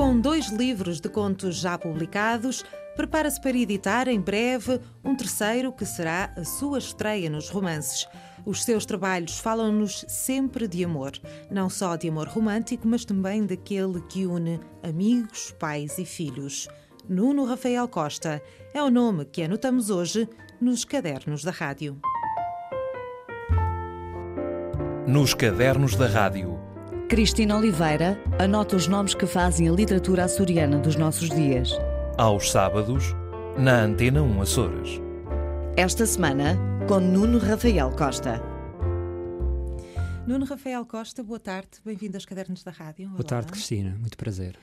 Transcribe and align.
Com 0.00 0.18
dois 0.18 0.48
livros 0.48 0.98
de 0.98 1.10
contos 1.10 1.56
já 1.56 1.76
publicados, 1.76 2.64
prepara-se 2.96 3.38
para 3.38 3.54
editar 3.54 4.08
em 4.08 4.18
breve 4.18 4.80
um 5.04 5.14
terceiro 5.14 5.70
que 5.70 5.84
será 5.84 6.32
a 6.38 6.42
sua 6.42 6.78
estreia 6.78 7.28
nos 7.28 7.50
romances. 7.50 8.08
Os 8.46 8.64
seus 8.64 8.86
trabalhos 8.86 9.38
falam-nos 9.38 10.06
sempre 10.08 10.66
de 10.66 10.82
amor, 10.82 11.12
não 11.50 11.68
só 11.68 11.96
de 11.96 12.08
amor 12.08 12.28
romântico, 12.28 12.88
mas 12.88 13.04
também 13.04 13.44
daquele 13.44 14.00
que 14.08 14.24
une 14.24 14.58
amigos, 14.82 15.54
pais 15.60 15.98
e 15.98 16.06
filhos. 16.06 16.66
Nuno 17.06 17.44
Rafael 17.44 17.86
Costa 17.86 18.40
é 18.72 18.82
o 18.82 18.88
nome 18.88 19.26
que 19.26 19.42
anotamos 19.42 19.90
hoje 19.90 20.26
nos 20.58 20.82
cadernos 20.82 21.44
da 21.44 21.50
rádio. 21.50 22.00
Nos 25.06 25.34
cadernos 25.34 25.94
da 25.94 26.06
rádio. 26.06 26.69
Cristina 27.10 27.56
Oliveira 27.56 28.16
anota 28.38 28.76
os 28.76 28.86
nomes 28.86 29.16
que 29.16 29.26
fazem 29.26 29.68
a 29.68 29.72
literatura 29.72 30.26
açoriana 30.26 30.78
dos 30.78 30.94
nossos 30.94 31.28
dias. 31.28 31.72
Aos 32.16 32.52
sábados, 32.52 33.02
na 33.58 33.82
Antena 33.82 34.22
1 34.22 34.40
Açores. 34.40 35.00
Esta 35.76 36.06
semana, 36.06 36.56
com 36.86 37.00
Nuno 37.00 37.38
Rafael 37.38 37.90
Costa. 37.96 38.40
Nuno 40.24 40.44
Rafael 40.44 40.86
Costa, 40.86 41.20
boa 41.24 41.40
tarde, 41.40 41.70
bem-vindo 41.84 42.16
aos 42.16 42.24
Cadernos 42.24 42.62
da 42.62 42.70
Rádio. 42.70 43.08
Boa 43.08 43.24
tarde, 43.24 43.50
Cristina, 43.50 43.96
muito 43.98 44.16
prazer. 44.16 44.56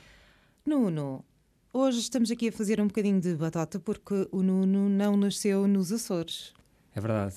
Nuno, 0.66 1.26
hoje 1.74 2.00
estamos 2.00 2.32
aqui 2.32 2.48
a 2.48 2.52
fazer 2.54 2.80
um 2.80 2.88
bocadinho 2.88 3.20
de 3.20 3.36
batota 3.36 3.78
porque 3.78 4.26
o 4.32 4.42
Nuno 4.42 4.88
não 4.88 5.18
nasceu 5.18 5.68
nos 5.68 5.92
Açores. 5.92 6.54
É 6.96 7.02
verdade. 7.02 7.36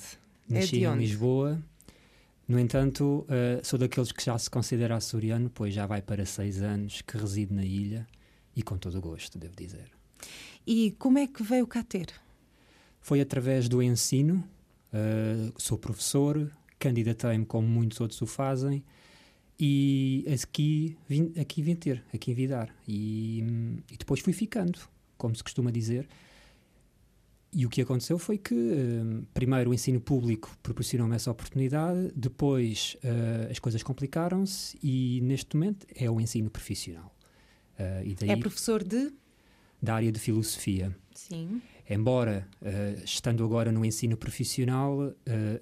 É 0.49 0.53
Nasci 0.53 0.79
de 0.79 0.85
em? 0.85 0.95
Lisboa. 0.95 1.61
No 2.51 2.59
entanto, 2.59 3.25
eh, 3.29 3.61
sou 3.63 3.79
daqueles 3.79 4.11
que 4.11 4.21
já 4.21 4.37
se 4.37 4.49
considera 4.49 4.97
açoriano, 4.97 5.49
pois 5.49 5.73
já 5.73 5.85
vai 5.85 6.01
para 6.01 6.25
seis 6.25 6.61
anos 6.61 7.01
que 7.01 7.17
resido 7.17 7.55
na 7.55 7.63
ilha 7.63 8.05
e 8.53 8.61
com 8.61 8.77
todo 8.77 8.97
o 8.97 9.01
gosto, 9.01 9.39
devo 9.39 9.55
dizer. 9.55 9.89
E 10.67 10.91
como 10.99 11.17
é 11.17 11.27
que 11.27 11.41
veio 11.43 11.65
cá 11.65 11.81
ter? 11.81 12.07
Foi 12.99 13.21
através 13.21 13.69
do 13.69 13.81
ensino, 13.81 14.43
eh, 14.91 15.49
sou 15.55 15.77
professor, 15.77 16.51
candidatei-me 16.77 17.45
como 17.45 17.65
muitos 17.65 18.01
outros 18.01 18.21
o 18.21 18.25
fazem 18.25 18.83
e 19.57 20.25
aqui 20.43 20.97
vim, 21.07 21.31
aqui 21.39 21.61
vim 21.61 21.75
ter, 21.75 22.03
aqui 22.13 22.33
vim 22.33 22.49
dar. 22.49 22.69
E, 22.85 23.45
hum, 23.49 23.77
e 23.89 23.95
depois 23.95 24.19
fui 24.19 24.33
ficando, 24.33 24.77
como 25.17 25.33
se 25.33 25.41
costuma 25.41 25.71
dizer. 25.71 26.05
E 27.53 27.65
o 27.65 27.69
que 27.69 27.81
aconteceu 27.81 28.17
foi 28.17 28.37
que, 28.37 28.53
hum, 28.55 29.23
primeiro, 29.33 29.71
o 29.71 29.73
ensino 29.73 29.99
público 29.99 30.55
proporcionou-me 30.63 31.15
essa 31.15 31.29
oportunidade, 31.29 32.11
depois 32.15 32.95
eh, 33.03 33.49
as 33.51 33.59
coisas 33.59 33.83
complicaram-se 33.83 34.77
e, 34.81 35.19
neste 35.21 35.55
momento, 35.55 35.85
é 35.93 36.09
o 36.09 36.21
ensino 36.21 36.49
profissional. 36.49 37.13
E 38.05 38.13
daí, 38.13 38.29
É 38.29 38.35
professor 38.37 38.83
de. 38.83 39.11
da 39.81 39.95
área 39.95 40.11
de 40.11 40.19
filosofia. 40.19 40.95
Sim. 41.15 41.61
Embora, 41.89 42.47
eh, 42.61 43.01
estando 43.03 43.43
agora 43.43 43.71
no 43.71 43.83
ensino 43.83 44.15
profissional, 44.15 45.13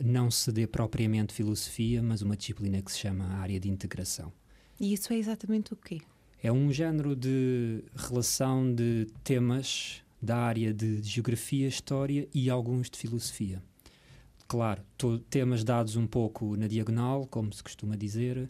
não 0.03 0.29
se 0.29 0.51
dê 0.51 0.67
propriamente 0.67 1.33
filosofia, 1.33 2.03
mas 2.03 2.21
uma 2.21 2.35
disciplina 2.35 2.81
que 2.81 2.91
se 2.91 2.99
chama 2.99 3.23
área 3.35 3.57
de 3.59 3.69
integração. 3.69 4.31
E 4.79 4.93
isso 4.93 5.11
é 5.13 5.17
exatamente 5.17 5.73
o 5.73 5.77
quê? 5.77 6.01
É 6.43 6.51
um 6.51 6.71
género 6.71 7.15
de 7.15 7.83
relação 7.95 8.73
de 8.73 9.07
temas 9.23 10.03
da 10.21 10.37
área 10.37 10.73
de 10.73 11.01
geografia, 11.01 11.67
história 11.67 12.27
e 12.33 12.49
alguns 12.49 12.89
de 12.89 12.97
filosofia. 12.97 13.61
Claro, 14.47 14.83
temas 15.29 15.63
dados 15.63 15.95
um 15.95 16.07
pouco 16.07 16.55
na 16.55 16.67
diagonal, 16.67 17.27
como 17.27 17.53
se 17.53 17.61
costuma 17.61 17.95
dizer, 17.95 18.49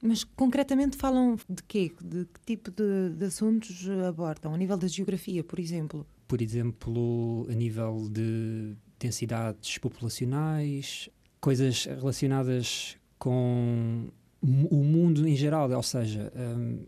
Mas 0.00 0.22
concretamente 0.22 0.96
falam 0.96 1.36
de 1.48 1.62
quê? 1.64 1.92
De 2.00 2.24
que 2.26 2.40
tipo 2.46 2.70
de, 2.70 3.10
de 3.16 3.24
assuntos 3.24 3.88
abordam? 4.06 4.54
A 4.54 4.56
nível 4.56 4.76
da 4.76 4.86
geografia, 4.86 5.42
por 5.42 5.58
exemplo? 5.58 6.06
por 6.26 6.40
exemplo, 6.40 7.46
a 7.50 7.54
nível 7.54 8.08
de 8.10 8.74
densidades 8.98 9.78
populacionais, 9.78 11.08
coisas 11.40 11.84
relacionadas 11.84 12.96
com 13.18 14.08
o 14.42 14.76
mundo 14.76 15.26
em 15.26 15.36
geral, 15.36 15.70
ou 15.70 15.82
seja, 15.82 16.32
hum, 16.36 16.84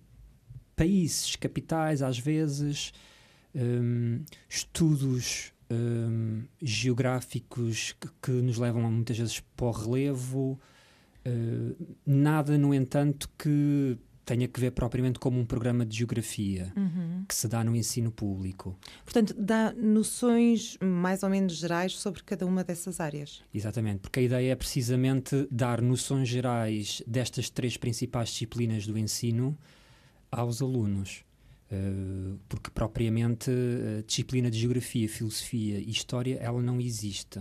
países, 0.75 1.37
capitais, 1.37 2.03
às 2.03 2.19
vezes, 2.19 2.93
hum, 3.57 4.25
estudos 4.49 5.53
hum, 5.71 6.45
geográficos 6.63 7.97
que, 8.01 8.09
que 8.23 8.31
nos 8.31 8.59
levam 8.59 8.91
muitas 8.91 9.19
vezes 9.19 9.41
para 9.57 9.67
o 9.67 9.71
relevo, 9.71 10.61
hum, 11.27 11.75
nada, 12.07 12.59
no 12.59 12.75
entanto, 12.75 13.29
que 13.39 13.99
tenha 14.27 14.49
que 14.49 14.59
ver 14.59 14.73
propriamente 14.73 15.21
como 15.21 15.39
um 15.39 15.47
programa 15.47 15.87
de 15.87 15.99
geografia 15.99 16.73
que 17.29 17.35
se 17.35 17.47
dá 17.47 17.63
no 17.63 17.77
ensino 17.77 18.11
público. 18.11 18.77
Portanto, 19.05 19.33
dá 19.39 19.73
noções 19.73 20.77
mais 20.83 21.23
ou 21.23 21.31
menos 21.31 21.57
gerais 21.57 21.93
sobre 21.93 22.25
cada 22.25 22.45
uma 22.45 22.65
dessas 22.65 22.99
áreas. 22.99 23.41
Exatamente, 23.55 24.01
porque 24.01 24.19
a 24.19 24.23
ideia 24.25 24.53
é 24.53 24.57
precisamente 24.57 25.47
dar 25.49 25.81
noções 25.81 26.29
gerais 26.29 27.03
destas 27.07 27.49
três 27.49 27.77
principais 27.77 28.31
disciplinas 28.31 28.85
do 28.85 28.99
ensino 28.99 29.57
aos 30.29 30.61
alunos. 30.61 31.25
Eh, 31.71 32.37
porque 32.49 32.71
propriamente 32.71 33.51
a 33.51 34.03
disciplina 34.03 34.51
de 34.51 34.59
geografia, 34.59 35.09
filosofia 35.09 35.79
e 35.79 35.91
história, 35.91 36.39
ela 36.41 36.63
não 36.63 36.81
existe. 36.81 37.41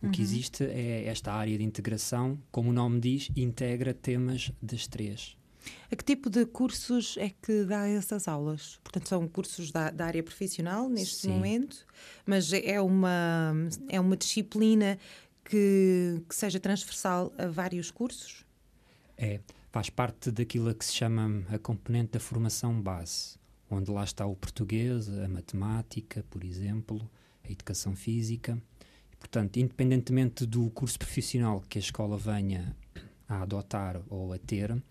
O 0.00 0.10
que 0.10 0.22
existe 0.22 0.62
é 0.62 1.06
esta 1.06 1.32
área 1.32 1.58
de 1.58 1.64
integração, 1.64 2.38
como 2.52 2.70
o 2.70 2.72
nome 2.72 3.00
diz, 3.00 3.30
integra 3.34 3.92
temas 3.92 4.52
das 4.62 4.86
três. 4.86 5.36
A 5.90 5.96
que 5.96 6.04
tipo 6.04 6.30
de 6.30 6.46
cursos 6.46 7.16
é 7.18 7.30
que 7.30 7.64
dá 7.64 7.86
essas 7.88 8.28
aulas? 8.28 8.78
Portanto, 8.84 9.08
são 9.08 9.26
cursos 9.26 9.72
da, 9.72 9.90
da 9.90 10.06
área 10.06 10.22
profissional 10.22 10.88
neste 10.88 11.22
Sim. 11.22 11.30
momento, 11.30 11.84
mas 12.24 12.52
é 12.52 12.80
uma, 12.80 13.52
é 13.88 13.98
uma 13.98 14.16
disciplina 14.16 14.98
que, 15.44 16.22
que 16.28 16.34
seja 16.34 16.60
transversal 16.60 17.32
a 17.36 17.46
vários 17.46 17.90
cursos? 17.90 18.44
É, 19.16 19.40
faz 19.72 19.90
parte 19.90 20.30
daquilo 20.30 20.72
que 20.74 20.84
se 20.84 20.92
chama 20.94 21.44
a 21.52 21.58
componente 21.58 22.12
da 22.12 22.20
formação 22.20 22.80
base, 22.80 23.37
onde 23.70 23.90
lá 23.90 24.04
está 24.04 24.26
o 24.26 24.34
português, 24.34 25.08
a 25.08 25.28
matemática, 25.28 26.24
por 26.30 26.44
exemplo, 26.44 27.08
a 27.44 27.50
educação 27.50 27.94
física. 27.94 28.60
E, 29.12 29.16
portanto, 29.16 29.58
independentemente 29.58 30.46
do 30.46 30.70
curso 30.70 30.98
profissional 30.98 31.62
que 31.68 31.78
a 31.78 31.80
escola 31.80 32.16
venha 32.16 32.76
a 33.28 33.42
adotar 33.42 34.00
ou 34.08 34.32
a 34.32 34.38
ter, 34.38 34.82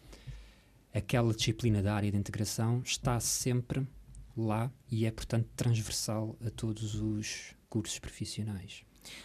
aquela 0.94 1.34
disciplina 1.34 1.82
da 1.82 1.96
área 1.96 2.12
de 2.12 2.18
integração 2.18 2.82
está 2.86 3.20
sempre 3.20 3.88
lá 4.36 4.72
e 4.92 5.06
é, 5.06 5.12
portanto, 5.12 5.48
transversal 5.56 6.38
a 6.46 6.50
todos 6.50 6.96
os 6.96 7.56
cursos 7.70 7.98
profissionais. 8.00 8.84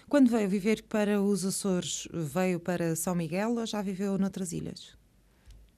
Quando 0.09 0.31
veio 0.31 0.49
viver 0.49 0.83
para 0.85 1.21
os 1.21 1.45
Açores, 1.45 2.09
veio 2.13 2.61
para 2.61 2.95
São 2.97 3.15
Miguel 3.15 3.57
ou 3.57 3.67
já 3.67 3.83
viveu 3.83 4.17
noutras 4.17 4.53
ilhas? 4.53 4.97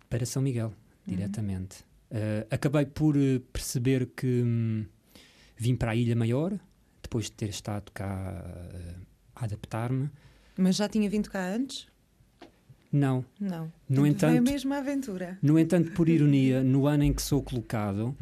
Para 0.09 0.27
São 0.27 0.43
Miguel, 0.43 0.73
diretamente. 1.07 1.85
Uh, 2.11 2.47
acabei 2.51 2.85
por 2.87 3.17
uh, 3.17 3.41
perceber 3.53 4.07
que 4.17 4.43
hum, 4.43 4.85
vim 5.57 5.75
para 5.75 5.93
a 5.93 5.97
Ilha 5.97 6.15
Maior, 6.15 6.59
depois 7.03 7.25
de 7.27 7.33
ter 7.33 7.49
estado 7.49 7.91
cá 7.93 8.45
uh, 8.45 9.01
a 9.35 9.45
adaptar-me. 9.45 10.11
Mas 10.57 10.77
já 10.77 10.89
tinha 10.89 11.09
vindo 11.11 11.29
cá 11.29 11.49
antes? 11.49 11.87
Não. 12.93 13.25
Não. 13.41 13.73
No 13.89 14.07
entanto- 14.07 14.43
mesmo 14.43 14.73
a 14.73 14.79
aventura. 14.79 15.37
No 15.43 15.59
entanto, 15.59 15.91
por 15.93 16.09
ironia, 16.09 16.63
no 16.63 16.87
ano 16.87 17.03
em 17.03 17.13
que 17.13 17.21
sou 17.23 17.43
colocado, 17.43 18.17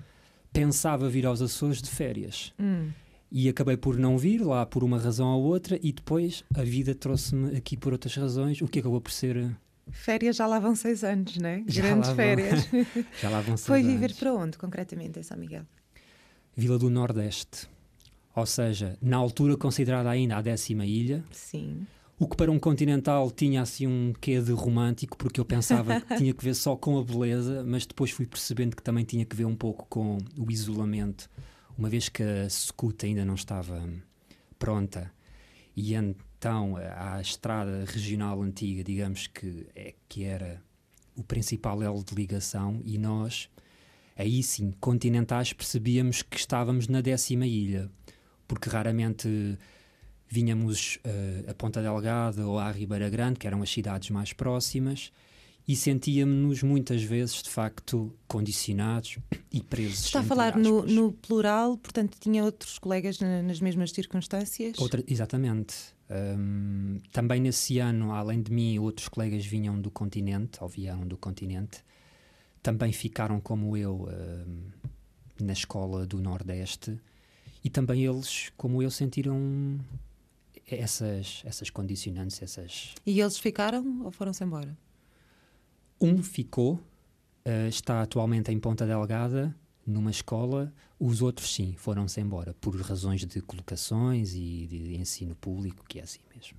pensava 0.50 1.10
vir 1.10 1.26
aos 1.26 1.42
Açores 1.42 1.82
de 1.82 1.90
férias. 1.90 2.54
Hum. 2.58 2.90
E 3.30 3.48
acabei 3.48 3.76
por 3.76 3.98
não 3.98 4.16
vir 4.16 4.40
lá 4.40 4.64
por 4.64 4.82
uma 4.82 4.98
razão 4.98 5.28
ou 5.28 5.42
outra, 5.42 5.78
e 5.82 5.92
depois 5.92 6.42
a 6.54 6.62
vida 6.62 6.94
trouxe-me 6.94 7.54
aqui 7.56 7.76
por 7.76 7.92
outras 7.92 8.14
razões, 8.16 8.62
o 8.62 8.68
que 8.68 8.78
acabou 8.78 9.00
por 9.00 9.12
ser. 9.12 9.54
Férias 9.90 10.36
já 10.36 10.46
lá 10.46 10.58
vão 10.58 10.74
seis 10.74 11.02
anos, 11.04 11.36
não 11.36 11.48
é? 11.48 11.62
Já 11.66 11.82
Grandes 11.82 12.10
férias. 12.10 12.68
Já 13.20 13.28
lá 13.30 13.40
vão 13.40 13.56
Foi 13.58 13.80
seis 13.80 13.92
viver 13.92 14.06
anos. 14.06 14.18
para 14.18 14.34
onde, 14.34 14.58
concretamente, 14.58 15.18
em 15.18 15.22
São 15.22 15.36
Miguel? 15.36 15.64
Vila 16.56 16.78
do 16.78 16.88
Nordeste. 16.88 17.68
Ou 18.34 18.46
seja, 18.46 18.96
na 19.02 19.16
altura 19.16 19.56
considerada 19.56 20.08
ainda 20.08 20.36
a 20.36 20.42
décima 20.42 20.86
ilha, 20.86 21.22
Sim. 21.30 21.86
O 22.18 22.28
que 22.28 22.36
para 22.36 22.52
um 22.52 22.58
continental 22.58 23.32
tinha 23.32 23.62
assim 23.62 23.88
um 23.88 24.12
quê 24.20 24.40
de 24.40 24.52
romântico, 24.52 25.16
porque 25.16 25.40
eu 25.40 25.44
pensava 25.44 26.00
que 26.00 26.16
tinha 26.18 26.32
que 26.32 26.44
ver 26.44 26.54
só 26.54 26.76
com 26.76 26.96
a 26.96 27.02
beleza, 27.02 27.64
mas 27.66 27.84
depois 27.84 28.12
fui 28.12 28.26
percebendo 28.26 28.76
que 28.76 28.82
também 28.82 29.04
tinha 29.04 29.24
que 29.24 29.34
ver 29.34 29.44
um 29.44 29.56
pouco 29.56 29.86
com 29.88 30.18
o 30.38 30.48
isolamento, 30.48 31.28
uma 31.76 31.88
vez 31.88 32.08
que 32.08 32.22
a 32.22 32.48
secuta 32.48 33.06
ainda 33.06 33.24
não 33.24 33.34
estava 33.34 33.82
pronta. 34.56 35.10
E 35.74 35.96
então 36.42 36.74
a 36.96 37.20
estrada 37.20 37.84
regional 37.86 38.42
antiga, 38.42 38.82
digamos 38.82 39.28
que, 39.28 39.64
é, 39.76 39.94
que 40.08 40.24
era 40.24 40.60
o 41.14 41.22
principal 41.22 41.80
elo 41.80 42.02
de 42.02 42.16
ligação, 42.16 42.80
e 42.84 42.98
nós, 42.98 43.48
aí 44.16 44.42
sim, 44.42 44.72
continentais, 44.80 45.52
percebíamos 45.52 46.20
que 46.22 46.36
estávamos 46.36 46.88
na 46.88 47.00
décima 47.00 47.46
ilha, 47.46 47.88
porque 48.48 48.68
raramente 48.68 49.56
vínhamos 50.28 50.98
eh, 51.04 51.44
a 51.46 51.54
Ponta 51.54 51.80
Delgada 51.80 52.44
ou 52.44 52.58
à 52.58 52.72
Ribeira 52.72 53.08
Grande, 53.08 53.38
que 53.38 53.46
eram 53.46 53.62
as 53.62 53.70
cidades 53.70 54.10
mais 54.10 54.32
próximas, 54.32 55.12
e 55.68 55.76
sentíamos-nos 55.76 56.64
muitas 56.64 57.04
vezes, 57.04 57.40
de 57.40 57.50
facto, 57.50 58.12
condicionados 58.26 59.16
e 59.52 59.62
presos. 59.62 60.06
Está 60.06 60.18
a 60.18 60.24
falar 60.24 60.56
no, 60.56 60.84
no, 60.84 61.12
plural, 61.12 61.76
portanto, 61.78 62.18
tinha 62.18 62.42
outros 62.42 62.80
colegas 62.80 63.20
na, 63.20 63.42
nas 63.42 63.60
mesmas 63.60 63.92
circunstâncias? 63.92 64.76
Outra, 64.78 65.04
exatamente. 65.06 65.74
Um, 66.10 66.98
também 67.10 67.40
nesse 67.40 67.78
ano, 67.78 68.12
além 68.12 68.42
de 68.42 68.52
mim, 68.52 68.78
outros 68.78 69.08
colegas 69.08 69.46
vinham 69.46 69.80
do 69.80 69.90
continente, 69.90 70.58
ou 70.60 70.68
vieram 70.68 71.06
do 71.06 71.16
continente, 71.16 71.82
também 72.62 72.92
ficaram 72.92 73.40
como 73.40 73.76
eu 73.76 74.08
um, 74.08 75.44
na 75.44 75.52
escola 75.52 76.06
do 76.06 76.20
Nordeste 76.20 77.00
e 77.64 77.70
também 77.70 78.04
eles, 78.04 78.52
como 78.56 78.82
eu, 78.82 78.90
sentiram 78.90 79.80
essas, 80.66 81.42
essas 81.44 81.70
condicionantes. 81.70 82.42
Essas... 82.42 82.94
E 83.06 83.20
eles 83.20 83.38
ficaram 83.38 84.02
ou 84.04 84.10
foram-se 84.10 84.42
embora? 84.44 84.76
Um 86.00 86.22
ficou, 86.22 86.74
uh, 86.74 87.68
está 87.68 88.02
atualmente 88.02 88.50
em 88.50 88.58
Ponta 88.58 88.84
Delgada, 88.84 89.54
numa 89.86 90.10
escola. 90.10 90.72
Os 90.98 91.22
outros, 91.22 91.54
sim, 91.54 91.74
foram-se 91.76 92.20
embora 92.20 92.54
por 92.54 92.74
razões 92.80 93.24
de 93.24 93.40
colocações 93.40 94.34
e 94.34 94.66
de 94.66 94.96
ensino 94.96 95.34
público, 95.34 95.84
que 95.88 95.98
é 95.98 96.02
assim 96.02 96.20
mesmo. 96.34 96.56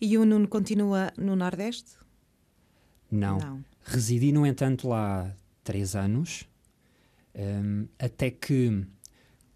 E 0.00 0.16
o 0.16 0.24
Nuno 0.24 0.48
continua 0.48 1.12
no 1.16 1.34
Nordeste? 1.36 1.96
Não. 3.10 3.38
Não. 3.38 3.64
Residi, 3.84 4.32
no 4.32 4.46
entanto, 4.46 4.88
lá 4.88 5.34
três 5.64 5.94
anos, 5.94 6.44
um, 7.34 7.86
até 7.98 8.30
que, 8.30 8.86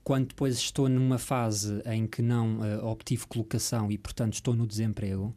quando 0.02 0.28
depois 0.28 0.56
estou 0.56 0.88
numa 0.88 1.18
fase 1.18 1.82
em 1.86 2.06
que 2.06 2.22
não 2.22 2.60
uh, 2.60 2.84
obtive 2.86 3.26
colocação 3.26 3.90
e, 3.90 3.98
portanto, 3.98 4.34
estou 4.34 4.54
no 4.54 4.66
desemprego, 4.66 5.34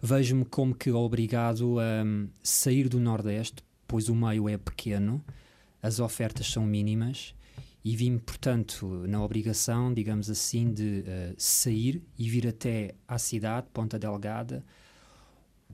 vejo-me 0.00 0.44
como 0.44 0.74
que 0.74 0.90
obrigado 0.90 1.78
a 1.80 2.04
um, 2.04 2.28
sair 2.42 2.88
do 2.88 3.00
Nordeste, 3.00 3.64
pois 3.86 4.08
o 4.08 4.14
meio 4.14 4.48
é 4.48 4.58
pequeno, 4.58 5.24
as 5.84 6.00
ofertas 6.00 6.50
são 6.50 6.64
mínimas 6.64 7.34
e 7.84 7.94
vim, 7.94 8.16
portanto, 8.16 8.86
na 9.06 9.22
obrigação, 9.22 9.92
digamos 9.92 10.30
assim, 10.30 10.72
de 10.72 11.00
uh, 11.00 11.34
sair 11.36 12.02
e 12.18 12.26
vir 12.26 12.48
até 12.48 12.94
à 13.06 13.18
cidade, 13.18 13.66
Ponta 13.70 13.98
Delgada, 13.98 14.64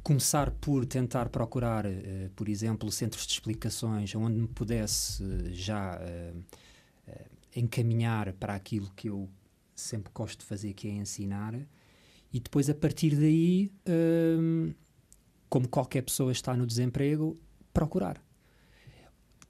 começar 0.02 0.50
por 0.50 0.84
tentar 0.84 1.28
procurar, 1.28 1.86
uh, 1.86 1.90
por 2.34 2.48
exemplo, 2.48 2.90
centros 2.90 3.24
de 3.24 3.34
explicações 3.34 4.12
onde 4.16 4.36
me 4.36 4.48
pudesse 4.48 5.22
uh, 5.22 5.54
já 5.54 6.00
encaminhar 7.54 8.32
para 8.32 8.54
aquilo 8.56 8.90
que 8.96 9.08
eu 9.08 9.28
sempre 9.76 10.10
gosto 10.12 10.40
de 10.40 10.46
fazer, 10.46 10.72
que 10.72 10.88
é 10.88 10.90
ensinar 10.90 11.54
e 12.32 12.40
depois, 12.40 12.68
a 12.70 12.74
partir 12.74 13.16
daí, 13.16 13.72
como 15.48 15.66
qualquer 15.66 16.02
pessoa 16.02 16.30
está 16.30 16.56
no 16.56 16.64
desemprego, 16.64 17.36
procurar. 17.72 18.22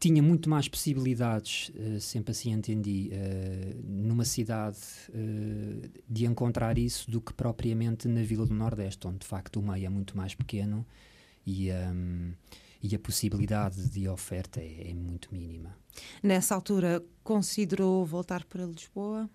Tinha 0.00 0.22
muito 0.22 0.48
mais 0.48 0.66
possibilidades, 0.66 1.70
uh, 1.74 2.00
sempre 2.00 2.30
assim 2.30 2.52
entendi, 2.52 3.10
uh, 3.12 3.80
numa 3.84 4.24
cidade 4.24 4.78
uh, 5.10 5.90
de 6.08 6.24
encontrar 6.24 6.78
isso 6.78 7.10
do 7.10 7.20
que 7.20 7.34
propriamente 7.34 8.08
na 8.08 8.22
Vila 8.22 8.46
do 8.46 8.54
Nordeste, 8.54 9.06
onde 9.06 9.18
de 9.18 9.26
facto 9.26 9.60
o 9.60 9.62
meio 9.62 9.84
é 9.84 9.88
muito 9.90 10.16
mais 10.16 10.34
pequeno 10.34 10.86
e, 11.46 11.70
um, 11.70 12.32
e 12.82 12.94
a 12.94 12.98
possibilidade 12.98 13.90
de 13.90 14.08
oferta 14.08 14.58
é, 14.58 14.90
é 14.90 14.94
muito 14.94 15.28
mínima. 15.32 15.76
Nessa 16.22 16.54
altura, 16.54 17.04
considerou 17.22 18.06
voltar 18.06 18.44
para 18.44 18.64
Lisboa? 18.64 19.28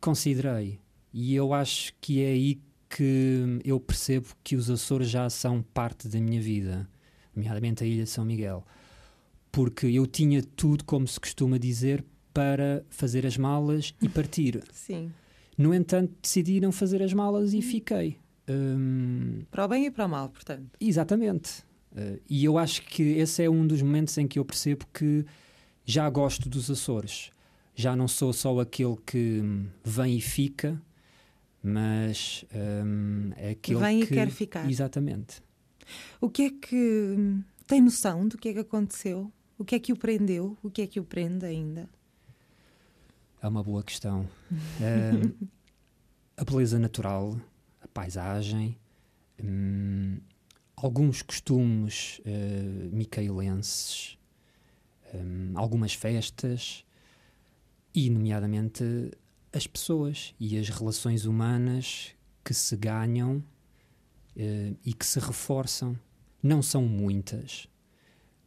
Considerei 0.00 0.80
e 1.12 1.34
eu 1.34 1.52
acho 1.52 1.92
que 2.00 2.22
é 2.22 2.28
aí 2.28 2.60
que 2.88 3.60
eu 3.64 3.78
percebo 3.78 4.28
que 4.42 4.56
os 4.56 4.68
Açores 4.70 5.08
já 5.08 5.28
são 5.30 5.62
parte 5.62 6.08
da 6.08 6.20
minha 6.20 6.40
vida, 6.40 6.88
nomeadamente 7.34 7.84
a 7.84 7.86
Ilha 7.86 8.04
de 8.04 8.10
São 8.10 8.24
Miguel. 8.24 8.64
Porque 9.52 9.86
eu 9.86 10.06
tinha 10.06 10.42
tudo, 10.42 10.84
como 10.84 11.06
se 11.06 11.18
costuma 11.18 11.58
dizer, 11.58 12.04
para 12.32 12.84
fazer 12.88 13.26
as 13.26 13.36
malas 13.36 13.94
e 14.00 14.08
partir. 14.10 14.62
Sim. 14.72 15.12
No 15.58 15.74
entanto, 15.74 16.14
decidi 16.22 16.60
não 16.60 16.72
fazer 16.72 17.02
as 17.02 17.12
malas 17.12 17.52
e 17.52 17.58
hum. 17.58 17.62
fiquei. 17.62 18.16
Um... 18.48 19.42
Para 19.50 19.64
o 19.64 19.68
bem 19.68 19.86
e 19.86 19.90
para 19.90 20.06
o 20.06 20.08
mal, 20.08 20.28
portanto. 20.28 20.70
Exatamente. 20.80 21.62
Uh, 21.92 22.20
e 22.28 22.44
eu 22.44 22.56
acho 22.56 22.82
que 22.82 23.02
esse 23.02 23.42
é 23.42 23.50
um 23.50 23.66
dos 23.66 23.82
momentos 23.82 24.16
em 24.16 24.26
que 24.26 24.38
eu 24.38 24.44
percebo 24.44 24.86
que 24.92 25.24
já 25.84 26.08
gosto 26.08 26.48
dos 26.48 26.70
Açores. 26.70 27.30
Já 27.74 27.96
não 27.96 28.06
sou 28.06 28.32
só 28.32 28.58
aquele 28.60 28.96
que 29.04 29.42
vem 29.84 30.16
e 30.16 30.20
fica, 30.20 30.80
mas 31.62 32.44
um, 32.54 33.30
é 33.36 33.50
aquele 33.50 33.78
Vem 33.78 34.00
que... 34.00 34.04
e 34.04 34.08
quer 34.08 34.30
ficar. 34.30 34.70
Exatamente. 34.70 35.42
O 36.20 36.30
que 36.30 36.42
é 36.42 36.50
que 36.50 37.14
hum, 37.18 37.42
tem 37.66 37.80
noção 37.80 38.26
do 38.26 38.38
que 38.38 38.48
é 38.48 38.52
que 38.52 38.58
aconteceu? 38.60 39.32
O 39.60 39.64
que 39.64 39.74
é 39.74 39.78
que 39.78 39.92
o 39.92 39.96
prendeu? 39.96 40.56
O 40.62 40.70
que 40.70 40.80
é 40.80 40.86
que 40.86 40.98
o 40.98 41.04
prende 41.04 41.44
ainda? 41.44 41.86
É 43.42 43.46
uma 43.46 43.62
boa 43.62 43.82
questão. 43.82 44.26
uh, 44.50 45.48
a 46.34 46.42
beleza 46.42 46.78
natural, 46.78 47.38
a 47.82 47.86
paisagem, 47.86 48.74
um, 49.38 50.16
alguns 50.74 51.20
costumes 51.20 52.20
uh, 52.20 52.88
micaelenses, 52.90 54.16
um, 55.12 55.52
algumas 55.54 55.92
festas 55.92 56.82
e, 57.94 58.08
nomeadamente, 58.08 58.82
as 59.52 59.66
pessoas 59.66 60.34
e 60.40 60.56
as 60.56 60.70
relações 60.70 61.26
humanas 61.26 62.14
que 62.42 62.54
se 62.54 62.74
ganham 62.78 63.44
uh, 64.36 64.78
e 64.86 64.94
que 64.94 65.04
se 65.04 65.20
reforçam. 65.20 65.98
Não 66.42 66.62
são 66.62 66.82
muitas. 66.88 67.68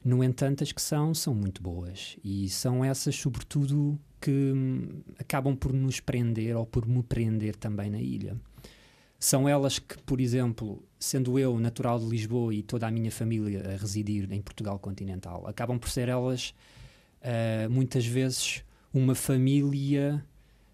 No 0.03 0.23
entanto, 0.23 0.63
as 0.63 0.71
que 0.71 0.81
são, 0.81 1.13
são 1.13 1.33
muito 1.33 1.61
boas. 1.61 2.17
E 2.23 2.50
são 2.50 2.83
essas, 2.83 3.15
sobretudo, 3.15 4.00
que 4.19 4.31
hum, 4.31 5.01
acabam 5.17 5.55
por 5.55 5.71
nos 5.71 6.00
prender 6.00 6.55
ou 6.55 6.65
por 6.65 6.85
me 6.85 7.01
prender 7.01 7.55
também 7.55 7.89
na 7.89 8.01
ilha. 8.01 8.35
São 9.17 9.47
elas 9.47 9.79
que, 9.79 9.97
por 10.03 10.19
exemplo, 10.19 10.83
sendo 11.00 11.39
eu 11.39 11.57
natural 11.57 11.97
de 12.00 12.05
Lisboa 12.05 12.53
e 12.53 12.61
toda 12.61 12.88
a 12.88 12.91
minha 12.91 13.11
família 13.11 13.73
a 13.73 13.77
residir 13.77 14.31
em 14.33 14.41
Portugal 14.41 14.77
continental, 14.77 15.47
acabam 15.47 15.79
por 15.79 15.89
ser 15.89 16.09
elas, 16.09 16.53
uh, 17.21 17.69
muitas 17.69 18.06
vezes, 18.06 18.63
uma 18.94 19.15
família 19.15 20.21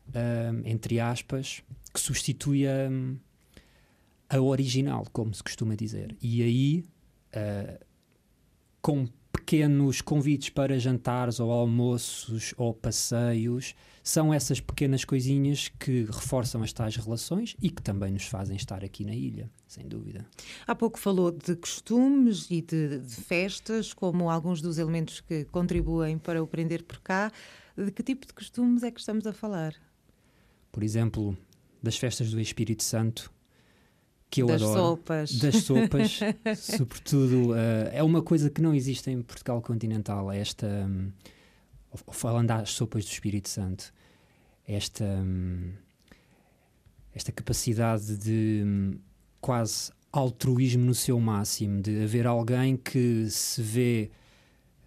uh, 0.09 0.61
entre 0.67 0.99
aspas, 0.99 1.63
que 1.93 1.99
substitui 1.99 2.67
a, 2.67 2.89
a, 4.29 4.41
original, 4.41 5.05
como 5.11 5.33
se 5.33 5.43
costuma 5.43 5.75
dizer. 5.75 6.15
E 6.21 6.43
aí, 6.43 6.85
uh, 7.35 7.85
com 8.81 9.07
pequenos 9.39 10.01
convites 10.01 10.49
para 10.49 10.77
jantares 10.77 11.39
ou 11.39 11.51
almoços 11.51 12.53
ou 12.57 12.73
passeios, 12.73 13.73
são 14.03 14.33
essas 14.33 14.59
pequenas 14.59 15.03
coisinhas 15.03 15.69
que 15.79 16.03
reforçam 16.03 16.61
as 16.61 16.71
tais 16.73 16.95
relações 16.95 17.55
e 17.61 17.69
que 17.69 17.81
também 17.81 18.11
nos 18.11 18.25
fazem 18.25 18.55
estar 18.55 18.83
aqui 18.83 19.03
na 19.03 19.13
ilha, 19.13 19.49
sem 19.67 19.87
dúvida. 19.87 20.25
Há 20.67 20.75
pouco 20.75 20.99
falou 20.99 21.31
de 21.31 21.55
costumes 21.55 22.47
e 22.49 22.61
de, 22.61 22.99
de 22.99 23.15
festas 23.15 23.93
como 23.93 24.29
alguns 24.29 24.61
dos 24.61 24.77
elementos 24.77 25.21
que 25.21 25.45
contribuem 25.45 26.17
para 26.17 26.41
o 26.41 26.47
prender 26.47 26.83
por 26.83 26.99
cá. 26.99 27.31
De 27.77 27.91
que 27.91 28.03
tipo 28.03 28.27
de 28.27 28.33
costumes 28.33 28.83
é 28.83 28.91
que 28.91 28.99
estamos 28.99 29.25
a 29.25 29.33
falar? 29.33 29.73
por 30.71 30.83
exemplo, 30.83 31.37
das 31.81 31.97
festas 31.97 32.31
do 32.31 32.39
Espírito 32.39 32.83
Santo, 32.83 33.31
que 34.30 34.42
eu 34.42 34.48
das 34.48 34.62
adoro. 34.62 34.80
Sopas. 34.80 35.31
Das 35.40 35.56
sopas. 35.57 36.19
sobretudo, 36.57 37.52
uh, 37.52 37.90
é 37.92 38.04
uma 38.04 38.21
coisa 38.21 38.50
que 38.50 38.62
não 38.62 38.74
existe 38.76 39.09
em 39.09 39.21
Portugal 39.21 39.62
continental, 39.62 40.31
é 40.31 40.40
esta, 40.40 40.68
um, 40.68 41.12
falando 42.12 42.48
das 42.48 42.71
sopas 42.71 43.06
do 43.06 43.12
Espírito 43.12 43.50
Santo, 43.50 43.92
esta, 44.68 45.04
um, 45.04 45.71
esta 47.14 47.31
capacidade 47.31 48.18
de 48.18 48.62
um, 48.64 49.00
quase 49.42 49.92
altruísmo 50.12 50.86
no 50.86 50.94
seu 50.94 51.19
máximo, 51.19 51.81
de 51.81 52.04
haver 52.04 52.28
alguém 52.28 52.78
que 52.78 53.30
se 53.30 53.62
vê 53.62 54.12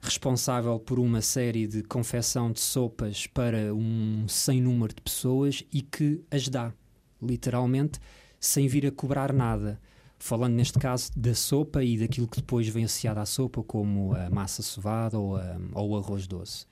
responsável 0.00 0.80
por 0.80 0.98
uma 0.98 1.20
série 1.20 1.66
de 1.66 1.82
confecção 1.84 2.50
de 2.50 2.58
sopas 2.58 3.26
para 3.28 3.72
um 3.72 4.26
sem 4.26 4.60
número 4.60 4.92
de 4.92 5.00
pessoas 5.00 5.64
e 5.72 5.80
que 5.80 6.24
as 6.28 6.48
dá, 6.48 6.72
literalmente, 7.20 8.00
sem 8.42 8.66
vir 8.66 8.86
a 8.86 8.90
cobrar 8.90 9.32
nada. 9.32 9.80
Falando 10.18 10.54
neste 10.54 10.78
caso 10.78 11.10
da 11.16 11.34
sopa 11.34 11.82
e 11.82 11.96
daquilo 11.96 12.28
que 12.28 12.38
depois 12.38 12.68
vem 12.68 12.84
associado 12.84 13.20
à 13.20 13.26
sopa, 13.26 13.62
como 13.62 14.14
a 14.14 14.28
massa 14.30 14.62
sovada 14.62 15.18
ou, 15.18 15.36
a, 15.36 15.56
ou 15.72 15.90
o 15.90 15.96
arroz 15.96 16.26
doce. 16.26 16.66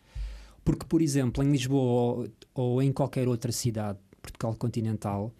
Porque, 0.65 0.85
por 0.85 1.01
exemplo, 1.01 1.43
em 1.43 1.51
Lisboa 1.51 1.81
ou, 1.81 2.29
ou 2.55 2.83
em 2.83 2.93
qualquer 2.93 3.27
outra 3.29 3.51
cidade, 3.51 3.99
Portugal 4.21 4.55
continental, 4.55 5.33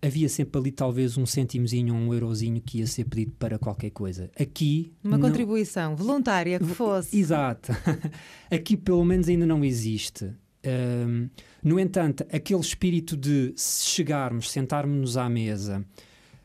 havia 0.00 0.28
sempre 0.28 0.60
ali 0.60 0.70
talvez 0.70 1.16
um 1.18 1.26
cêntimozinho 1.26 1.94
ou 1.94 2.00
um 2.00 2.14
eurozinho 2.14 2.60
que 2.60 2.78
ia 2.78 2.86
ser 2.86 3.04
pedido 3.04 3.32
para 3.38 3.58
qualquer 3.58 3.90
coisa. 3.90 4.30
Aqui. 4.38 4.92
Uma 5.02 5.18
não... 5.18 5.28
contribuição 5.28 5.96
voluntária 5.96 6.58
que 6.58 6.66
fosse. 6.66 7.18
Exato. 7.18 7.72
Aqui 8.50 8.76
pelo 8.76 9.04
menos 9.04 9.28
ainda 9.28 9.46
não 9.46 9.64
existe. 9.64 10.32
Um, 10.66 11.28
no 11.62 11.78
entanto, 11.78 12.24
aquele 12.32 12.60
espírito 12.60 13.16
de 13.16 13.54
chegarmos, 13.56 14.50
sentarmos-nos 14.50 15.16
à 15.16 15.28
mesa, 15.28 15.84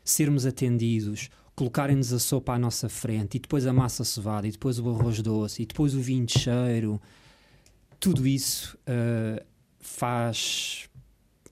sermos 0.04 0.46
atendidos, 0.46 1.30
colocarem-nos 1.56 2.13
a 2.13 2.20
sopa 2.20 2.54
à 2.54 2.60
nossa 2.60 2.88
frente, 2.88 3.38
e 3.38 3.40
depois 3.40 3.66
a 3.66 3.74
massa 3.74 4.04
cevada, 4.04 4.48
e 4.48 4.51
depois 4.51 4.80
o 4.80 4.90
arroz 4.90 5.22
doce, 5.22 5.63
e 5.63 5.66
depois 5.66 5.96
o 5.96 6.01
vinho 6.01 6.25
de 6.25 6.40
cheiro, 6.40 7.01
tudo 8.00 8.28
isso 8.28 8.78
uh, 8.88 9.44
faz 9.80 10.88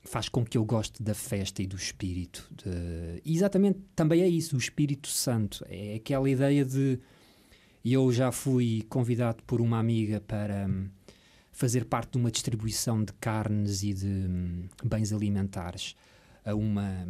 faz 0.09 0.27
com 0.27 0.43
que 0.43 0.57
eu 0.57 0.65
goste 0.65 1.03
da 1.03 1.13
festa 1.13 1.61
e 1.61 1.67
do 1.67 1.75
espírito. 1.75 2.49
De... 2.51 3.21
E 3.23 3.35
exatamente 3.35 3.79
também 3.95 4.23
é 4.23 4.27
isso, 4.27 4.55
o 4.55 4.59
Espírito 4.59 5.07
Santo. 5.07 5.63
É 5.69 5.95
aquela 5.95 6.27
ideia 6.27 6.65
de. 6.65 6.99
Eu 7.85 8.11
já 8.11 8.31
fui 8.31 8.83
convidado 8.89 9.43
por 9.43 9.61
uma 9.61 9.77
amiga 9.77 10.19
para 10.19 10.67
fazer 11.59 11.83
parte 11.83 12.13
de 12.13 12.17
uma 12.17 12.31
distribuição 12.31 13.03
de 13.03 13.11
carnes 13.19 13.83
e 13.83 13.93
de 13.93 14.07
hum, 14.07 14.69
bens 14.81 15.11
alimentares 15.11 15.93
a 16.45 16.55
uma, 16.55 17.05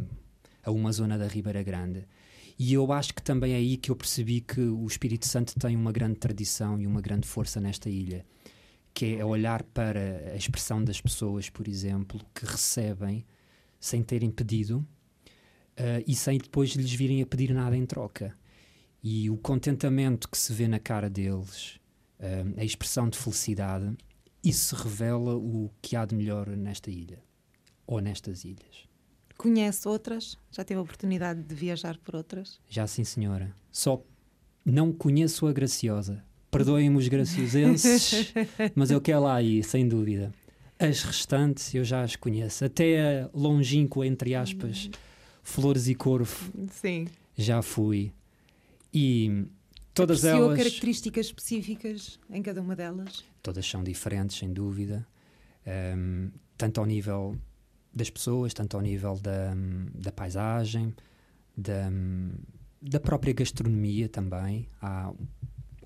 a 0.64 0.72
uma 0.72 0.90
zona 0.90 1.16
da 1.16 1.28
Ribeira 1.28 1.62
Grande. 1.62 2.04
E 2.58 2.74
eu 2.74 2.92
acho 2.92 3.14
que 3.14 3.22
também 3.22 3.52
é 3.52 3.56
aí 3.56 3.76
que 3.76 3.92
eu 3.92 3.96
percebi 3.96 4.40
que 4.40 4.60
o 4.60 4.84
Espírito 4.88 5.24
Santo 5.28 5.54
tem 5.56 5.76
uma 5.76 5.92
grande 5.92 6.16
tradição 6.16 6.80
e 6.80 6.86
uma 6.86 7.00
grande 7.00 7.28
força 7.28 7.60
nesta 7.60 7.88
ilha 7.88 8.26
que 8.92 9.14
é 9.14 9.24
olhar 9.24 9.62
para 9.62 10.32
a 10.32 10.36
expressão 10.36 10.82
das 10.82 11.00
pessoas, 11.00 11.48
por 11.48 11.68
exemplo, 11.68 12.20
que 12.34 12.44
recebem 12.44 13.24
sem 13.78 14.02
terem 14.02 14.32
pedido 14.32 14.78
uh, 14.78 16.02
e 16.04 16.12
sem 16.12 16.38
depois 16.38 16.70
lhes 16.70 16.92
virem 16.92 17.22
a 17.22 17.26
pedir 17.26 17.54
nada 17.54 17.76
em 17.76 17.86
troca. 17.86 18.34
E 19.00 19.30
o 19.30 19.36
contentamento 19.36 20.28
que 20.28 20.36
se 20.36 20.52
vê 20.52 20.66
na 20.66 20.80
cara 20.80 21.08
deles, 21.08 21.78
uh, 22.18 22.58
a 22.60 22.64
expressão 22.64 23.08
de 23.08 23.16
felicidade, 23.16 23.96
isso 24.42 24.74
revela 24.76 25.36
o 25.36 25.70
que 25.82 25.96
há 25.96 26.04
de 26.04 26.14
melhor 26.14 26.48
nesta 26.48 26.90
ilha 26.90 27.22
ou 27.86 28.00
nestas 28.00 28.44
ilhas. 28.44 28.88
Conhece 29.36 29.88
outras? 29.88 30.36
Já 30.50 30.64
teve 30.64 30.78
a 30.78 30.82
oportunidade 30.82 31.42
de 31.42 31.54
viajar 31.54 31.96
por 31.98 32.14
outras? 32.14 32.60
Já 32.68 32.86
sim, 32.86 33.04
senhora. 33.04 33.54
Só 33.72 34.02
não 34.64 34.92
conheço 34.92 35.46
a 35.46 35.52
Graciosa 35.52 36.22
perdoem-me 36.50 36.96
os 36.96 37.08
graciosenses, 37.08 38.32
mas 38.74 38.90
eu 38.90 39.00
quero 39.00 39.20
lá 39.20 39.40
ir, 39.40 39.62
sem 39.62 39.86
dúvida. 39.86 40.32
As 40.78 41.02
restantes 41.02 41.74
eu 41.74 41.84
já 41.84 42.02
as 42.02 42.16
conheço, 42.16 42.64
até 42.64 43.22
a 43.22 43.30
longínqua, 43.34 44.06
entre 44.06 44.34
aspas, 44.34 44.90
Flores 45.42 45.88
e 45.88 45.94
Corvo. 45.94 46.50
Sim. 46.70 47.06
Já 47.36 47.62
fui. 47.62 48.12
E 48.92 49.44
todas 50.00 50.24
elas. 50.24 50.56
características 50.56 51.26
específicas 51.26 52.18
em 52.30 52.42
cada 52.42 52.60
uma 52.60 52.76
delas? 52.76 53.24
Todas 53.42 53.66
são 53.66 53.82
diferentes, 53.82 54.38
sem 54.38 54.52
dúvida. 54.52 55.06
Um, 55.96 56.30
tanto 56.56 56.80
ao 56.80 56.86
nível 56.86 57.36
das 57.92 58.10
pessoas, 58.10 58.54
tanto 58.54 58.76
ao 58.76 58.82
nível 58.82 59.16
da, 59.16 59.54
da 59.94 60.12
paisagem, 60.12 60.94
da, 61.56 61.90
da 62.80 63.00
própria 63.00 63.32
gastronomia 63.32 64.08
também. 64.08 64.68
Há 64.80 65.12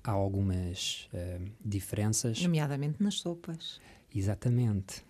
há 0.05 0.11
algumas 0.11 1.09
uh, 1.13 1.51
diferenças. 1.63 2.41
Nomeadamente 2.41 3.01
nas 3.01 3.15
sopas. 3.15 3.81
Exatamente. 4.13 5.03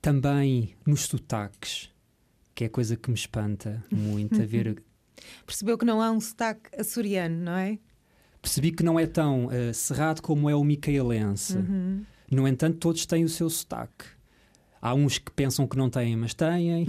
Também 0.00 0.74
nos 0.86 1.02
sotaques, 1.02 1.90
que 2.54 2.64
é 2.64 2.68
coisa 2.68 2.96
que 2.96 3.10
me 3.10 3.16
espanta 3.16 3.84
muito 3.90 4.40
a 4.40 4.44
ver. 4.46 4.82
Percebeu 5.44 5.76
que 5.76 5.84
não 5.84 6.00
há 6.00 6.10
um 6.10 6.20
sotaque 6.20 6.70
açoriano, 6.78 7.36
não 7.36 7.52
é? 7.56 7.78
Percebi 8.44 8.70
que 8.72 8.82
não 8.82 9.00
é 9.00 9.06
tão 9.06 9.46
uh, 9.46 9.72
cerrado 9.72 10.20
como 10.20 10.50
é 10.50 10.54
o 10.54 10.62
micaelense. 10.62 11.56
Uhum. 11.56 12.04
No 12.30 12.46
entanto, 12.46 12.76
todos 12.76 13.06
têm 13.06 13.24
o 13.24 13.28
seu 13.28 13.48
sotaque. 13.48 14.04
Há 14.82 14.92
uns 14.92 15.16
que 15.16 15.30
pensam 15.30 15.66
que 15.66 15.78
não 15.78 15.88
têm, 15.88 16.14
mas 16.14 16.34
têm. 16.34 16.84
Uh, 16.84 16.86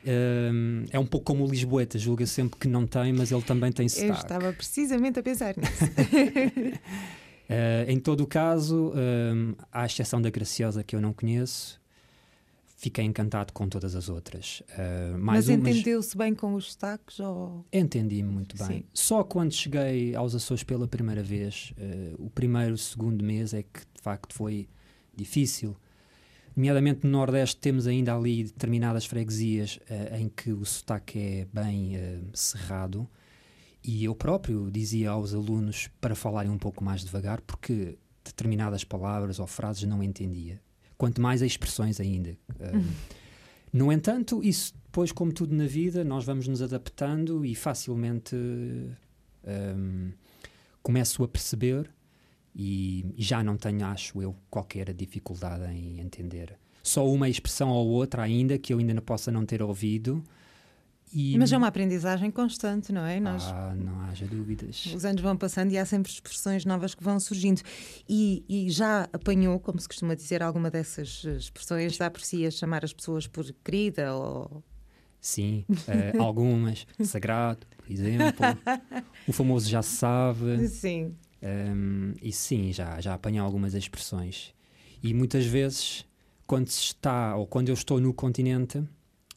é 0.90 0.98
um 0.98 1.04
pouco 1.04 1.26
como 1.26 1.44
o 1.44 1.50
Lisboeta, 1.50 1.98
julga 1.98 2.24
sempre 2.24 2.58
que 2.58 2.66
não 2.66 2.86
tem, 2.86 3.12
mas 3.12 3.30
ele 3.30 3.42
também 3.42 3.70
tem 3.70 3.90
sotaque. 3.90 4.08
Eu 4.08 4.14
estava 4.14 4.52
precisamente 4.54 5.18
a 5.18 5.22
pensar 5.22 5.54
nisso. 5.54 5.84
uh, 5.84 6.78
em 7.86 8.00
todo 8.00 8.22
o 8.22 8.26
caso, 8.26 8.94
uh, 8.94 9.54
à 9.70 9.84
exceção 9.84 10.22
da 10.22 10.30
Graciosa, 10.30 10.82
que 10.82 10.96
eu 10.96 11.00
não 11.02 11.12
conheço, 11.12 11.78
fiquei 12.80 13.04
encantado 13.04 13.52
com 13.52 13.68
todas 13.68 13.94
as 13.94 14.08
outras. 14.08 14.62
Uh, 14.70 15.18
mas 15.18 15.48
entendeu-se 15.48 16.16
bem 16.16 16.34
com 16.34 16.54
os 16.54 16.72
sotaques? 16.72 17.20
Ou... 17.20 17.64
Entendi-me 17.72 18.30
muito 18.30 18.56
bem. 18.56 18.78
Sim. 18.78 18.84
Só 18.92 19.22
quando 19.22 19.52
cheguei 19.52 20.14
aos 20.14 20.34
Açores 20.34 20.64
pela 20.64 20.88
primeira 20.88 21.22
vez, 21.22 21.72
o 22.18 22.30
primeiro, 22.30 22.76
segundo 22.76 23.24
mês, 23.24 23.54
é 23.54 23.62
que 23.62 23.80
de 23.80 24.02
facto 24.02 24.34
foi 24.34 24.68
difícil 25.14 25.76
Nomeadamente 26.60 27.06
no 27.06 27.12
Nordeste 27.12 27.56
temos 27.56 27.86
ainda 27.86 28.14
ali 28.14 28.44
determinadas 28.44 29.06
freguesias 29.06 29.78
uh, 29.88 30.16
em 30.16 30.28
que 30.28 30.52
o 30.52 30.64
sotaque 30.64 31.18
é 31.18 31.46
bem 31.52 31.96
uh, 31.96 32.36
cerrado 32.36 33.08
e 33.82 34.04
eu 34.04 34.14
próprio 34.14 34.70
dizia 34.70 35.10
aos 35.10 35.32
alunos 35.32 35.88
para 36.00 36.14
falarem 36.14 36.50
um 36.50 36.58
pouco 36.58 36.82
mais 36.84 37.02
devagar 37.02 37.40
porque 37.40 37.96
determinadas 38.24 38.84
palavras 38.84 39.38
ou 39.38 39.46
frases 39.46 39.84
não 39.84 40.02
entendia. 40.02 40.60
Quanto 41.00 41.18
mais 41.18 41.40
as 41.40 41.52
expressões 41.52 41.98
ainda. 41.98 42.36
Uh, 42.50 42.84
no 43.72 43.90
entanto, 43.90 44.44
isso 44.44 44.74
depois, 44.84 45.10
como 45.10 45.32
tudo 45.32 45.54
na 45.54 45.64
vida, 45.66 46.04
nós 46.04 46.26
vamos 46.26 46.46
nos 46.46 46.60
adaptando 46.60 47.42
e 47.42 47.54
facilmente 47.54 48.36
um, 48.36 50.12
começo 50.82 51.24
a 51.24 51.28
perceber 51.28 51.88
e, 52.54 53.14
já 53.16 53.42
não 53.42 53.56
tenho, 53.56 53.86
acho 53.86 54.20
eu, 54.20 54.36
qualquer 54.50 54.92
dificuldade 54.92 55.72
em 55.72 56.00
entender. 56.00 56.54
Só 56.82 57.10
uma 57.10 57.30
expressão 57.30 57.70
ou 57.70 57.88
outra 57.88 58.22
ainda 58.22 58.58
que 58.58 58.74
eu 58.74 58.78
ainda 58.78 58.92
não 58.92 59.02
possa 59.02 59.32
não 59.32 59.46
ter 59.46 59.62
ouvido. 59.62 60.22
E... 61.12 61.36
Mas 61.36 61.52
é 61.52 61.56
uma 61.56 61.66
aprendizagem 61.66 62.30
constante, 62.30 62.92
não 62.92 63.04
é? 63.04 63.18
Nós... 63.18 63.44
Ah, 63.46 63.74
não 63.76 64.00
haja 64.02 64.26
dúvidas. 64.26 64.86
Os 64.94 65.04
anos 65.04 65.20
vão 65.20 65.36
passando 65.36 65.72
e 65.72 65.78
há 65.78 65.84
sempre 65.84 66.10
expressões 66.10 66.64
novas 66.64 66.94
que 66.94 67.02
vão 67.02 67.18
surgindo. 67.18 67.62
E, 68.08 68.44
e 68.48 68.70
já 68.70 69.08
apanhou, 69.12 69.58
como 69.58 69.80
se 69.80 69.88
costuma 69.88 70.14
dizer, 70.14 70.42
alguma 70.42 70.70
dessas 70.70 71.24
expressões? 71.24 71.98
Dá 71.98 72.10
por 72.10 72.20
si 72.20 72.46
a 72.46 72.50
chamar 72.50 72.84
as 72.84 72.92
pessoas 72.92 73.26
por 73.26 73.44
querida 73.64 74.14
ou. 74.14 74.62
Sim, 75.20 75.64
uh, 75.68 76.20
algumas. 76.22 76.86
Sagrado, 77.02 77.66
por 77.76 77.90
exemplo. 77.90 78.46
o 79.26 79.32
famoso 79.32 79.68
já 79.68 79.82
se 79.82 79.96
sabe. 79.96 80.68
Sim. 80.68 81.16
Um, 81.42 82.14
e 82.22 82.32
sim, 82.32 82.72
já, 82.72 83.00
já 83.00 83.14
apanhei 83.14 83.40
algumas 83.40 83.74
expressões. 83.74 84.54
E 85.02 85.12
muitas 85.12 85.44
vezes, 85.44 86.06
quando 86.46 86.68
se 86.68 86.80
está, 86.80 87.34
ou 87.34 87.46
quando 87.46 87.68
eu 87.68 87.74
estou 87.74 88.00
no 88.00 88.12
continente, 88.14 88.82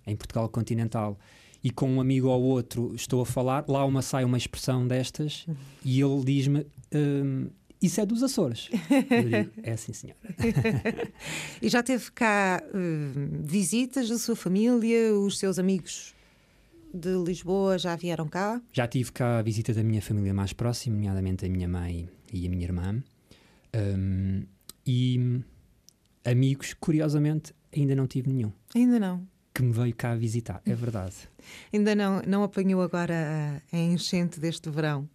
em 0.05 0.15
Portugal 0.15 0.47
continental, 0.49 1.17
e 1.63 1.72
com 1.72 1.89
um 1.89 2.01
amigo 2.01 2.27
ou 2.27 2.41
outro 2.41 2.93
estou 2.93 3.22
a 3.22 3.25
falar, 3.25 3.65
lá 3.67 3.86
uma 3.86 4.01
sai 4.01 4.25
uma 4.25 4.38
expressão 4.38 4.88
destas 4.88 5.46
e 5.84 6.01
ele 6.01 6.24
diz-me: 6.25 6.65
um, 6.93 7.50
Isso 7.82 8.01
é 8.01 8.05
dos 8.05 8.22
Açores. 8.22 8.70
Eu 9.10 9.24
digo: 9.24 9.51
É 9.63 9.72
assim, 9.72 9.93
senhora. 9.93 10.20
e 11.62 11.70
já 11.70 11.82
teve 11.82 12.12
cá 12.12 12.62
uh, 12.67 13.43
visitas 13.43 14.10
da 14.10 14.17
sua 14.17 14.36
família, 14.36 15.15
os 15.15 15.39
seus 15.39 15.58
amigos 15.58 16.13
de 16.93 17.15
Lisboa 17.24 17.77
já 17.77 17.96
vieram 17.96 18.27
cá? 18.27 18.62
Já 18.72 18.86
tive 18.86 19.12
cá 19.12 19.39
a 19.39 19.41
visita 19.41 19.74
da 19.74 19.84
minha 19.84 20.01
família 20.01 20.34
mais 20.34 20.53
próxima, 20.53 20.96
nomeadamente 20.96 21.46
a 21.46 21.50
minha 21.50 21.67
mãe 21.67 22.08
e 22.32 22.46
a 22.46 22.50
minha 22.50 22.63
irmã. 22.63 23.01
Um, 23.75 24.43
e 24.86 25.41
amigos, 26.25 26.74
curiosamente, 26.74 27.53
ainda 27.75 27.96
não 27.96 28.05
tive 28.05 28.29
nenhum. 28.29 28.51
Ainda 28.75 29.00
não. 29.00 29.25
Que 29.53 29.62
me 29.62 29.72
veio 29.72 29.95
cá 29.95 30.15
visitar, 30.15 30.62
é 30.65 30.74
verdade. 30.74 31.13
ainda 31.72 31.93
não, 31.93 32.22
não 32.25 32.43
apanhou 32.43 32.81
agora 32.81 33.62
a, 33.72 33.75
a 33.75 33.79
enchente 33.79 34.39
deste 34.39 34.69
verão? 34.69 35.07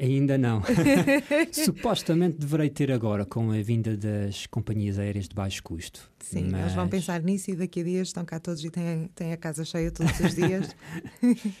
Ainda 0.00 0.38
não. 0.38 0.62
Supostamente 1.50 2.38
deverei 2.38 2.70
ter 2.70 2.92
agora 2.92 3.24
com 3.24 3.50
a 3.50 3.60
vinda 3.60 3.96
das 3.96 4.46
companhias 4.46 4.98
aéreas 4.98 5.28
de 5.28 5.34
baixo 5.34 5.62
custo. 5.62 6.10
Sim, 6.20 6.48
mas... 6.50 6.60
eles 6.60 6.74
vão 6.74 6.88
pensar 6.88 7.20
nisso 7.22 7.50
e 7.50 7.56
daqui 7.56 7.80
a 7.80 7.84
dias 7.84 8.08
estão 8.08 8.24
cá 8.24 8.38
todos 8.38 8.64
e 8.64 8.70
têm, 8.70 9.08
têm 9.14 9.32
a 9.32 9.36
casa 9.36 9.64
cheia 9.64 9.90
todos 9.90 10.18
os 10.20 10.34
dias. 10.34 10.74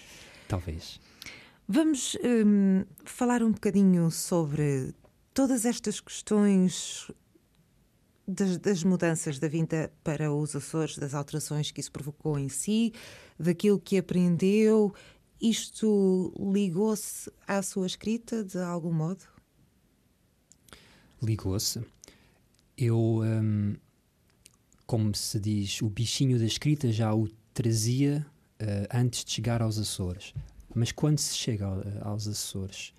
Talvez. 0.46 1.00
Vamos 1.66 2.16
um, 2.24 2.84
falar 3.04 3.42
um 3.42 3.50
bocadinho 3.50 4.10
sobre 4.10 4.94
todas 5.34 5.64
estas 5.66 6.00
questões 6.00 7.10
das, 8.28 8.58
das, 8.58 8.84
mudanças 8.84 9.38
da 9.38 9.48
vinda 9.48 9.90
para 10.04 10.32
os 10.32 10.54
Açores, 10.54 10.98
das 10.98 11.14
alterações 11.14 11.70
que 11.70 11.80
isso 11.80 11.90
provocou 11.90 12.38
em 12.38 12.48
si, 12.48 12.92
daquilo 13.38 13.80
que 13.80 13.96
aprendeu 13.96 14.94
isto 15.40 16.34
ligou-se 16.36 17.30
à 17.46 17.62
sua 17.62 17.86
escrita 17.86 18.42
de 18.44 18.58
algum 18.58 18.92
modo? 18.92 19.22
Ligou-se. 21.22 21.80
Eu, 22.76 23.22
um, 23.22 23.76
como 24.86 25.14
se 25.14 25.38
diz, 25.38 25.80
o 25.80 25.88
bichinho 25.88 26.38
da 26.38 26.44
escrita 26.44 26.90
já 26.90 27.14
o 27.14 27.28
trazia 27.54 28.26
uh, 28.60 28.88
antes 28.92 29.24
de 29.24 29.30
chegar 29.32 29.62
aos 29.62 29.78
Açores. 29.78 30.34
Mas 30.74 30.92
quando 30.92 31.18
se 31.18 31.34
chega 31.36 31.66
ao, 31.66 32.12
aos 32.12 32.26
Açores, 32.26 32.92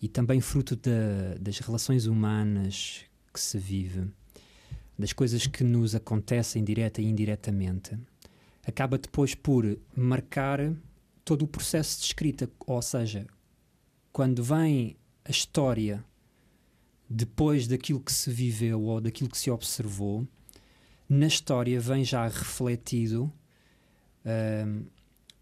e 0.00 0.08
também 0.08 0.40
fruto 0.40 0.76
da, 0.76 1.34
das 1.40 1.58
relações 1.58 2.06
humanas 2.06 3.04
que 3.32 3.40
se 3.40 3.58
vive, 3.58 4.10
das 4.98 5.12
coisas 5.12 5.46
que 5.46 5.62
nos 5.62 5.94
acontecem 5.94 6.64
direta 6.64 7.00
e 7.00 7.06
indiretamente, 7.06 7.96
acaba 8.66 8.98
depois 8.98 9.34
por 9.34 9.78
marcar 9.94 10.74
todo 11.24 11.42
o 11.42 11.48
processo 11.48 12.00
de 12.00 12.06
escrita, 12.06 12.50
ou 12.66 12.82
seja, 12.82 13.26
quando 14.12 14.42
vem 14.42 14.96
a 15.24 15.30
história 15.30 16.04
depois 17.08 17.66
daquilo 17.66 18.00
que 18.00 18.12
se 18.12 18.30
viveu 18.30 18.82
ou 18.82 19.00
daquilo 19.00 19.30
que 19.30 19.38
se 19.38 19.50
observou, 19.50 20.26
na 21.08 21.26
história 21.26 21.80
vem 21.80 22.04
já 22.04 22.26
refletido 22.26 23.32
um, 24.26 24.84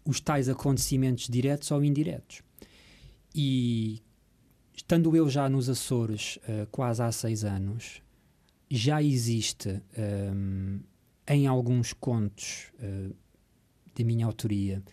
os 0.05 0.21
tais 0.21 0.47
acontecimentos 0.47 1.27
diretos 1.27 1.71
ou 1.71 1.83
indiretos. 1.83 2.41
E 3.35 4.01
estando 4.73 5.15
eu 5.15 5.29
já 5.29 5.49
nos 5.49 5.67
Açores 5.67 6.37
uh, 6.37 6.67
quase 6.71 7.01
há 7.01 7.11
seis 7.11 7.43
anos, 7.43 8.01
já 8.69 9.01
existe 9.01 9.81
um, 9.97 10.79
em 11.27 11.47
alguns 11.47 11.93
contos 11.93 12.71
uh, 12.75 13.15
de 13.93 14.03
minha 14.03 14.25
autoria 14.25 14.83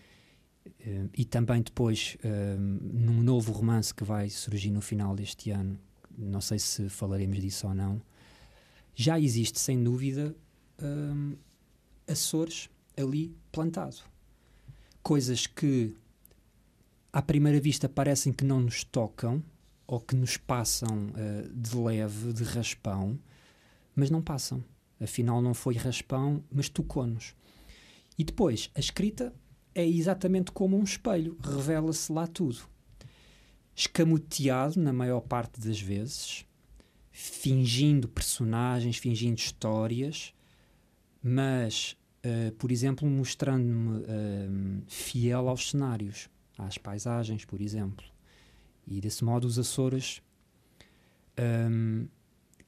uh, 0.66 1.10
e 1.12 1.24
também 1.24 1.62
depois 1.62 2.16
num 2.58 3.22
novo 3.22 3.52
romance 3.52 3.92
que 3.92 4.04
vai 4.04 4.30
surgir 4.30 4.70
no 4.70 4.80
final 4.80 5.14
deste 5.14 5.50
ano, 5.50 5.78
não 6.16 6.40
sei 6.40 6.58
se 6.58 6.88
falaremos 6.88 7.40
disso 7.40 7.66
ou 7.66 7.74
não, 7.74 8.00
já 8.94 9.18
existe 9.18 9.58
sem 9.58 9.82
dúvida 9.82 10.34
um, 10.80 11.36
Açores 12.06 12.68
ali 12.96 13.34
plantado. 13.50 13.96
Coisas 15.02 15.46
que 15.46 15.96
à 17.10 17.22
primeira 17.22 17.58
vista 17.58 17.88
parecem 17.88 18.30
que 18.30 18.44
não 18.44 18.60
nos 18.60 18.84
tocam 18.84 19.42
ou 19.86 19.98
que 19.98 20.14
nos 20.14 20.36
passam 20.36 21.10
de 21.50 21.76
leve, 21.76 22.34
de 22.34 22.44
raspão, 22.44 23.18
mas 23.94 24.10
não 24.10 24.22
passam. 24.22 24.64
Afinal, 25.00 25.42
não 25.42 25.54
foi 25.54 25.74
raspão, 25.74 26.42
mas 26.50 26.68
tocou-nos. 26.68 27.34
E 28.18 28.24
depois, 28.24 28.70
a 28.74 28.80
escrita 28.80 29.32
é 29.74 29.86
exatamente 29.86 30.52
como 30.52 30.78
um 30.78 30.84
espelho, 30.84 31.36
revela-se 31.42 32.12
lá 32.12 32.26
tudo. 32.26 32.60
Escamoteado, 33.74 34.78
na 34.80 34.92
maior 34.92 35.20
parte 35.20 35.60
das 35.60 35.80
vezes, 35.80 36.46
fingindo 37.10 38.08
personagens, 38.08 38.96
fingindo 38.96 39.38
histórias, 39.38 40.32
mas, 41.22 41.96
uh, 42.24 42.52
por 42.52 42.70
exemplo, 42.70 43.08
mostrando-me 43.08 43.98
uh, 43.98 44.82
fiel 44.86 45.48
aos 45.48 45.70
cenários, 45.70 46.28
às 46.56 46.78
paisagens, 46.78 47.44
por 47.44 47.60
exemplo. 47.60 48.04
E 48.86 49.00
desse 49.00 49.24
modo, 49.24 49.46
os 49.46 49.58
Açores, 49.58 50.20
um, 51.70 52.06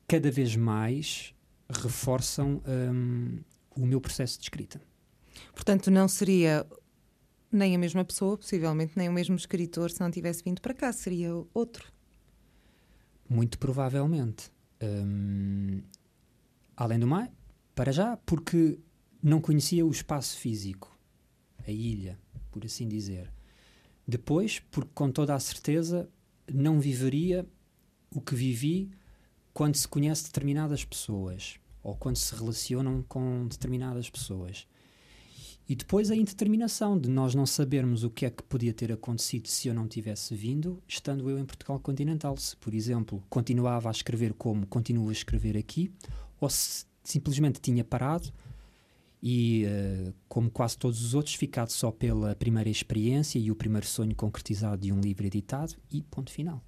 cada 0.07 0.31
vez 0.31 0.55
mais, 0.57 1.35
reforçam 1.69 2.63
um, 2.67 3.39
o 3.75 3.87
meu 3.87 4.01
processo 4.01 4.39
de 4.39 4.45
escrita. 4.45 4.81
Portanto, 5.55 5.91
não 5.91 6.09
seria 6.09 6.67
nem 7.51 7.75
a 7.75 7.79
mesma 7.79 8.05
pessoa, 8.05 8.37
possivelmente, 8.37 8.93
nem 8.97 9.09
o 9.09 9.13
mesmo 9.13 9.37
escritor 9.37 9.91
se 9.91 10.01
não 10.01 10.11
tivesse 10.11 10.43
vindo 10.43 10.61
para 10.61 10.75
cá, 10.75 10.93
seria 10.93 11.33
outro. 11.53 11.93
Muito 13.29 13.59
provavelmente. 13.59 14.51
Um, 14.83 15.83
além 16.77 16.99
do 16.99 17.07
mais, 17.07 17.31
para 17.75 17.93
já, 17.93 18.17
porque 18.19 18.79
não 19.23 19.41
conhecia 19.41 19.85
o 19.85 19.91
espaço 19.91 20.39
físico, 20.39 20.97
a 21.67 21.71
ilha, 21.71 22.19
por 22.51 22.65
assim 22.65 22.87
dizer. 22.87 23.33
Depois, 24.07 24.61
porque 24.71 24.91
com 24.95 25.11
toda 25.11 25.35
a 25.35 25.41
certeza 25.41 26.09
não 26.53 26.79
viveria 26.79 27.47
o 28.15 28.21
que 28.21 28.35
vivi 28.35 28.91
quando 29.57 29.75
se 29.75 29.89
conhece 29.89 30.25
determinadas 30.25 30.85
pessoas 30.85 31.59
ou 31.83 31.97
quando 31.97 32.17
se 32.17 32.35
relacionam 32.35 33.03
com 33.09 33.49
determinadas 33.49 34.11
pessoas. 34.11 34.67
E 35.67 35.75
depois 35.75 36.11
a 36.11 36.15
indeterminação 36.15 36.99
de 36.99 37.09
nós 37.09 37.35
não 37.35 37.47
sabermos 37.47 38.05
o 38.05 38.11
que 38.11 38.27
é 38.27 38.31
que 38.31 38.43
podia 38.43 38.75
ter 38.75 38.93
acontecido 38.93 39.49
se 39.49 39.67
eu 39.67 39.73
não 39.73 39.89
tivesse 39.89 40.35
vindo, 40.35 40.83
estando 40.87 41.31
eu 41.31 41.39
em 41.39 41.47
Portugal 41.47 41.81
continental. 41.81 42.37
Se, 42.37 42.55
por 42.55 42.75
exemplo, 42.75 43.25
continuava 43.31 43.89
a 43.89 43.93
escrever 43.93 44.35
como 44.35 44.67
continuo 44.67 45.09
a 45.09 45.13
escrever 45.13 45.57
aqui, 45.57 45.91
ou 46.39 46.51
se 46.51 46.85
simplesmente 47.03 47.59
tinha 47.59 47.83
parado 47.83 48.31
e, 49.23 49.65
uh, 49.65 50.13
como 50.29 50.51
quase 50.51 50.77
todos 50.77 51.03
os 51.03 51.15
outros, 51.15 51.35
ficado 51.35 51.71
só 51.71 51.91
pela 51.91 52.35
primeira 52.35 52.69
experiência 52.69 53.39
e 53.39 53.51
o 53.51 53.57
primeiro 53.57 53.87
sonho 53.87 54.15
concretizado 54.15 54.83
de 54.83 54.93
um 54.93 55.01
livro 55.01 55.25
editado 55.25 55.77
e 55.91 56.03
ponto 56.03 56.31
final. 56.31 56.63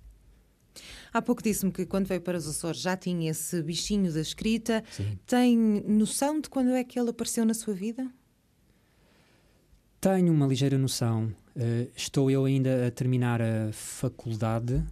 Há 1.13 1.23
pouco 1.23 1.43
disse-me 1.43 1.73
que 1.73 1.87
quando 1.87 2.07
veio 2.07 2.21
para 2.21 2.39
os 2.39 2.47
Açores 2.47 2.81
já 2.81 2.97
tinha 2.97 3.31
esse 3.31 3.63
bichinho 3.63 4.13
da 4.13 4.21
escrita. 4.21 4.85
Sim. 4.91 5.19
Tem 5.27 5.57
noção 5.57 6.41
de 6.41 6.49
quando 6.49 6.71
é 6.71 6.85
que 6.85 6.99
ele 6.99 7.11
apareceu 7.11 7.45
na 7.45 7.55
sua 7.55 7.75
vida? 7.75 8.09
Tenho 10.01 10.33
uma 10.33 10.47
ligeira 10.47 10.79
noção. 10.79 11.35
Uh, 11.57 11.91
estou 11.97 12.31
eu 12.31 12.45
ainda 12.45 12.87
a 12.87 12.91
terminar 12.91 13.43
a 13.43 13.73
faculdade 13.73 14.85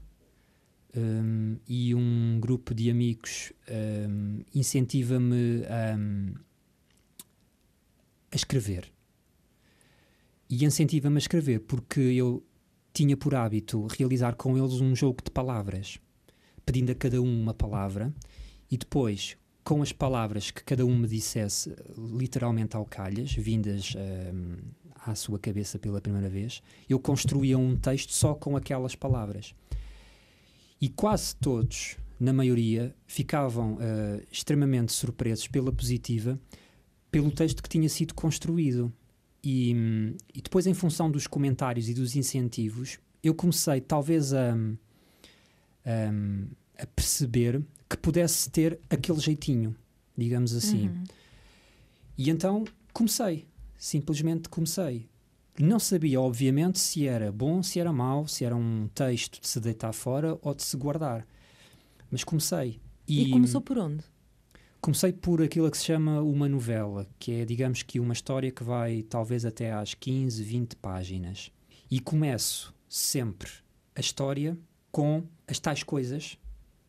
um, 0.97 1.59
e 1.69 1.95
um 1.95 2.39
grupo 2.41 2.75
de 2.75 2.91
amigos 2.91 3.53
um, 3.71 4.41
incentiva-me 4.55 5.62
a, 5.67 5.97
a 8.33 8.37
escrever. 8.37 8.91
E 10.49 10.65
incentiva-me 10.65 11.17
a 11.17 11.19
escrever 11.19 11.61
porque 11.61 12.01
eu 12.01 12.43
tinha 12.97 13.15
por 13.15 13.35
hábito 13.35 13.87
realizar 13.89 14.37
com 14.37 14.57
eles 14.57 14.81
um 14.81 14.97
jogo 14.97 15.23
de 15.23 15.31
palavras, 15.31 16.01
pedindo 16.65 16.93
a 16.93 16.95
cada 16.95 17.21
um 17.21 17.43
uma 17.43 17.53
palavra 17.53 18.11
e 18.71 18.79
depois, 18.79 19.37
com 19.63 19.83
as 19.83 19.93
palavras 19.93 20.51
que 20.51 20.65
cada 20.65 20.87
um 20.87 20.97
me 20.97 21.07
dissesse 21.07 21.77
literalmente 21.95 22.75
ao 22.75 22.87
calhas, 22.87 23.35
vindas 23.35 23.95
um, 23.95 24.57
à 25.05 25.15
sua 25.15 25.39
cabeça 25.39 25.79
pela 25.79 26.01
primeira 26.01 26.31
vez, 26.31 26.63
eu 26.89 26.99
construía 26.99 27.59
um 27.59 27.77
texto 27.77 28.15
só 28.15 28.35
com 28.35 28.57
aquelas 28.57 28.95
palavras. 28.95 29.55
E 30.81 30.89
quase 30.89 31.37
todos, 31.37 31.99
na 32.19 32.33
maioria, 32.33 32.95
ficavam 33.07 33.75
uh, 33.75 34.23
extremamente 34.33 34.95
surpresos 34.95 35.49
pela 35.49 35.71
positiva, 35.71 36.41
pelo 37.11 37.31
texto 37.31 37.63
que 37.63 37.69
tinha 37.69 37.91
sido 37.91 38.15
construído. 38.15 38.91
E, 39.49 39.71
e, 40.35 40.43
depois, 40.43 40.67
em 40.67 40.75
função 40.75 41.09
dos 41.09 41.29
comentários 41.29 41.89
e 41.89 41.95
dos 41.95 42.17
incentivos, 42.17 42.99
eu 43.23 43.33
comecei 43.33 43.81
talvez 43.81 44.35
a, 44.35 44.57
a, 45.85 46.83
a 46.83 46.87
perceber 46.89 47.63
que 47.89 47.97
pudesse 47.97 48.51
ter 48.51 48.81
aquele 48.91 49.21
jeitinho, 49.21 49.77
digamos 50.19 50.53
assim. 50.53 50.89
Uhum. 50.89 51.05
E 52.19 52.29
então 52.29 52.65
comecei, 52.93 53.47
simplesmente 53.79 54.49
comecei. 54.49 55.09
Não 55.61 55.79
sabia, 55.79 56.21
obviamente, 56.21 56.81
se 56.81 57.07
era 57.07 57.31
bom, 57.31 57.63
se 57.63 57.79
era 57.79 57.93
mau, 57.93 58.27
se 58.27 58.45
era 58.45 58.57
um 58.57 58.89
texto 58.93 59.41
de 59.41 59.47
se 59.47 59.61
deitar 59.61 59.93
fora 59.93 60.37
ou 60.43 60.57
de 60.57 60.65
se 60.65 60.77
guardar. 60.77 61.25
Mas 62.11 62.25
comecei. 62.25 62.81
E, 63.07 63.29
e 63.29 63.31
começou 63.31 63.61
por 63.61 63.79
onde? 63.79 64.03
Comecei 64.87 65.12
por 65.12 65.42
aquilo 65.42 65.68
que 65.68 65.77
se 65.77 65.87
chama 65.87 66.22
uma 66.22 66.49
novela, 66.49 67.09
que 67.18 67.40
é, 67.40 67.44
digamos 67.44 67.83
que, 67.83 67.99
uma 67.99 68.12
história 68.12 68.53
que 68.53 68.62
vai 68.62 69.03
talvez 69.03 69.44
até 69.44 69.72
às 69.72 69.94
15, 69.94 70.40
20 70.44 70.77
páginas. 70.77 71.51
E 71.90 71.99
começo 71.99 72.72
sempre 72.88 73.51
a 73.96 74.01
história 74.01 74.57
com 74.92 75.25
as 75.49 75.59
tais 75.59 75.83
coisas 75.83 76.38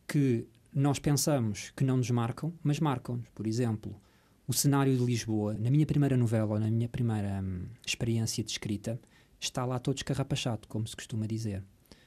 que 0.06 0.46
nós 0.72 1.00
pensamos 1.00 1.72
que 1.76 1.82
não 1.82 1.96
nos 1.96 2.08
marcam, 2.12 2.54
mas 2.62 2.78
marcam-nos. 2.78 3.28
Por 3.30 3.48
exemplo, 3.48 4.00
o 4.46 4.52
cenário 4.52 4.96
de 4.96 5.04
Lisboa, 5.04 5.54
na 5.54 5.68
minha 5.68 5.84
primeira 5.84 6.16
novela 6.16 6.52
ou 6.52 6.60
na 6.60 6.70
minha 6.70 6.88
primeira 6.88 7.42
hum, 7.42 7.66
experiência 7.84 8.44
de 8.44 8.52
escrita, 8.52 9.00
está 9.40 9.64
lá 9.64 9.80
todo 9.80 9.96
escarrapachado, 9.96 10.68
como 10.68 10.86
se 10.86 10.94
costuma 10.94 11.26
dizer. 11.26 11.64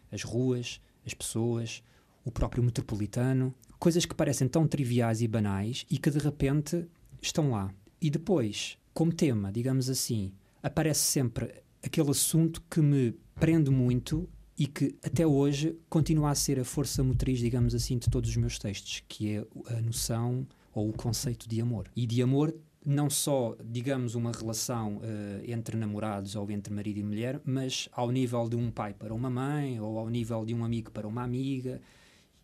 As 0.09 0.23
ruas, 0.23 0.79
as 1.05 1.13
pessoas, 1.13 1.83
o 2.23 2.31
próprio 2.31 2.63
metropolitano, 2.63 3.53
coisas 3.81 4.05
que 4.05 4.13
parecem 4.13 4.47
tão 4.47 4.67
triviais 4.67 5.23
e 5.23 5.27
banais 5.27 5.87
e 5.89 5.97
que 5.97 6.11
de 6.11 6.19
repente 6.19 6.85
estão 7.19 7.49
lá. 7.49 7.73
E 7.99 8.11
depois, 8.11 8.77
como 8.93 9.11
tema, 9.11 9.51
digamos 9.51 9.89
assim, 9.89 10.31
aparece 10.61 10.99
sempre 10.99 11.51
aquele 11.83 12.11
assunto 12.11 12.61
que 12.69 12.79
me 12.79 13.15
prende 13.39 13.71
muito 13.71 14.29
e 14.55 14.67
que 14.67 14.95
até 15.03 15.25
hoje 15.25 15.75
continua 15.89 16.29
a 16.29 16.35
ser 16.35 16.59
a 16.59 16.63
força 16.63 17.03
motriz, 17.03 17.39
digamos 17.39 17.73
assim, 17.73 17.97
de 17.97 18.07
todos 18.07 18.29
os 18.29 18.37
meus 18.37 18.59
textos, 18.59 19.01
que 19.07 19.31
é 19.31 19.47
a 19.75 19.81
noção 19.81 20.45
ou 20.75 20.89
o 20.89 20.93
conceito 20.93 21.49
de 21.49 21.59
amor. 21.59 21.89
E 21.95 22.05
de 22.05 22.21
amor 22.21 22.55
não 22.85 23.09
só, 23.09 23.57
digamos, 23.65 24.13
uma 24.13 24.31
relação 24.31 24.97
uh, 24.97 25.01
entre 25.43 25.75
namorados 25.75 26.35
ou 26.35 26.51
entre 26.51 26.71
marido 26.71 26.99
e 26.99 27.03
mulher, 27.03 27.41
mas 27.43 27.89
ao 27.93 28.11
nível 28.11 28.47
de 28.47 28.55
um 28.55 28.69
pai 28.69 28.93
para 28.93 29.11
uma 29.11 29.29
mãe, 29.29 29.79
ou 29.79 29.97
ao 29.97 30.07
nível 30.07 30.45
de 30.45 30.53
um 30.53 30.63
amigo 30.63 30.91
para 30.91 31.07
uma 31.07 31.23
amiga, 31.23 31.81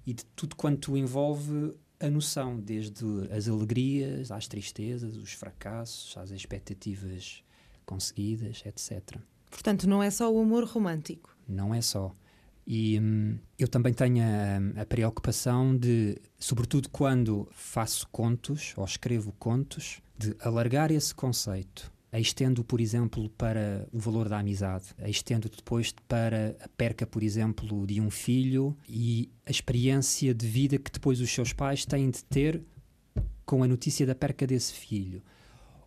e 0.07 0.13
de 0.13 0.23
tudo 0.27 0.55
quanto 0.55 0.95
envolve 0.95 1.75
a 1.99 2.09
noção, 2.09 2.57
desde 2.57 3.03
as 3.29 3.49
alegrias, 3.49 4.31
às 4.31 4.47
tristezas, 4.47 5.17
os 5.17 5.33
fracassos, 5.33 6.15
às 6.17 6.31
expectativas 6.31 7.43
conseguidas, 7.85 8.63
etc. 8.65 9.17
Portanto, 9.49 9.87
não 9.87 10.01
é 10.01 10.09
só 10.09 10.31
o 10.31 10.39
amor 10.39 10.63
romântico. 10.63 11.35
Não 11.45 11.75
é 11.75 11.81
só. 11.81 12.15
E 12.65 12.99
hum, 12.99 13.37
eu 13.59 13.67
também 13.67 13.93
tenho 13.93 14.23
a, 14.23 14.81
a, 14.81 14.85
preocupação 14.85 15.75
de, 15.75 16.17
sobretudo 16.39 16.89
quando 16.89 17.47
faço 17.51 18.07
contos 18.09 18.73
ou 18.77 18.85
escrevo 18.85 19.33
contos, 19.33 20.01
de 20.17 20.35
alargar 20.39 20.91
esse 20.91 21.13
conceito 21.13 21.91
estendo, 22.13 22.63
por 22.63 22.79
exemplo, 22.79 23.29
para 23.31 23.87
o 23.91 23.99
valor 23.99 24.29
da 24.29 24.39
amizade, 24.39 24.85
estendo 25.05 25.49
depois 25.49 25.93
para 26.07 26.55
a 26.61 26.67
perca, 26.69 27.05
por 27.05 27.21
exemplo, 27.21 27.85
de 27.85 27.99
um 27.99 28.09
filho 28.09 28.75
e 28.87 29.29
a 29.45 29.51
experiência 29.51 30.33
de 30.33 30.47
vida 30.47 30.77
que 30.77 30.91
depois 30.91 31.19
os 31.19 31.29
seus 31.29 31.51
pais 31.51 31.85
têm 31.85 32.09
de 32.09 32.23
ter 32.23 32.63
com 33.45 33.63
a 33.63 33.67
notícia 33.67 34.05
da 34.05 34.15
perca 34.15 34.47
desse 34.47 34.73
filho. 34.73 35.21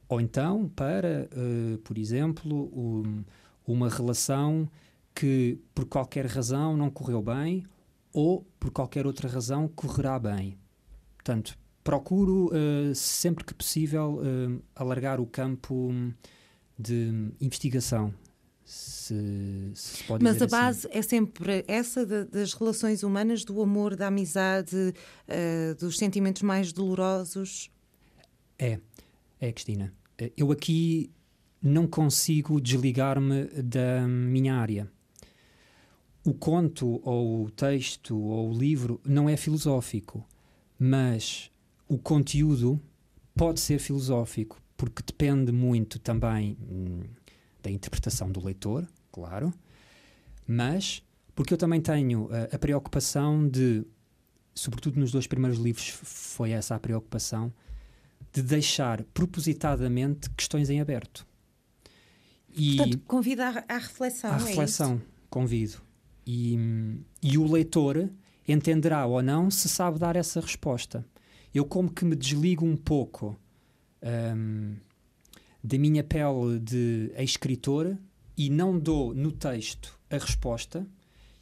Ou 0.08 0.20
então 0.20 0.68
para, 0.68 1.28
uh, 1.32 1.78
por 1.78 1.96
exemplo, 1.96 2.70
um, 2.74 3.24
uma 3.66 3.88
relação 3.88 4.68
que 5.14 5.58
por 5.74 5.86
qualquer 5.86 6.26
razão 6.26 6.76
não 6.76 6.90
correu 6.90 7.22
bem 7.22 7.64
ou 8.12 8.46
por 8.58 8.70
qualquer 8.70 9.06
outra 9.06 9.28
razão 9.28 9.68
correrá 9.68 10.18
bem. 10.18 10.58
Portanto, 11.16 11.56
procuro 11.82 12.46
uh, 12.46 12.94
sempre 12.94 13.44
que 13.44 13.54
possível 13.54 14.20
uh, 14.20 14.62
alargar 14.74 15.20
o 15.20 15.26
campo 15.26 15.92
de 16.78 17.32
investigação. 17.40 18.14
Se, 18.64 19.72
se 19.74 20.04
pode 20.04 20.22
Mas 20.22 20.40
a 20.40 20.44
assim. 20.44 20.50
base 20.56 20.88
é 20.92 21.02
sempre 21.02 21.64
essa 21.66 22.06
de, 22.06 22.24
das 22.26 22.54
relações 22.54 23.02
humanas, 23.02 23.44
do 23.44 23.60
amor, 23.60 23.96
da 23.96 24.06
amizade, 24.06 24.76
uh, 24.76 25.74
dos 25.74 25.98
sentimentos 25.98 26.42
mais 26.42 26.72
dolorosos? 26.72 27.70
É, 28.58 28.78
é, 29.40 29.52
Cristina. 29.52 29.92
Eu 30.36 30.52
aqui 30.52 31.10
não 31.62 31.86
consigo 31.86 32.60
desligar-me 32.60 33.46
da 33.62 34.06
minha 34.06 34.54
área. 34.54 34.90
O 36.24 36.34
conto, 36.34 37.00
ou 37.02 37.46
o 37.46 37.50
texto, 37.50 38.16
ou 38.16 38.50
o 38.50 38.56
livro 38.56 39.00
não 39.04 39.28
é 39.28 39.36
filosófico, 39.36 40.24
mas 40.78 41.49
o 41.90 41.98
conteúdo 41.98 42.80
pode 43.34 43.58
ser 43.58 43.80
filosófico, 43.80 44.62
porque 44.76 45.02
depende 45.04 45.50
muito 45.50 45.98
também 45.98 46.56
hum, 46.62 47.00
da 47.60 47.68
interpretação 47.68 48.30
do 48.30 48.42
leitor, 48.42 48.86
claro, 49.10 49.52
mas 50.46 51.02
porque 51.34 51.52
eu 51.52 51.58
também 51.58 51.80
tenho 51.80 52.28
a, 52.32 52.54
a 52.54 52.58
preocupação 52.60 53.46
de, 53.48 53.84
sobretudo 54.54 55.00
nos 55.00 55.10
dois 55.10 55.26
primeiros 55.26 55.58
livros, 55.58 55.88
foi 55.88 56.52
essa 56.52 56.76
a 56.76 56.78
preocupação, 56.78 57.52
de 58.32 58.40
deixar 58.40 59.02
propositadamente 59.12 60.30
questões 60.30 60.70
em 60.70 60.80
aberto. 60.80 61.26
E 62.54 62.76
Portanto, 62.76 63.02
convida 63.04 63.64
à, 63.68 63.78
reflexão. 63.78 64.30
À 64.30 64.36
é 64.36 64.38
reflexão, 64.38 65.02
convido. 65.28 65.78
E, 66.24 66.56
e 67.20 67.36
o 67.36 67.50
leitor 67.50 68.08
entenderá 68.46 69.06
ou 69.06 69.20
não 69.20 69.50
se 69.50 69.68
sabe 69.68 69.98
dar 69.98 70.14
essa 70.14 70.40
resposta 70.40 71.04
eu 71.54 71.64
como 71.64 71.90
que 71.90 72.04
me 72.04 72.14
desligo 72.14 72.64
um 72.64 72.76
pouco 72.76 73.38
um, 74.02 74.76
da 75.62 75.78
minha 75.78 76.04
pele 76.04 76.58
de 76.60 77.12
escritor 77.18 77.98
e 78.36 78.48
não 78.48 78.78
dou 78.78 79.14
no 79.14 79.32
texto 79.32 79.98
a 80.08 80.16
resposta 80.16 80.86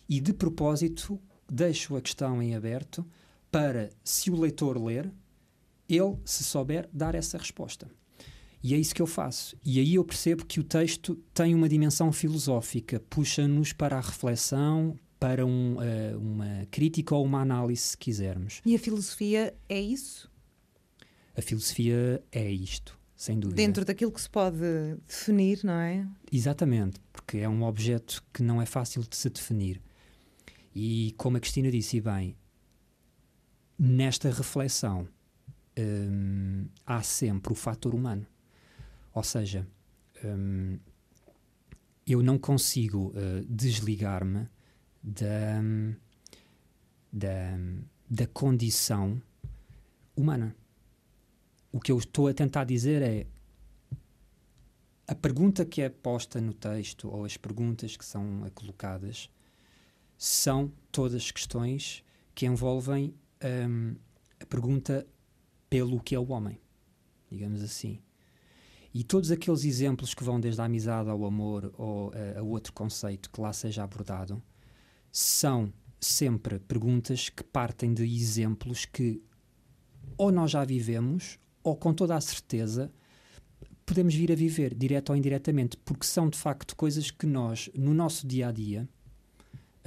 e 0.09 0.21
de 0.21 0.33
propósito 0.33 1.21
deixo 1.51 1.97
a 1.97 2.01
questão 2.01 2.43
em 2.43 2.55
aberto 2.55 3.07
para, 3.51 3.91
se 4.05 4.31
o 4.31 4.39
leitor 4.39 4.83
ler, 4.83 5.11
ele, 5.89 6.19
se 6.25 6.45
souber, 6.45 6.89
dar 6.93 7.15
essa 7.15 7.39
resposta. 7.39 7.89
E 8.63 8.75
é 8.75 8.77
isso 8.77 8.95
que 8.95 9.01
eu 9.01 9.07
faço. 9.07 9.57
E 9.65 9.79
aí 9.79 9.95
eu 9.95 10.05
percebo 10.05 10.45
que 10.45 10.61
o 10.61 10.65
texto 10.65 11.15
tem 11.33 11.55
uma 11.55 11.69
dimensão 11.69 12.13
filosófica, 12.13 13.01
puxa-nos 13.09 13.73
para 13.73 13.97
a 13.97 14.01
reflexão, 14.01 14.97
para 15.19 15.45
um, 15.45 15.77
uh, 15.77 16.19
uma 16.19 16.67
crítica 16.71 17.15
ou 17.15 17.25
uma 17.25 17.41
análise, 17.41 17.83
se 17.83 17.99
quisermos. 17.99 18.61
E 18.65 18.75
a 18.75 18.79
filosofia 18.79 19.55
é 19.69 19.81
isso? 19.81 20.31
A 21.37 21.43
filosofia 21.43 22.23
é 22.33 22.51
isto, 22.51 22.99
sem 23.17 23.39
dúvida. 23.39 23.57
Dentro 23.57 23.85
daquilo 23.85 24.13
que 24.13 24.21
se 24.21 24.31
pode 24.31 24.59
definir, 25.07 25.61
não 25.65 25.75
é? 25.75 26.07
Exatamente, 26.33 27.01
porque 27.13 27.39
é 27.39 27.49
um 27.49 27.63
objeto 27.63 28.25
que 28.33 28.43
não 28.43 28.61
é 28.61 28.67
fácil 28.67 29.03
de 29.03 29.17
se 29.17 29.29
definir. 29.31 29.81
E 30.75 31.15
como 31.17 31.37
a 31.37 31.41
Cristina 31.41 31.71
disse 31.71 32.01
bem, 32.01 32.37
nesta 33.79 34.31
reflexão 34.31 35.09
hum, 35.79 36.67
há 36.85 37.03
sempre 37.03 37.53
o 37.53 37.57
fator 37.57 37.95
humano. 37.95 38.27
Ou 39.15 39.23
seja, 39.23 39.67
hum, 40.25 40.79
eu 42.07 42.23
não 42.23 42.39
consigo 42.39 43.09
uh, 43.09 43.45
desligar-me 43.49 44.49
da, 45.03 45.61
da, 47.13 47.59
da 48.09 48.27
condição 48.29 49.21
humana. 50.17 50.55
O 51.71 51.81
que 51.81 51.93
eu 51.93 51.99
estou 51.99 52.29
a 52.29 52.35
tentar 52.35 52.65
dizer 52.65 53.03
é 53.03 53.27
a 55.07 55.15
pergunta 55.15 55.65
que 55.65 55.81
é 55.81 55.89
posta 55.89 56.41
no 56.41 56.53
texto 56.53 57.09
ou 57.09 57.25
as 57.25 57.37
perguntas 57.37 57.97
que 57.97 58.05
são 58.05 58.51
colocadas 58.55 59.31
são 60.19 60.71
todas 60.93 61.31
questões 61.31 62.05
que 62.35 62.45
envolvem 62.45 63.15
um, 63.43 63.95
a 64.41 64.47
pergunta 64.47 65.07
pelo 65.71 66.01
que 66.01 66.15
é 66.15 66.19
o 66.19 66.31
homem, 66.31 66.61
digamos 67.31 67.63
assim. 67.63 68.01
E 68.93 69.05
todos 69.05 69.31
aqueles 69.31 69.65
exemplos 69.65 70.15
que 70.15 70.25
vão 70.25 70.41
desde 70.41 70.61
a 70.61 70.65
amizade 70.65 71.09
ao 71.09 71.25
amor 71.25 71.73
ou 71.79 72.13
a, 72.13 72.41
a 72.41 72.43
outro 72.43 72.73
conceito 72.73 73.31
que 73.31 73.41
lá 73.41 73.53
seja 73.53 73.85
abordado, 73.85 74.43
são 75.11 75.73
sempre 76.01 76.59
perguntas 76.59 77.29
que 77.29 77.43
partem 77.43 77.93
de 77.93 78.05
exemplos 78.05 78.85
que 78.85 79.23
ou 80.17 80.31
nós 80.31 80.51
já 80.51 80.65
vivemos 80.65 81.39
ou 81.63 81.77
com 81.77 81.93
toda 81.93 82.15
a 82.15 82.21
certeza 82.21 82.93
podemos 83.89 84.15
vir 84.15 84.31
a 84.31 84.35
viver, 84.35 84.75
direto 84.75 85.11
ou 85.11 85.17
indiretamente, 85.17 85.79
porque 85.79 86.05
são 86.05 86.29
de 86.29 86.37
facto 86.37 86.77
coisas 86.77 87.11
que 87.11 87.25
nós, 87.25 87.71
no 87.75 87.95
nosso 87.95 88.27
dia 88.27 88.49
a 88.49 88.53
dia, 88.53 88.87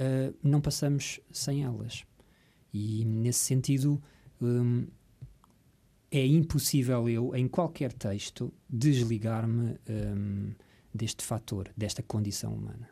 uh, 0.00 0.36
não 0.42 0.60
passamos 0.60 1.20
sem 1.30 1.62
elas. 1.62 2.04
E 2.74 3.04
nesse 3.04 3.38
sentido, 3.38 4.02
um, 4.40 4.88
é 6.10 6.26
impossível 6.26 7.08
eu, 7.08 7.34
em 7.36 7.46
qualquer 7.46 7.92
texto, 7.92 8.52
desligar-me 8.68 9.78
um, 9.88 10.50
deste 10.92 11.24
fator, 11.24 11.70
desta 11.76 12.02
condição 12.02 12.52
humana. 12.52 12.90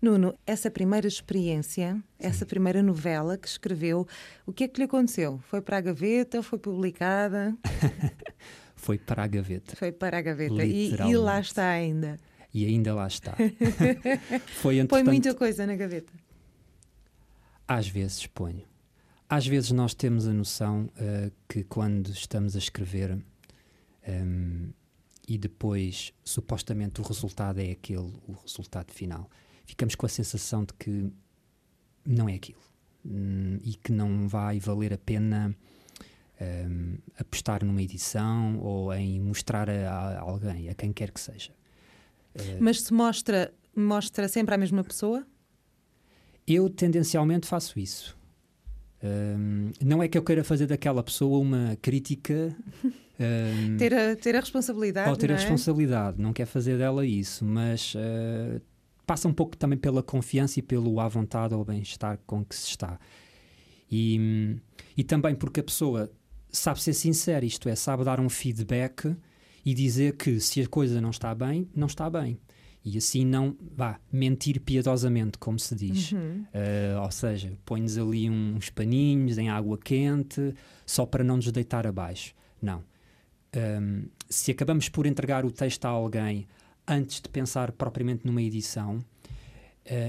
Nuno, 0.00 0.34
essa 0.46 0.70
primeira 0.70 1.06
experiência, 1.06 1.94
Sim. 1.94 2.02
essa 2.18 2.46
primeira 2.46 2.82
novela 2.82 3.36
que 3.36 3.46
escreveu, 3.46 4.06
o 4.46 4.52
que 4.52 4.64
é 4.64 4.68
que 4.68 4.78
lhe 4.78 4.84
aconteceu? 4.84 5.38
Foi 5.48 5.60
para 5.60 5.76
a 5.76 5.80
gaveta? 5.80 6.42
Foi 6.42 6.58
publicada? 6.58 7.54
foi 8.74 8.98
para 8.98 9.24
a 9.24 9.26
gaveta. 9.26 9.76
Foi 9.76 9.92
para 9.92 10.18
a 10.18 10.22
gaveta. 10.22 10.64
E, 10.64 10.94
e, 10.94 11.16
lá 11.16 11.38
está 11.38 11.68
ainda. 11.68 12.18
E 12.52 12.64
ainda 12.64 12.94
lá 12.94 13.06
está. 13.06 13.36
foi, 14.56 14.84
Põe 14.86 15.04
muita 15.04 15.34
coisa 15.34 15.66
na 15.66 15.76
gaveta. 15.76 16.12
Às 17.68 17.86
vezes 17.86 18.26
ponho. 18.26 18.64
Às 19.28 19.46
vezes 19.46 19.70
nós 19.70 19.94
temos 19.94 20.26
a 20.26 20.32
noção 20.32 20.90
uh, 20.96 21.30
que 21.48 21.62
quando 21.62 22.10
estamos 22.10 22.56
a 22.56 22.58
escrever 22.58 23.12
um, 23.12 23.22
ehm, 24.02 24.70
e 25.28 25.38
depois 25.38 26.12
supostamente 26.24 27.00
o 27.00 27.04
resultado 27.04 27.60
é 27.60 27.70
aquele, 27.70 28.12
o 28.26 28.32
resultado 28.42 28.92
final 28.92 29.30
ficamos 29.70 29.94
com 29.94 30.06
a 30.06 30.08
sensação 30.08 30.64
de 30.64 30.74
que 30.74 31.10
não 32.04 32.28
é 32.28 32.34
aquilo 32.34 32.60
hum, 33.04 33.58
e 33.62 33.74
que 33.74 33.92
não 33.92 34.28
vai 34.28 34.58
valer 34.58 34.92
a 34.92 34.98
pena 34.98 35.54
um, 36.40 36.96
apostar 37.18 37.64
numa 37.64 37.82
edição 37.82 38.58
ou 38.58 38.92
em 38.92 39.20
mostrar 39.20 39.68
a, 39.70 39.90
a, 39.90 40.20
alguém, 40.20 40.68
a 40.68 40.74
quem 40.74 40.92
quer 40.92 41.10
que 41.10 41.20
seja. 41.20 41.52
Uh, 42.34 42.58
Mas 42.58 42.82
se 42.82 42.92
mostra, 42.92 43.52
mostra 43.76 44.26
sempre 44.28 44.54
a 44.54 44.58
mesma 44.58 44.82
pessoa? 44.82 45.26
Eu 46.46 46.68
tendencialmente 46.68 47.46
faço 47.46 47.78
isso. 47.78 48.18
Um, 49.02 49.70
não 49.82 50.02
é 50.02 50.08
que 50.08 50.18
eu 50.18 50.22
queira 50.22 50.42
fazer 50.42 50.66
daquela 50.66 51.02
pessoa 51.02 51.38
uma 51.38 51.76
crítica. 51.80 52.56
Um, 53.22 53.76
ter, 53.76 53.92
a, 53.92 54.16
ter 54.16 54.34
a 54.34 54.40
responsabilidade. 54.40 55.10
Ou 55.10 55.14
ter 55.14 55.28
não 55.28 55.34
a 55.34 55.38
é? 55.38 55.40
responsabilidade, 55.42 56.18
não 56.18 56.32
quer 56.32 56.46
fazer 56.46 56.78
dela 56.78 57.04
isso, 57.04 57.44
mas 57.44 57.94
uh, 57.94 58.58
passa 59.10 59.26
um 59.26 59.32
pouco 59.32 59.56
também 59.56 59.76
pela 59.76 60.04
confiança 60.04 60.60
e 60.60 60.62
pelo 60.62 61.00
à 61.00 61.08
vontade 61.08 61.52
ou 61.52 61.64
bem-estar 61.64 62.16
com 62.24 62.44
que 62.44 62.54
se 62.54 62.68
está. 62.68 62.96
E, 63.90 64.56
e 64.96 65.02
também 65.02 65.34
porque 65.34 65.58
a 65.58 65.64
pessoa 65.64 66.08
sabe 66.48 66.80
ser 66.80 66.92
sincera, 66.92 67.44
isto 67.44 67.68
é, 67.68 67.74
sabe 67.74 68.04
dar 68.04 68.20
um 68.20 68.28
feedback 68.28 69.16
e 69.66 69.74
dizer 69.74 70.16
que 70.16 70.38
se 70.38 70.62
a 70.62 70.68
coisa 70.68 71.00
não 71.00 71.10
está 71.10 71.34
bem, 71.34 71.68
não 71.74 71.88
está 71.88 72.08
bem. 72.08 72.38
E 72.84 72.96
assim 72.96 73.26
não, 73.26 73.56
vá, 73.76 73.98
mentir 74.12 74.60
piedosamente, 74.60 75.38
como 75.38 75.58
se 75.58 75.74
diz. 75.74 76.12
Uhum. 76.12 76.44
Uh, 76.54 77.02
ou 77.02 77.10
seja, 77.10 77.52
põe-nos 77.64 77.98
ali 77.98 78.30
uns 78.30 78.70
paninhos 78.70 79.38
em 79.38 79.48
água 79.48 79.76
quente 79.76 80.54
só 80.86 81.04
para 81.04 81.24
não 81.24 81.34
nos 81.34 81.50
deitar 81.50 81.84
abaixo. 81.84 82.32
Não. 82.62 82.84
Um, 83.56 84.04
se 84.28 84.52
acabamos 84.52 84.88
por 84.88 85.04
entregar 85.04 85.44
o 85.44 85.50
texto 85.50 85.84
a 85.86 85.88
alguém 85.88 86.46
antes 86.90 87.20
de 87.20 87.28
pensar 87.28 87.70
propriamente 87.72 88.26
numa 88.26 88.42
edição, 88.42 88.96
uh, 88.96 89.04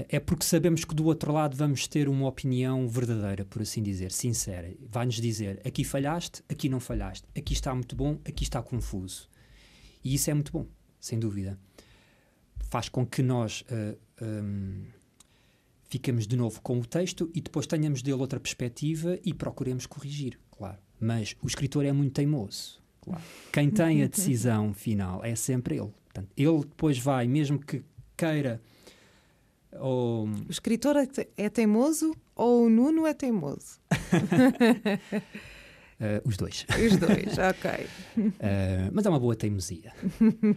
é 0.08 0.18
porque 0.18 0.44
sabemos 0.44 0.84
que 0.84 0.94
do 0.94 1.04
outro 1.04 1.32
lado 1.32 1.56
vamos 1.56 1.86
ter 1.86 2.08
uma 2.08 2.26
opinião 2.26 2.88
verdadeira, 2.88 3.44
por 3.44 3.62
assim 3.62 3.82
dizer, 3.82 4.10
sincera. 4.10 4.74
Vai-nos 4.88 5.14
dizer: 5.14 5.60
aqui 5.64 5.84
falhaste, 5.84 6.42
aqui 6.48 6.68
não 6.68 6.80
falhaste, 6.80 7.26
aqui 7.36 7.52
está 7.52 7.72
muito 7.72 7.94
bom, 7.94 8.18
aqui 8.24 8.42
está 8.42 8.60
confuso. 8.60 9.28
E 10.04 10.14
isso 10.14 10.28
é 10.30 10.34
muito 10.34 10.52
bom. 10.52 10.66
sem 11.00 11.18
dúvida. 11.18 11.58
Faz 12.68 12.88
com 12.88 13.06
que 13.06 13.22
nós 13.22 13.62
uh, 13.62 14.24
um, 14.24 14.84
fiquemos 15.84 16.26
de 16.26 16.36
novo 16.36 16.60
com 16.62 16.80
o 16.80 16.86
texto 16.86 17.30
e 17.34 17.40
depois 17.40 17.66
tenhamos 17.66 18.02
dele 18.02 18.16
outra 18.16 18.40
perspectiva 18.40 19.18
e 19.24 19.32
procuremos 19.34 19.86
corrigir, 19.86 20.38
claro. 20.50 20.78
Mas 20.98 21.36
o 21.42 21.46
escritor 21.46 21.84
é 21.84 21.92
muito 21.92 22.14
teimoso. 22.14 22.80
Claro. 23.02 23.22
Quem 23.52 23.68
tem 23.70 24.02
a 24.02 24.06
decisão 24.08 24.72
final 24.72 25.24
é 25.24 25.34
sempre 25.34 25.76
ele. 25.76 25.92
Portanto, 26.12 26.30
ele 26.36 26.58
depois 26.60 26.98
vai, 26.98 27.26
mesmo 27.26 27.58
que 27.58 27.82
queira. 28.16 28.60
Ou... 29.80 30.26
O 30.26 30.50
escritor 30.50 30.96
é, 30.96 31.08
é 31.36 31.48
teimoso 31.48 32.14
ou 32.36 32.66
o 32.66 32.68
Nuno 32.68 33.06
é 33.06 33.14
teimoso? 33.14 33.80
Uh, 35.98 36.20
os 36.28 36.36
dois. 36.36 36.66
Os 36.68 36.96
dois, 36.98 37.38
ok. 37.38 37.86
Uh, 38.18 38.90
mas 38.92 39.06
é 39.06 39.08
uma 39.08 39.18
boa 39.18 39.34
teimosia. 39.34 39.92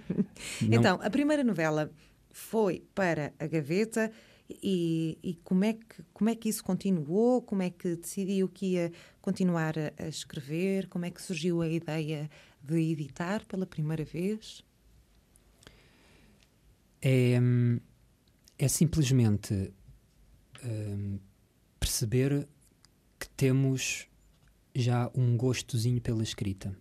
então, 0.70 1.00
a 1.02 1.10
primeira 1.10 1.44
novela 1.44 1.90
foi 2.32 2.84
para 2.94 3.34
a 3.40 3.48
gaveta 3.48 4.12
e, 4.50 5.18
e, 5.24 5.36
como, 5.44 5.64
é 5.64 5.74
que, 5.74 6.04
como 6.14 6.30
é 6.30 6.36
que 6.36 6.50
isso 6.50 6.64
continuou? 6.64 7.42
Como 7.42 7.62
é 7.62 7.70
que 7.70 7.96
decidiu 7.96 8.50
que 8.50 8.74
ia 8.74 8.92
continuar 9.22 9.76
a, 9.80 10.04
a 10.04 10.08
escrever? 10.10 10.88
Como 10.88 11.06
é 11.06 11.10
que 11.10 11.22
surgiu 11.22 11.62
a 11.62 11.70
ideia 11.70 12.30
de 12.62 12.92
editar 12.92 13.46
pela 13.46 13.66
primeira 13.66 14.04
vez? 14.04 14.65
É, 17.08 17.40
é 18.58 18.68
simplesmente 18.68 19.72
um, 20.64 21.20
perceber 21.80 22.48
que 23.20 23.30
temos 23.30 24.08
já 24.74 25.12
um 25.14 25.38
gostozinho 25.38 26.02
pela 26.02 26.24
escrita 26.24 26.76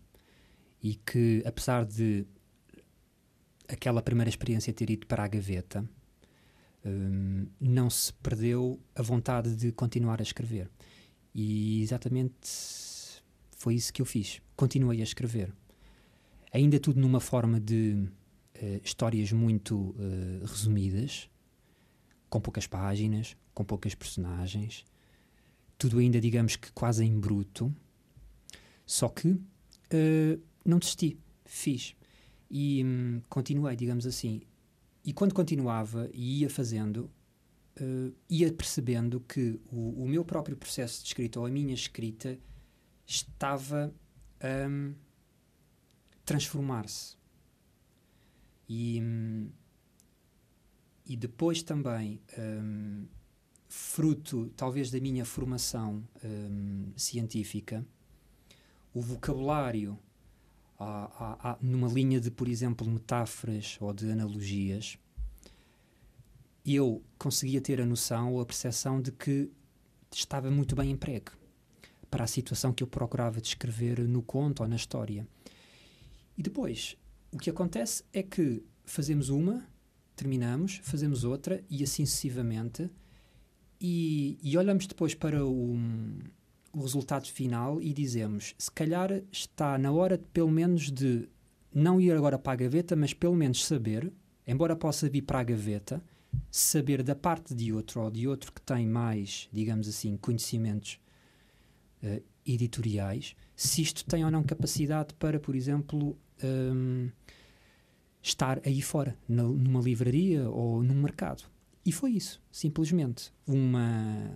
e 0.82 0.94
que, 0.94 1.42
apesar 1.44 1.84
de 1.84 2.24
aquela 3.68 4.00
primeira 4.00 4.30
experiência 4.30 4.72
ter 4.72 4.88
ido 4.88 5.06
para 5.06 5.24
a 5.24 5.28
gaveta, 5.28 5.87
um, 6.82 7.46
não 7.60 7.90
se 7.90 8.10
perdeu 8.14 8.80
a 8.94 9.02
vontade 9.02 9.54
de 9.54 9.72
continuar 9.72 10.20
a 10.20 10.22
escrever. 10.22 10.70
E 11.34 11.82
exatamente 11.82 12.48
foi 13.58 13.74
isso 13.74 13.92
que 13.92 14.00
eu 14.00 14.06
fiz. 14.06 14.40
Continuei 14.56 15.00
a 15.00 15.04
escrever. 15.04 15.52
Ainda 16.50 16.80
tudo 16.80 16.98
numa 16.98 17.20
forma 17.20 17.60
de 17.60 18.08
uh, 18.64 18.81
histórias 18.83 19.31
muito 19.33 19.77
uh, 19.77 20.44
resumidas, 20.44 21.29
com 22.29 22.40
poucas 22.40 22.66
páginas, 22.66 23.37
com 23.53 23.64
poucas 23.64 23.94
personagens, 23.94 24.85
tudo 25.77 25.98
ainda, 25.98 26.20
digamos 26.20 26.57
que 26.57 26.72
quase 26.72 27.05
em 27.05 27.18
bruto. 27.18 27.74
Só 28.87 29.09
que 29.09 29.29
uh, 29.29 30.42
não 30.64 30.79
desisti, 30.79 31.18
fiz. 31.44 31.94
E 32.50 32.83
um, 32.85 33.20
continuei, 33.29 33.77
digamos 33.77 34.07
assim. 34.07 34.42
E 35.05 35.12
quando 35.12 35.35
continuava 35.35 36.09
e 36.12 36.40
ia 36.40 36.50
fazendo, 36.50 37.11
ia 38.31 38.50
percebendo 38.53 39.20
que 39.20 39.61
o, 39.70 40.05
o, 40.05 40.09
meu 40.09 40.24
próprio 40.24 40.57
processo 40.57 41.03
de 41.03 41.09
escrita, 41.09 41.40
ou 41.40 41.44
a 41.44 41.50
minha 41.50 41.74
escrita, 41.74 42.38
estava 43.07 43.92
a 44.40 44.68
um, 44.68 44.94
transformar-se. 46.24 47.16
E, 48.68 49.00
um, 49.03 49.48
e 51.07 51.16
depois 51.16 51.62
também, 51.62 52.20
um, 52.38 53.07
fruto 53.68 54.50
talvez 54.57 54.90
da 54.90 55.00
minha 55.00 55.24
formação 55.24 56.03
hum, 56.24 56.92
científica, 56.96 57.85
o 58.94 59.00
vocabulário 59.00 59.98
numa 61.61 61.88
linha 61.88 62.20
de, 62.20 62.31
por 62.31 62.48
exemplo, 62.48 62.88
metáforas 62.88 63.77
ou 63.81 63.92
de 63.92 64.11
analogias, 64.11 64.98
eu 66.64 67.03
conseguia 67.18 67.61
ter 67.61 67.81
a 67.81 67.87
noção 67.87 68.33
ou 68.33 68.40
a 68.40 68.46
percepção 68.46 69.00
de 69.00 69.12
que 69.12 69.50
estava 70.12 70.50
muito 70.50 70.74
bem 70.74 70.90
emprego 70.90 71.33
para 72.11 72.24
a 72.24 72.29
situação 72.29 72.72
que 72.72 72.83
eu 72.83 72.87
procurava 72.87 73.40
descrever 73.40 73.98
no 74.00 74.22
conto 74.22 74.62
ou 74.62 74.68
na 74.68 74.77
história. 74.77 75.27
E 76.37 76.42
depois, 76.42 76.96
o 77.35 77.38
que 77.38 77.51
acontece 77.51 78.05
é 78.12 78.23
que 78.23 78.62
fazemos 78.85 79.29
uma, 79.29 79.66
terminamos, 80.14 80.81
fazemos 80.85 81.25
outra 81.25 81.64
e 81.68 81.83
assim 81.83 82.07
sucessivamente, 82.07 82.88
e, 83.81 84.38
e 84.40 84.57
olhamos 84.57 84.87
depois 84.87 85.14
para 85.14 85.44
o, 85.44 85.77
o 86.73 86.81
resultado 86.81 87.27
final 87.27 87.83
e 87.83 87.92
dizemos: 87.92 88.55
se 88.57 88.70
calhar 88.70 89.11
está 89.33 89.77
na 89.77 89.90
hora, 89.90 90.16
de, 90.16 90.25
pelo 90.29 90.51
menos, 90.51 90.92
de 90.92 91.29
não 91.75 92.01
ir 92.01 92.12
agora 92.12 92.38
para 92.38 92.53
a 92.53 92.57
gaveta, 92.57 92.94
mas 92.94 93.12
pelo 93.12 93.35
menos 93.35 93.66
saber, 93.66 94.12
embora 94.47 94.77
possa 94.77 95.09
vir 95.09 95.23
para 95.23 95.40
a 95.40 95.44
gaveta, 95.44 96.01
saber 96.53 97.03
da 97.03 97.16
parte 97.16 97.53
de 97.53 97.73
outro 97.73 98.01
ou 98.01 98.12
de 98.12 98.29
outro 98.29 98.53
que 98.53 98.62
tem 98.62 98.87
mais, 98.87 99.49
digamos 99.53 99.88
assim, 99.88 100.16
conhecimentos 100.16 101.01
uh, 102.01 102.23
editoriais, 102.47 103.35
se 103.57 103.83
isto 103.83 104.05
tem 104.05 104.25
ou 104.25 104.31
não 104.31 104.44
capacidade 104.44 105.14
para, 105.14 105.40
por 105.40 105.57
exemplo, 105.57 106.16
um, 106.42 107.11
estar 108.23 108.61
aí 108.64 108.81
fora, 108.81 109.16
na, 109.29 109.42
numa 109.42 109.81
livraria 109.81 110.49
ou 110.49 110.83
num 110.83 110.94
mercado. 110.94 111.44
E 111.85 111.92
foi 111.92 112.12
isso, 112.12 112.42
simplesmente. 112.51 113.33
Uma, 113.47 114.31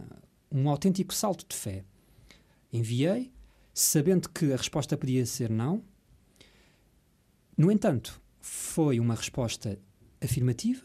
um 0.53 0.69
autêntico 0.69 1.15
salto 1.15 1.47
de 1.49 1.57
fé. 1.57 1.85
Enviei, 2.73 3.33
sabendo 3.73 4.29
que 4.29 4.53
a 4.53 4.57
resposta 4.57 4.97
podia 4.97 5.25
ser 5.25 5.49
não. 5.49 5.83
No 7.57 7.73
entanto, 7.73 8.21
foi 8.41 9.01
uma 9.01 9.15
resposta 9.15 9.79
afirmativa. 10.21 10.85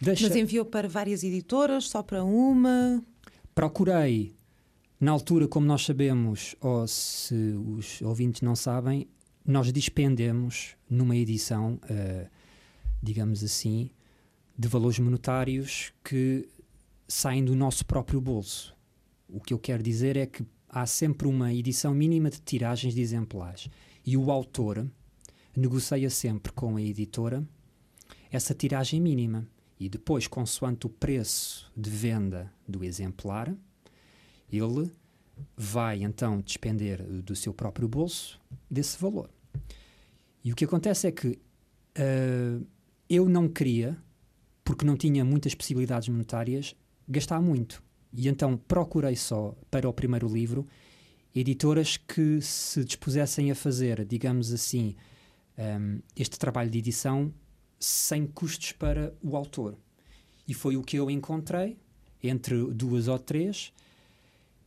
Deixa... 0.00 0.28
Mas 0.28 0.36
enviou 0.36 0.64
para 0.64 0.88
várias 0.88 1.22
editoras, 1.22 1.88
só 1.88 2.02
para 2.02 2.24
uma? 2.24 3.04
Procurei, 3.54 4.34
na 4.98 5.10
altura, 5.10 5.46
como 5.48 5.66
nós 5.66 5.84
sabemos, 5.84 6.54
ou 6.60 6.86
se 6.86 7.34
os 7.76 8.00
ouvintes 8.02 8.40
não 8.40 8.54
sabem, 8.54 9.08
nós 9.44 9.72
dispendemos 9.72 10.76
numa 10.88 11.16
edição, 11.16 11.80
uh, 11.84 12.28
digamos 13.02 13.42
assim, 13.42 13.90
de 14.56 14.68
valores 14.68 14.98
monetários 14.98 15.92
que 16.04 16.48
saem 17.08 17.44
do 17.44 17.54
nosso 17.54 17.84
próprio 17.84 18.20
bolso. 18.20 18.76
O 19.28 19.40
que 19.40 19.52
eu 19.52 19.58
quero 19.58 19.82
dizer 19.82 20.16
é 20.16 20.26
que 20.26 20.44
há 20.68 20.86
sempre 20.86 21.26
uma 21.26 21.52
edição 21.52 21.94
mínima 21.94 22.30
de 22.30 22.40
tiragens 22.40 22.94
de 22.94 23.00
exemplares 23.00 23.68
e 24.04 24.16
o 24.16 24.30
autor 24.30 24.86
negocia 25.56 26.08
sempre 26.08 26.52
com 26.52 26.76
a 26.76 26.82
editora 26.82 27.46
essa 28.30 28.54
tiragem 28.54 28.98
mínima 29.00 29.46
e 29.78 29.88
depois, 29.88 30.26
consoante 30.26 30.86
o 30.86 30.88
preço 30.88 31.70
de 31.76 31.90
venda 31.90 32.52
do 32.66 32.84
exemplar, 32.84 33.54
ele 34.50 34.90
vai 35.56 36.02
então 36.02 36.40
despender 36.40 37.02
do 37.02 37.34
seu 37.34 37.52
próprio 37.52 37.88
bolso 37.88 38.40
desse 38.70 38.98
valor. 38.98 39.30
E 40.44 40.52
o 40.52 40.56
que 40.56 40.64
acontece 40.64 41.06
é 41.06 41.12
que 41.12 41.28
uh, 41.28 42.66
eu 43.08 43.28
não 43.28 43.48
queria 43.48 43.96
porque 44.64 44.84
não 44.84 44.96
tinha 44.96 45.24
muitas 45.24 45.54
possibilidades 45.54 46.08
monetárias, 46.08 46.74
gastar 47.08 47.40
muito. 47.40 47.82
E 48.12 48.28
então 48.28 48.56
procurei 48.56 49.16
só, 49.16 49.56
para 49.70 49.88
o 49.88 49.92
primeiro 49.92 50.28
livro, 50.28 50.66
editoras 51.34 51.96
que 51.96 52.40
se 52.40 52.84
dispusessem 52.84 53.50
a 53.50 53.54
fazer, 53.54 54.04
digamos 54.04 54.52
assim, 54.52 54.94
um, 55.58 56.00
este 56.14 56.38
trabalho 56.38 56.70
de 56.70 56.78
edição 56.78 57.32
sem 57.78 58.26
custos 58.26 58.72
para 58.72 59.12
o 59.22 59.36
autor. 59.36 59.76
E 60.46 60.54
foi 60.54 60.76
o 60.76 60.82
que 60.82 60.96
eu 60.96 61.10
encontrei, 61.10 61.76
entre 62.22 62.64
duas 62.72 63.08
ou 63.08 63.18
três, 63.18 63.72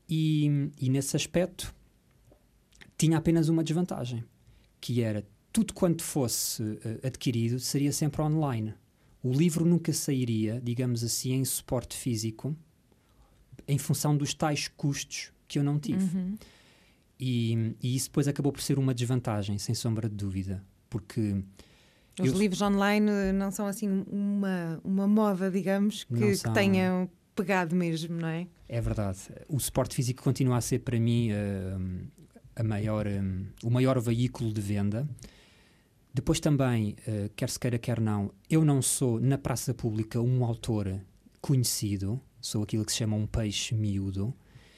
e, 0.10 0.72
e 0.80 0.90
nesse 0.90 1.16
aspecto 1.16 1.74
tinha 2.98 3.18
apenas 3.18 3.50
uma 3.50 3.64
desvantagem, 3.64 4.24
que 4.80 5.02
era 5.02 5.26
tudo 5.52 5.74
quanto 5.74 6.04
fosse 6.04 6.62
uh, 6.62 6.80
adquirido 7.04 7.60
seria 7.60 7.92
sempre 7.92 8.22
online 8.22 8.74
o 9.26 9.34
livro 9.34 9.66
nunca 9.66 9.92
sairia, 9.92 10.62
digamos 10.64 11.04
assim, 11.04 11.34
em 11.34 11.44
suporte 11.44 11.98
físico, 11.98 12.56
em 13.68 13.80
função 13.80 14.16
dos 14.16 14.36
tais 14.36 14.68
custos 14.68 15.32
que 15.48 15.58
eu 15.58 15.64
não 15.64 15.80
tive. 15.80 16.16
Uhum. 16.16 16.38
E, 17.20 17.76
e, 17.82 17.96
isso 17.96 18.08
depois 18.10 18.28
acabou 18.28 18.52
por 18.52 18.62
ser 18.62 18.78
uma 18.78 18.94
desvantagem, 18.94 19.58
sem 19.58 19.74
sombra 19.74 20.08
de 20.08 20.16
dúvida, 20.16 20.64
porque. 20.88 21.44
Os 22.20 22.28
eu... 22.28 22.38
livros 22.38 22.62
online 22.62 23.32
não 23.34 23.50
são 23.50 23.66
assim 23.66 24.06
uma, 24.08 24.80
uma 24.84 25.08
moda, 25.08 25.50
digamos, 25.50 26.04
que, 26.04 26.38
que 26.38 26.54
tenham 26.54 27.10
pegado 27.36 27.76
mesmo, 27.76 28.16
não 28.20 28.28
é? 28.28 28.48
É 28.68 28.82
verdade. 28.82 29.20
O 29.48 29.60
suporte 29.60 29.96
físico 29.96 30.24
continua 30.24 30.58
a 30.58 30.62
ser 30.62 30.80
para 30.80 31.00
mim 31.00 31.32
uh, 31.32 32.08
a 32.56 32.64
maior, 32.64 33.06
um, 33.06 33.46
o 33.64 33.70
maior 33.70 34.00
veículo 34.00 34.52
de 34.52 34.62
venda. 34.62 35.08
Depois 36.14 36.40
também, 36.40 36.96
uh, 37.08 37.30
quer 37.36 37.50
se 37.50 37.60
queira, 37.60 37.78
quer 37.78 38.00
não, 38.00 38.32
eu 38.50 38.64
não 38.64 38.82
sou 38.82 39.20
na 39.20 39.38
praça 39.38 39.74
pública 39.74 40.20
um 40.22 40.46
autor 40.46 41.00
conhecido, 41.42 42.20
sou 42.40 42.64
aquilo 42.64 42.86
que 42.86 42.92
se 42.92 43.00
chama 43.00 43.18
um 43.18 43.28
peixe 43.28 43.76
miúdo. 43.76 44.34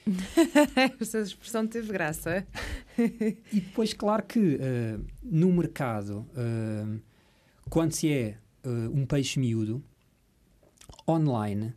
Essa 1.00 1.20
expressão 1.20 1.68
teve 1.68 1.92
graça. 1.94 2.46
e 2.98 3.60
depois, 3.60 3.94
claro 3.94 4.24
que 4.24 4.56
uh, 4.56 5.06
no 5.22 5.52
mercado, 5.52 6.26
quando 7.70 7.92
se 7.92 8.12
é 8.12 8.38
um 8.92 9.06
peixe 9.06 9.40
miúdo, 9.40 9.84
online, 11.08 11.74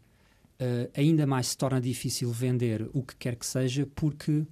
uh, 0.61 0.91
ainda 0.95 1.27
mais 1.27 1.49
se 1.49 1.57
torna 1.57 1.81
difícil 1.81 2.31
vender 2.31 2.89
o 2.93 3.03
que 3.03 3.17
quer 3.17 3.37
que 3.37 3.47
seja, 3.47 3.89
porque 3.95 4.47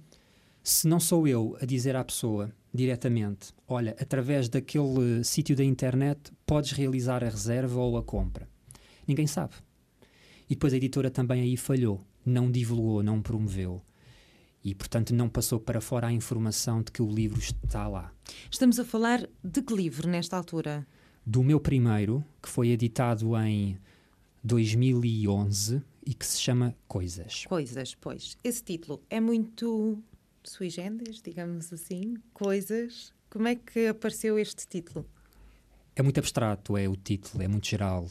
se 0.63 0.87
não 0.87 0.99
sou 0.99 1.27
eu 1.27 1.57
a 1.61 1.65
dizer 1.65 1.95
à 1.95 2.03
pessoa 2.03 2.51
diretamente, 2.73 3.53
olha, 3.67 3.95
através 3.99 4.49
daquele 4.49 5.23
sítio 5.23 5.55
da 5.55 5.63
internet 5.63 6.31
podes 6.45 6.71
realizar 6.71 7.23
a 7.23 7.29
reserva 7.29 7.79
ou 7.79 7.97
a 7.97 8.03
compra. 8.03 8.47
Ninguém 9.07 9.27
sabe. 9.27 9.53
E 10.49 10.55
depois 10.55 10.73
a 10.73 10.77
editora 10.77 11.09
também 11.09 11.41
aí 11.41 11.57
falhou, 11.57 12.03
não 12.25 12.51
divulgou, 12.51 13.01
não 13.01 13.21
promoveu. 13.21 13.81
E, 14.63 14.75
portanto, 14.75 15.15
não 15.15 15.29
passou 15.29 15.59
para 15.59 15.79
fora 15.79 16.07
a 16.07 16.11
informação 16.11 16.83
de 16.83 16.91
que 16.91 17.01
o 17.01 17.09
livro 17.09 17.39
está 17.39 17.87
lá. 17.87 18.11
Estamos 18.51 18.79
a 18.79 18.83
falar 18.83 19.27
de 19.43 19.61
que 19.61 19.73
livro 19.73 20.07
nesta 20.09 20.35
altura? 20.35 20.85
Do 21.25 21.43
meu 21.43 21.59
primeiro, 21.59 22.23
que 22.41 22.49
foi 22.49 22.69
editado 22.69 23.37
em 23.37 23.79
2011 24.43 25.81
e 26.09 26.13
que 26.15 26.25
se 26.25 26.41
chama 26.41 26.75
Coisas. 26.87 27.45
Coisas, 27.45 27.93
pois. 27.93 28.35
Esse 28.43 28.63
título 28.63 28.99
é 29.11 29.19
muito 29.19 30.03
sui 30.43 30.67
generis, 30.67 31.21
digamos 31.21 31.71
assim, 31.71 32.15
coisas. 32.33 33.13
Como 33.29 33.47
é 33.47 33.53
que 33.53 33.85
apareceu 33.85 34.39
este 34.39 34.67
título? 34.67 35.05
É 35.95 36.01
muito 36.01 36.19
abstrato, 36.19 36.75
é 36.75 36.89
o 36.89 36.95
título, 36.95 37.43
é 37.43 37.47
muito 37.47 37.67
geral. 37.67 38.07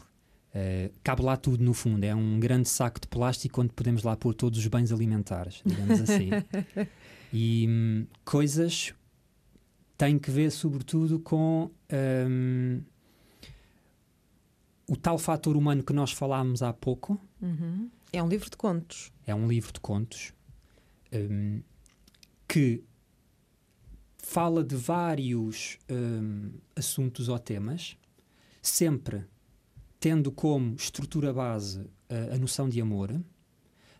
Uh, 0.54 0.94
cabe 1.02 1.22
lá 1.22 1.36
tudo 1.36 1.64
no 1.64 1.74
fundo, 1.74 2.04
é 2.04 2.14
um 2.14 2.38
grande 2.38 2.68
saco 2.68 3.00
de 3.00 3.08
plástico 3.08 3.60
onde 3.62 3.72
podemos 3.72 4.04
lá 4.04 4.16
pôr 4.16 4.32
todos 4.32 4.60
os 4.60 4.66
bens 4.68 4.92
alimentares, 4.92 5.60
digamos 5.66 6.00
assim. 6.00 6.30
e 7.34 7.66
hum, 7.68 8.06
coisas 8.24 8.94
têm 9.96 10.20
que 10.20 10.30
ver 10.30 10.52
sobretudo 10.52 11.18
com 11.18 11.68
um, 11.92 12.80
o 14.88 14.96
tal 14.96 15.18
fator 15.18 15.56
humano 15.56 15.82
que 15.82 15.92
nós 15.92 16.12
falámos 16.12 16.62
há 16.62 16.72
pouco. 16.72 17.20
Uhum. 17.40 17.90
É 18.12 18.22
um 18.22 18.28
livro 18.28 18.50
de 18.50 18.56
contos. 18.56 19.12
É 19.26 19.34
um 19.34 19.46
livro 19.48 19.72
de 19.72 19.80
contos. 19.80 20.32
Um, 21.12 21.62
que 22.46 22.82
fala 24.18 24.62
de 24.62 24.76
vários 24.76 25.78
um, 25.90 26.50
assuntos 26.76 27.28
ou 27.28 27.38
temas, 27.38 27.96
sempre 28.60 29.24
tendo 30.00 30.30
como 30.30 30.74
estrutura 30.74 31.32
base 31.32 31.88
a, 32.08 32.34
a 32.34 32.38
noção 32.38 32.68
de 32.68 32.80
amor, 32.80 33.20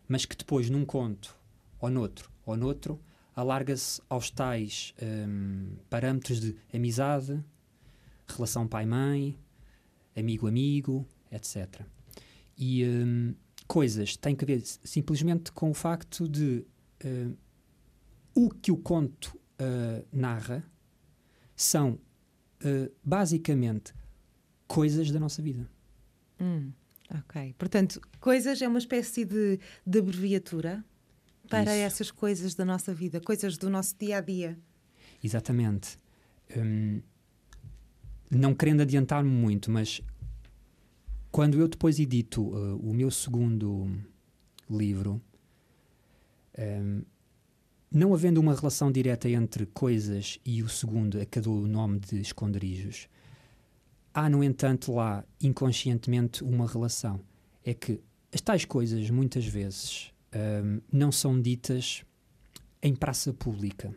mas 0.07 0.24
que 0.24 0.37
depois, 0.37 0.70
num 0.70 0.85
conto, 0.85 1.35
ou 1.81 1.90
noutro, 1.90 2.31
ou 2.44 2.57
noutro, 2.57 3.01
alarga-se 3.35 4.01
aos 4.09 4.31
tais 4.31 4.94
um, 5.01 5.77
parâmetros 5.88 6.40
de 6.40 6.57
amizade, 6.72 7.42
relação 8.27 8.66
pai-mãe, 8.66 9.38
amigo-amigo, 10.16 11.07
etc. 11.31 11.83
E 12.59 12.85
um, 12.85 13.35
coisas 13.66 14.16
têm 14.16 14.35
que 14.35 14.44
ver 14.44 14.62
simplesmente 14.83 15.53
com 15.53 15.71
o 15.71 15.75
facto 15.75 16.29
de 16.29 16.64
uh, 17.05 17.37
o 18.35 18.51
que 18.51 18.73
o 18.73 18.77
conto 18.77 19.38
uh, 19.61 20.07
narra 20.12 20.64
são 21.55 21.92
uh, 21.92 22.92
basicamente 23.05 23.94
coisas 24.66 25.11
da 25.11 25.21
nossa 25.21 25.40
vida. 25.40 25.68
Hum, 26.40 26.73
ok. 27.11 27.55
Portanto, 27.59 28.01
coisas 28.21 28.61
é 28.61 28.68
uma 28.68 28.79
espécie 28.79 29.25
de, 29.25 29.59
de 29.87 29.99
abreviatura 29.99 30.85
para 31.49 31.75
Isso. 31.75 31.85
essas 31.87 32.11
coisas 32.11 32.55
da 32.55 32.64
nossa 32.64 32.92
vida, 32.92 33.21
coisas 33.21 33.57
do 33.57 33.71
nosso 33.71 33.97
dia 33.99 34.18
a 34.18 34.21
dia. 34.21 34.59
Exatamente. 35.23 35.99
Hum, 36.57 37.01
não 38.31 38.55
querendo 38.55 38.83
adiantar-me 38.83 39.31
muito, 39.31 39.71
mas 39.71 40.03
quando 41.31 41.59
eu 41.59 41.69
depois 41.69 41.99
edito 41.99 42.43
uh, 42.43 42.77
o 42.79 42.95
meu 42.95 43.11
segundo 43.11 43.91
livro, 44.69 45.21
um, 46.59 47.03
não 47.91 48.12
havendo 48.12 48.41
uma 48.41 48.55
relação 48.55 48.93
direta 48.93 49.29
entre 49.29 49.67
coisas 49.67 50.38
e 50.45 50.62
o 50.62 50.69
segundo 50.69 51.21
a 51.21 51.25
cada 51.25 51.49
o 51.49 51.67
nome 51.67 52.01
de 52.01 52.21
esconderijos, 52.21 53.09
há, 54.12 54.29
no 54.29 54.45
entanto, 54.45 54.93
lá 54.93 55.25
inconscientemente 55.41 56.45
uma 56.45 56.67
relação. 56.67 57.21
É 57.64 57.73
que 57.73 58.01
as 58.33 58.41
tais 58.41 58.64
coisas, 58.64 59.09
muitas 59.11 59.47
vezes, 59.47 60.12
um, 60.35 60.81
não 60.93 61.11
são 61.11 61.41
ditas 61.41 62.05
em 62.83 62.95
praça 62.95 63.33
pública 63.33 63.95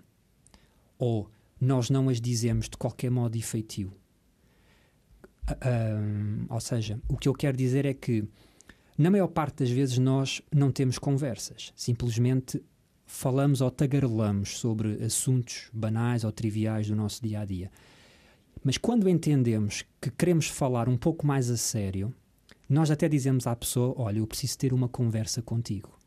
ou 0.97 1.29
nós 1.59 1.89
não 1.89 2.09
as 2.09 2.21
dizemos 2.21 2.69
de 2.69 2.77
qualquer 2.77 3.11
modo 3.11 3.35
e 3.35 3.41
feitio. 3.41 3.93
Um, 5.49 6.45
ou 6.49 6.59
seja, 6.59 6.99
o 7.07 7.17
que 7.17 7.27
eu 7.27 7.33
quero 7.33 7.57
dizer 7.57 7.85
é 7.85 7.93
que, 7.93 8.23
na 8.97 9.09
maior 9.09 9.27
parte 9.27 9.63
das 9.63 9.69
vezes, 9.69 9.97
nós 9.97 10.41
não 10.53 10.71
temos 10.71 10.97
conversas. 10.97 11.73
Simplesmente 11.75 12.61
falamos 13.05 13.59
ou 13.59 13.69
tagarelamos 13.69 14.57
sobre 14.57 15.03
assuntos 15.03 15.69
banais 15.73 16.23
ou 16.23 16.31
triviais 16.31 16.87
do 16.87 16.95
nosso 16.95 17.21
dia 17.21 17.41
a 17.41 17.45
dia. 17.45 17.71
Mas 18.63 18.77
quando 18.77 19.09
entendemos 19.09 19.83
que 19.99 20.11
queremos 20.11 20.47
falar 20.47 20.87
um 20.87 20.97
pouco 20.97 21.25
mais 21.25 21.49
a 21.49 21.57
sério, 21.57 22.13
nós 22.69 22.89
até 22.89 23.09
dizemos 23.09 23.47
à 23.47 23.55
pessoa: 23.55 23.93
Olha, 23.97 24.19
eu 24.19 24.27
preciso 24.27 24.57
ter 24.57 24.73
uma 24.73 24.87
conversa 24.87 25.41
contigo. 25.41 25.99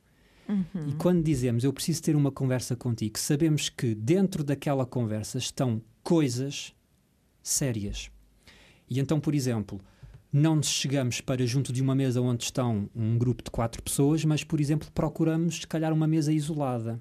Uhum. 0.49 0.89
E 0.89 0.93
quando 0.95 1.23
dizemos 1.23 1.65
eu 1.65 1.73
preciso 1.73 2.03
ter 2.03 2.15
uma 2.15 2.31
conversa 2.31 2.77
contigo, 2.77 3.19
sabemos 3.19 3.69
que 3.69 3.95
dentro 3.95 4.45
daquela 4.45 4.87
conversa 4.87 5.39
estão 5.39 5.81
coisas 6.03 6.75
sérias. 7.43 8.11
E 8.89 9.01
então, 9.01 9.19
por 9.19 9.35
exemplo, 9.35 9.81
não 10.33 10.57
nos 10.57 10.69
chegamos 10.69 11.21
para 11.21 11.47
junto 11.47 11.73
de 11.73 11.81
uma 11.81 11.95
mesa 11.95 12.21
onde 12.21 12.45
estão 12.45 12.89
um 12.95 13.17
grupo 13.17 13.43
de 13.43 13.51
quatro 13.51 13.83
pessoas, 13.83 14.25
mas, 14.25 14.43
por 14.43 14.61
exemplo, 14.61 14.89
procuramos, 14.93 15.61
se 15.61 15.67
calhar, 15.67 15.93
uma 15.93 16.07
mesa 16.07 16.33
isolada. 16.33 17.01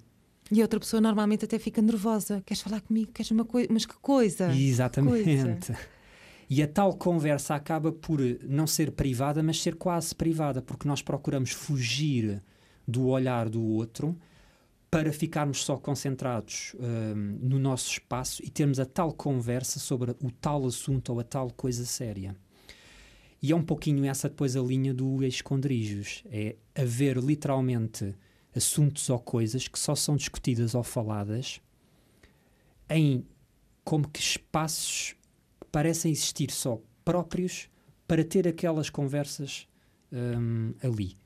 E 0.51 0.59
a 0.59 0.63
outra 0.63 0.79
pessoa 0.79 1.01
normalmente 1.01 1.45
até 1.45 1.57
fica 1.57 1.81
nervosa. 1.81 2.43
Queres 2.45 2.61
falar 2.61 2.81
comigo? 2.81 3.11
Queres 3.11 3.31
uma 3.31 3.45
coisa? 3.45 3.67
Mas 3.71 3.85
que 3.85 3.95
coisa? 3.95 4.53
Exatamente. 4.53 5.23
Coisa. 5.23 5.77
E 6.49 6.61
a 6.61 6.67
tal 6.67 6.93
conversa 6.93 7.55
acaba 7.55 7.91
por 7.91 8.19
não 8.47 8.67
ser 8.67 8.91
privada, 8.91 9.41
mas 9.41 9.59
ser 9.59 9.75
quase 9.75 10.13
privada, 10.13 10.61
porque 10.61 10.87
nós 10.87 11.01
procuramos 11.01 11.49
fugir 11.49 12.43
do 12.87 13.07
olhar 13.07 13.49
do 13.49 13.63
outro 13.63 14.15
para 14.93 15.11
ficarmos 15.11 15.65
só 15.65 15.75
concentrados 15.75 16.75
um, 16.79 17.15
no 17.41 17.57
nosso 17.57 17.89
espaço 17.89 18.45
e 18.45 18.49
termos 18.51 18.79
a 18.79 18.85
tal 18.85 19.11
conversa 19.11 19.79
sobre 19.79 20.11
o 20.21 20.29
tal 20.29 20.67
assunto 20.67 21.09
ou 21.11 21.19
a 21.19 21.23
tal 21.23 21.49
coisa 21.49 21.83
séria. 21.83 22.35
E 23.41 23.51
é 23.51 23.55
um 23.55 23.63
pouquinho 23.63 24.05
essa 24.05 24.29
depois 24.29 24.55
a 24.55 24.61
linha 24.61 24.93
do 24.93 25.23
esconderijos. 25.23 26.23
É 26.27 26.57
haver 26.75 27.17
literalmente 27.17 28.13
assuntos 28.55 29.09
ou 29.09 29.17
coisas 29.17 29.67
que 29.67 29.79
só 29.79 29.95
são 29.95 30.15
discutidas 30.15 30.75
ou 30.75 30.83
faladas 30.83 31.59
em 32.87 33.25
como 33.83 34.07
que 34.07 34.19
espaços 34.19 35.15
parecem 35.71 36.11
existir 36.11 36.51
só 36.51 36.79
próprios 37.03 37.67
para 38.07 38.23
ter 38.23 38.47
aquelas 38.47 38.91
conversas 38.91 39.67
um, 40.11 40.75
ali. 40.83 41.17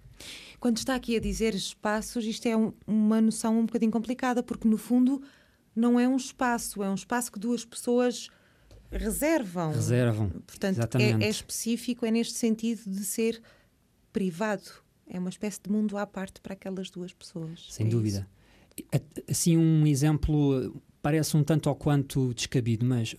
Quando 0.60 0.78
está 0.78 0.96
aqui 0.96 1.16
a 1.16 1.20
dizer 1.20 1.54
espaços, 1.54 2.26
isto 2.26 2.46
é 2.48 2.58
um, 2.58 2.74
uma 2.86 3.22
noção 3.22 3.60
um 3.60 3.66
bocadinho 3.66 3.92
complicada, 3.92 4.42
porque 4.42 4.68
no 4.68 4.78
fundo 4.78 5.22
não 5.76 6.00
é 6.00 6.08
um 6.08 6.16
espaço, 6.16 6.82
é 6.82 6.90
um 6.90 6.96
espaço 6.96 7.32
que 7.32 7.40
duas 7.40 7.64
pessoas 7.64 8.30
reservam. 8.92 9.72
Reservam. 9.72 10.30
Portanto, 10.46 10.96
é, 10.98 11.26
é, 11.26 11.30
específico, 11.30 12.06
é 12.06 12.12
neste 12.12 12.34
sentido 12.34 12.82
de 12.88 13.04
ser 13.04 13.42
privado. 14.12 14.70
É 15.08 15.20
uma 15.20 15.30
espécie 15.30 15.60
de 15.62 15.72
mundo 15.72 15.98
à 15.98 16.06
parte 16.06 16.42
para 16.42 16.54
aquelas 16.54 16.90
duas 16.90 17.14
pessoas. 17.14 17.68
Sem 17.70 17.88
é 17.88 17.90
dúvida. 17.90 18.28
Isso. 18.76 19.02
Assim, 19.30 19.58
um 19.58 19.88
exemplo 19.88 20.82
parece 21.02 21.38
um 21.38 21.44
tanto 21.44 21.70
ou 21.70 21.76
quanto 21.76 22.34
descabido, 22.34 22.86
mas 22.86 23.16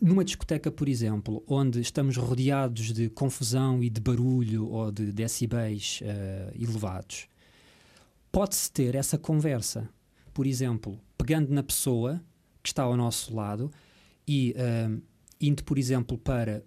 numa 0.00 0.24
discoteca, 0.24 0.70
por 0.70 0.88
exemplo, 0.88 1.42
onde 1.46 1.80
estamos 1.80 2.16
rodeados 2.16 2.92
de 2.92 3.08
confusão 3.10 3.82
e 3.82 3.90
de 3.90 4.00
barulho 4.00 4.68
ou 4.68 4.90
de 4.90 5.12
decibéis 5.12 6.00
uh, 6.02 6.62
elevados, 6.62 7.28
pode-se 8.32 8.70
ter 8.70 8.94
essa 8.94 9.18
conversa. 9.18 9.88
Por 10.32 10.46
exemplo, 10.46 10.98
pegando 11.18 11.52
na 11.52 11.62
pessoa 11.62 12.22
que 12.62 12.68
está 12.68 12.82
ao 12.82 12.96
nosso 12.96 13.34
lado 13.34 13.70
e 14.26 14.54
uh, 14.56 15.02
indo, 15.40 15.62
por 15.64 15.78
exemplo, 15.78 16.16
para 16.16 16.64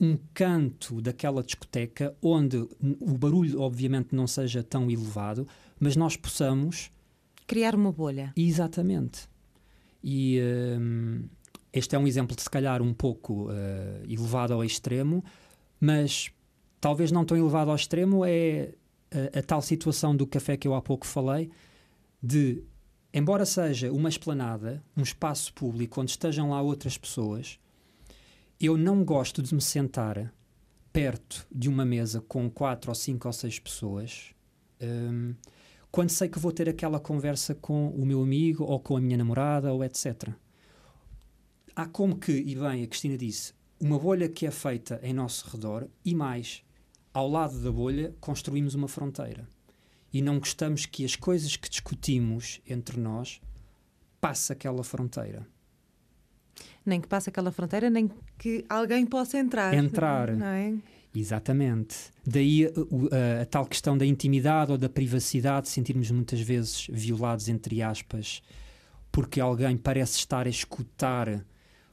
um 0.00 0.16
canto 0.32 1.00
daquela 1.00 1.42
discoteca 1.42 2.14
onde 2.22 2.56
o 2.56 3.18
barulho, 3.18 3.60
obviamente, 3.60 4.14
não 4.14 4.26
seja 4.26 4.62
tão 4.62 4.90
elevado, 4.90 5.46
mas 5.78 5.96
nós 5.96 6.16
possamos 6.16 6.90
criar 7.46 7.74
uma 7.74 7.90
bolha. 7.90 8.32
Exatamente. 8.36 9.28
E 10.02 10.40
um, 10.78 11.24
este 11.72 11.94
é 11.94 11.98
um 11.98 12.06
exemplo 12.06 12.34
de, 12.34 12.42
se 12.42 12.50
calhar, 12.50 12.82
um 12.82 12.94
pouco 12.94 13.50
uh, 13.50 13.52
elevado 14.08 14.54
ao 14.54 14.64
extremo, 14.64 15.24
mas 15.80 16.30
talvez 16.80 17.12
não 17.12 17.24
tão 17.24 17.36
elevado 17.36 17.70
ao 17.70 17.76
extremo 17.76 18.24
é 18.24 18.74
a, 19.34 19.38
a 19.38 19.42
tal 19.42 19.62
situação 19.62 20.14
do 20.16 20.26
café 20.26 20.56
que 20.56 20.66
eu 20.66 20.74
há 20.74 20.82
pouco 20.82 21.06
falei, 21.06 21.50
de 22.22 22.62
embora 23.12 23.44
seja 23.44 23.92
uma 23.92 24.08
esplanada, 24.08 24.82
um 24.96 25.02
espaço 25.02 25.52
público 25.54 26.00
onde 26.00 26.10
estejam 26.10 26.50
lá 26.50 26.60
outras 26.60 26.98
pessoas, 26.98 27.58
eu 28.60 28.76
não 28.76 29.04
gosto 29.04 29.42
de 29.42 29.54
me 29.54 29.60
sentar 29.60 30.32
perto 30.92 31.46
de 31.50 31.68
uma 31.68 31.84
mesa 31.84 32.20
com 32.20 32.50
quatro 32.50 32.90
ou 32.90 32.94
cinco 32.94 33.28
ou 33.28 33.32
seis 33.32 33.58
pessoas 33.58 34.34
um, 34.80 35.34
quando 35.90 36.10
sei 36.10 36.28
que 36.28 36.38
vou 36.38 36.52
ter 36.52 36.68
aquela 36.68 37.00
conversa 37.00 37.54
com 37.54 37.88
o 37.90 38.04
meu 38.04 38.22
amigo 38.22 38.64
ou 38.64 38.78
com 38.78 38.96
a 38.96 39.00
minha 39.00 39.16
namorada 39.16 39.72
ou 39.72 39.82
etc. 39.82 40.28
Há 41.78 41.86
como 41.86 42.16
que, 42.18 42.32
e 42.32 42.56
bem, 42.56 42.82
a 42.82 42.86
Cristina 42.88 43.16
disse, 43.16 43.52
uma 43.78 44.00
bolha 44.00 44.28
que 44.28 44.44
é 44.44 44.50
feita 44.50 44.98
em 45.00 45.12
nosso 45.12 45.48
redor 45.48 45.86
e 46.04 46.12
mais, 46.12 46.64
ao 47.14 47.30
lado 47.30 47.56
da 47.60 47.70
bolha 47.70 48.12
construímos 48.20 48.74
uma 48.74 48.88
fronteira. 48.88 49.46
E 50.12 50.20
não 50.20 50.40
gostamos 50.40 50.86
que 50.86 51.04
as 51.04 51.14
coisas 51.14 51.54
que 51.54 51.70
discutimos 51.70 52.60
entre 52.68 52.98
nós 52.98 53.40
passe 54.20 54.52
aquela 54.52 54.82
fronteira. 54.82 55.46
Nem 56.84 57.00
que 57.00 57.06
passe 57.06 57.28
aquela 57.28 57.52
fronteira, 57.52 57.88
nem 57.88 58.10
que 58.36 58.64
alguém 58.68 59.06
possa 59.06 59.38
entrar. 59.38 59.72
Entrar. 59.72 60.32
Não 60.34 60.46
é? 60.46 60.74
Exatamente. 61.14 62.10
Daí 62.26 62.66
a, 62.66 62.70
a, 62.70 63.42
a, 63.42 63.46
tal 63.46 63.64
questão 63.64 63.96
da 63.96 64.04
intimidade 64.04 64.72
ou 64.72 64.78
da 64.78 64.88
privacidade, 64.88 65.68
sentirmos 65.68 66.10
muitas 66.10 66.40
vezes 66.40 66.88
violados, 66.90 67.48
entre 67.48 67.80
aspas, 67.80 68.42
porque 69.12 69.40
alguém 69.40 69.76
parece 69.76 70.18
estar 70.18 70.44
a 70.44 70.50
escutar 70.50 71.44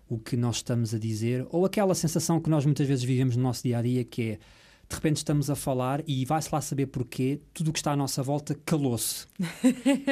o 0.08 0.18
que 0.18 0.38
nós 0.38 0.58
estamos 0.58 0.94
a 0.94 1.00
dizer, 1.00 1.46
ou 1.50 1.66
aquela 1.66 1.96
sensação 1.96 2.40
que 2.40 2.50
nós 2.50 2.66
muitas 2.66 2.88
vezes 2.88 3.04
vivemos 3.04 3.36
no 3.36 3.44
nosso 3.44 3.64
dia 3.64 3.80
a 3.80 3.82
dia, 3.82 4.04
que 4.04 4.32
é 4.32 4.40
de 4.88 4.96
repente 4.96 5.18
estamos 5.18 5.50
a 5.50 5.56
falar 5.56 6.04
e 6.06 6.24
vai-se 6.26 6.50
lá 6.52 6.62
saber 6.62 6.86
porquê, 6.88 7.42
tudo 7.54 7.70
o 7.70 7.74
que 7.74 7.80
está 7.80 7.92
à 7.92 7.96
nossa 7.96 8.22
volta 8.22 8.56
calou-se. 8.66 9.26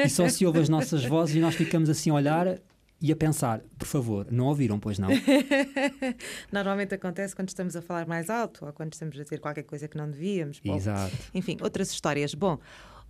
e 0.03 0.09
só 0.09 0.27
se 0.27 0.45
ouve 0.45 0.59
as 0.59 0.69
nossas 0.69 1.05
vozes 1.05 1.35
e 1.35 1.39
nós 1.39 1.55
ficamos 1.55 1.89
assim 1.89 2.09
a 2.09 2.15
olhar 2.15 2.59
e 2.99 3.11
a 3.11 3.15
pensar, 3.15 3.61
por 3.77 3.85
favor, 3.85 4.27
não 4.31 4.45
ouviram, 4.45 4.79
pois 4.79 4.97
não? 4.97 5.09
Normalmente 6.51 6.95
acontece 6.95 7.35
quando 7.35 7.49
estamos 7.49 7.75
a 7.75 7.81
falar 7.81 8.07
mais 8.07 8.29
alto 8.29 8.65
ou 8.65 8.73
quando 8.73 8.93
estamos 8.93 9.19
a 9.19 9.23
dizer 9.23 9.39
qualquer 9.39 9.63
coisa 9.63 9.87
que 9.87 9.97
não 9.97 10.09
devíamos. 10.09 10.59
Bom, 10.63 10.75
Exato. 10.75 11.15
Enfim, 11.35 11.57
outras 11.61 11.91
histórias. 11.91 12.33
Bom, 12.33 12.57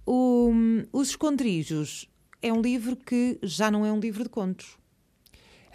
o, 0.06 0.52
Os 0.92 1.10
Escondrijos 1.10 2.10
é 2.42 2.52
um 2.52 2.60
livro 2.60 2.96
que 2.96 3.38
já 3.44 3.70
não 3.70 3.86
é 3.86 3.92
um 3.92 4.00
livro 4.00 4.24
de 4.24 4.30
contos. 4.30 4.78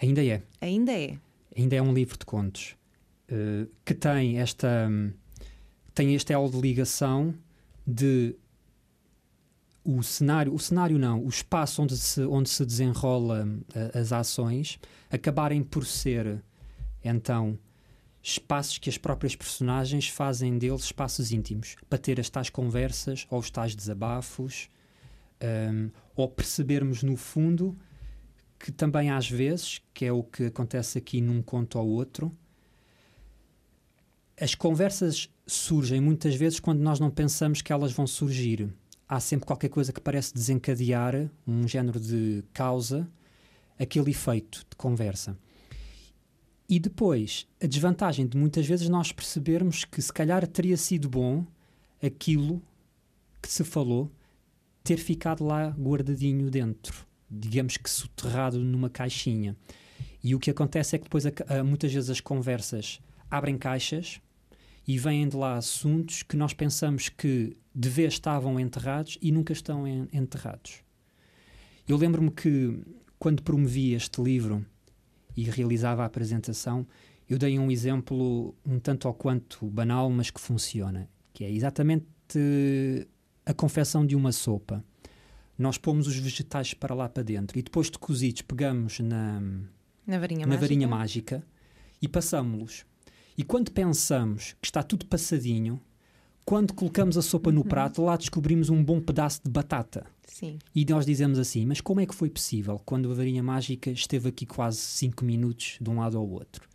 Ainda 0.01 0.23
é. 0.25 0.41
Ainda 0.61 0.91
é. 0.91 1.17
Ainda 1.55 1.75
é 1.75 1.81
um 1.81 1.93
livro 1.93 2.17
de 2.17 2.25
contos 2.25 2.75
uh, 3.31 3.69
que 3.83 3.93
tem 3.93 4.39
esta 4.39 4.89
tem 5.93 6.15
este 6.15 6.31
elo 6.31 6.49
de 6.49 6.59
ligação 6.61 7.33
de 7.85 8.35
o 9.83 10.03
cenário, 10.03 10.53
o 10.53 10.59
cenário 10.59 10.97
não, 10.99 11.23
o 11.23 11.27
espaço 11.27 11.81
onde 11.81 11.97
se, 11.97 12.21
onde 12.21 12.49
se 12.49 12.65
desenrola 12.65 13.45
uh, 13.45 13.97
as 13.97 14.13
ações 14.13 14.79
acabarem 15.09 15.63
por 15.63 15.85
ser 15.85 16.41
então 17.03 17.57
espaços 18.21 18.77
que 18.77 18.89
as 18.89 18.97
próprias 18.97 19.35
personagens 19.35 20.07
fazem 20.07 20.57
deles 20.57 20.83
espaços 20.83 21.31
íntimos 21.31 21.75
para 21.89 21.97
ter 21.97 22.19
as 22.19 22.29
tais 22.29 22.49
conversas 22.49 23.25
ou 23.29 23.39
os 23.39 23.49
tais 23.49 23.75
desabafos 23.75 24.69
um, 25.71 25.89
ou 26.15 26.27
percebermos 26.27 27.01
no 27.01 27.15
fundo 27.15 27.77
que 28.59 28.71
também 28.71 29.09
às 29.09 29.29
vezes, 29.29 29.81
que 29.93 30.05
é 30.05 30.11
o 30.11 30.21
que 30.21 30.45
acontece 30.47 30.97
aqui 30.97 31.21
num 31.21 31.41
conto 31.41 31.79
ou 31.79 31.87
outro, 31.87 32.35
as 34.39 34.53
conversas 34.53 35.29
surgem 35.47 35.99
muitas 35.99 36.35
vezes 36.35 36.59
quando 36.59 36.79
nós 36.79 36.99
não 36.99 37.09
pensamos 37.09 37.61
que 37.61 37.73
elas 37.73 37.91
vão 37.91 38.05
surgir 38.05 38.69
há 39.09 39.19
sempre 39.19 39.47
qualquer 39.47 39.69
coisa 39.69 39.91
que 39.91 39.99
parece 39.99 40.33
desencadear 40.33 41.29
um 41.47 41.67
género 41.67 41.99
de 41.99 42.43
causa, 42.53 43.09
aquele 43.79 44.11
efeito 44.11 44.59
de 44.69 44.75
conversa. 44.77 45.35
E 46.69 46.79
depois, 46.79 47.47
a 47.59 47.65
desvantagem 47.65 48.27
de 48.27 48.37
muitas 48.37 48.67
vezes 48.67 48.87
nós 48.87 49.11
percebermos 49.11 49.83
que 49.83 49.99
se 49.99 50.13
calhar 50.13 50.45
teria 50.45 50.77
sido 50.77 51.09
bom 51.09 51.43
aquilo 52.01 52.61
que 53.41 53.51
se 53.51 53.63
falou 53.63 54.11
ter 54.83 54.97
ficado 54.97 55.43
lá 55.43 55.69
guardadinho 55.69 56.51
dentro, 56.51 57.07
digamos 57.29 57.77
que 57.77 57.89
soterrado 57.89 58.59
numa 58.59 58.89
caixinha. 58.89 59.55
E 60.23 60.35
o 60.35 60.39
que 60.39 60.51
acontece 60.51 60.95
é 60.95 60.99
que 60.99 61.05
depois, 61.05 61.23
muitas 61.65 61.93
vezes, 61.93 62.09
as 62.09 62.19
conversas 62.19 62.99
abrem 63.29 63.57
caixas 63.57 64.19
e 64.87 64.97
vêm 64.97 65.27
de 65.27 65.35
lá 65.37 65.55
assuntos 65.55 66.23
que 66.23 66.35
nós 66.35 66.53
pensamos 66.53 67.09
que 67.09 67.55
de 67.73 67.89
vez 67.89 68.13
estavam 68.13 68.59
enterrados 68.59 69.17
e 69.21 69.31
nunca 69.31 69.53
estão 69.53 69.87
en 69.87 70.07
enterrados. 70.11 70.83
Eu 71.87 71.95
lembro-me 71.97 72.31
que 72.31 72.81
quando 73.17 73.43
promovi 73.43 73.93
este 73.93 74.21
livro 74.21 74.65
e 75.35 75.43
realizava 75.43 76.03
a 76.03 76.05
apresentação, 76.05 76.85
eu 77.29 77.37
dei 77.37 77.59
um 77.59 77.69
exemplo 77.69 78.55
um 78.65 78.79
tanto 78.79 79.07
ou 79.07 79.13
quanto 79.13 79.65
banal, 79.67 80.09
mas 80.09 80.31
que 80.31 80.41
funciona, 80.41 81.07
que 81.33 81.43
é 81.43 81.51
exatamente 81.51 82.05
a 83.45 83.53
confecção 83.53 84.05
de 84.05 84.15
uma 84.15 84.31
sopa. 84.31 84.83
Nós 85.59 85.77
pomos 85.77 86.07
os 86.07 86.15
vegetais 86.15 86.73
para 86.73 86.95
lá 86.95 87.07
para 87.07 87.21
dentro 87.21 87.59
e 87.59 87.61
depois 87.61 87.91
de 87.91 87.99
cozidos 87.99 88.41
pegamos 88.41 88.99
na, 88.99 89.41
na 90.07 90.17
varinha, 90.17 90.41
na 90.41 90.47
mágica. 90.47 90.61
varinha 90.61 90.87
mágica 90.87 91.43
e 92.01 92.07
passamos-los 92.07 92.85
e 93.39 93.43
quando 93.45 93.71
pensamos 93.71 94.53
que 94.61 94.67
está 94.67 94.83
tudo 94.83 95.05
passadinho, 95.05 95.79
quando 96.43 96.73
colocamos 96.73 97.17
a 97.17 97.21
sopa 97.21 97.53
no 97.53 97.61
uhum. 97.61 97.67
prato, 97.67 98.01
lá 98.01 98.17
descobrimos 98.17 98.69
um 98.69 98.83
bom 98.83 98.99
pedaço 98.99 99.39
de 99.45 99.49
batata. 99.49 100.05
Sim. 100.27 100.59
E 100.75 100.83
nós 100.83 101.05
dizemos 101.05 101.39
assim: 101.39 101.65
mas 101.65 101.79
como 101.79 102.01
é 102.01 102.05
que 102.05 102.13
foi 102.13 102.29
possível 102.29 102.81
quando 102.83 103.09
a 103.09 103.15
varinha 103.15 103.41
mágica 103.41 103.91
esteve 103.91 104.27
aqui 104.27 104.45
quase 104.45 104.79
5 104.79 105.23
minutos 105.23 105.77
de 105.79 105.89
um 105.89 105.99
lado 105.99 106.17
ao 106.17 106.27
outro? 106.27 106.67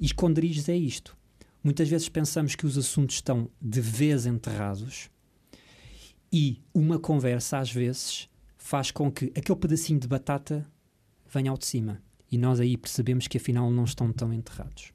E 0.00 0.06
esconderijos 0.06 0.68
é 0.68 0.74
isto. 0.74 1.16
Muitas 1.62 1.88
vezes 1.88 2.08
pensamos 2.08 2.56
que 2.56 2.66
os 2.66 2.76
assuntos 2.76 3.14
estão 3.14 3.48
de 3.62 3.80
vez 3.80 4.26
enterrados 4.26 5.08
e 6.32 6.60
uma 6.74 6.98
conversa, 6.98 7.58
às 7.58 7.70
vezes, 7.70 8.28
faz 8.56 8.90
com 8.90 9.10
que 9.10 9.26
aquele 9.36 9.58
pedacinho 9.58 10.00
de 10.00 10.08
batata 10.08 10.66
venha 11.32 11.50
ao 11.50 11.56
de 11.56 11.66
cima. 11.66 12.02
E 12.30 12.36
nós 12.36 12.60
aí 12.60 12.76
percebemos 12.76 13.28
que 13.28 13.36
afinal 13.36 13.70
não 13.70 13.84
estão 13.84 14.12
tão 14.12 14.32
enterrados. 14.32 14.92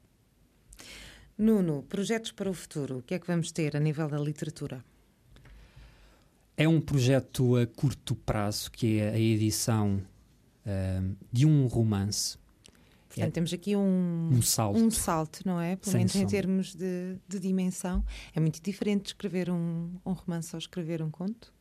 Nuno, 1.37 1.83
projetos 1.83 2.31
para 2.31 2.49
o 2.49 2.53
futuro, 2.53 2.99
o 2.99 3.01
que 3.01 3.13
é 3.13 3.19
que 3.19 3.25
vamos 3.25 3.51
ter 3.51 3.75
a 3.75 3.79
nível 3.79 4.07
da 4.07 4.19
literatura? 4.19 4.83
É 6.55 6.67
um 6.67 6.79
projeto 6.79 7.55
a 7.55 7.65
curto 7.65 8.13
prazo, 8.13 8.69
que 8.69 8.99
é 8.99 9.09
a 9.09 9.19
edição 9.19 10.03
uh, 10.65 11.15
de 11.31 11.45
um 11.45 11.65
romance. 11.65 12.37
Portanto, 13.13 13.27
é, 13.27 13.31
temos 13.31 13.53
aqui 13.53 13.75
um, 13.75 14.29
um, 14.31 14.41
salto. 14.41 14.79
um 14.79 14.89
salto, 14.89 15.41
não 15.45 15.59
é? 15.59 15.75
Pelo 15.75 15.97
menos 15.97 16.15
em 16.15 16.25
termos 16.25 16.73
de, 16.73 17.17
de, 17.27 17.39
dimensão. 17.39 18.05
É 18.33 18.39
muito 18.39 18.61
diferente 18.61 19.07
escrever 19.07 19.49
um, 19.49 19.91
um 20.05 20.13
romance 20.13 20.55
ou 20.55 20.59
escrever 20.59 21.01
um 21.01 21.11
conto? 21.11 21.53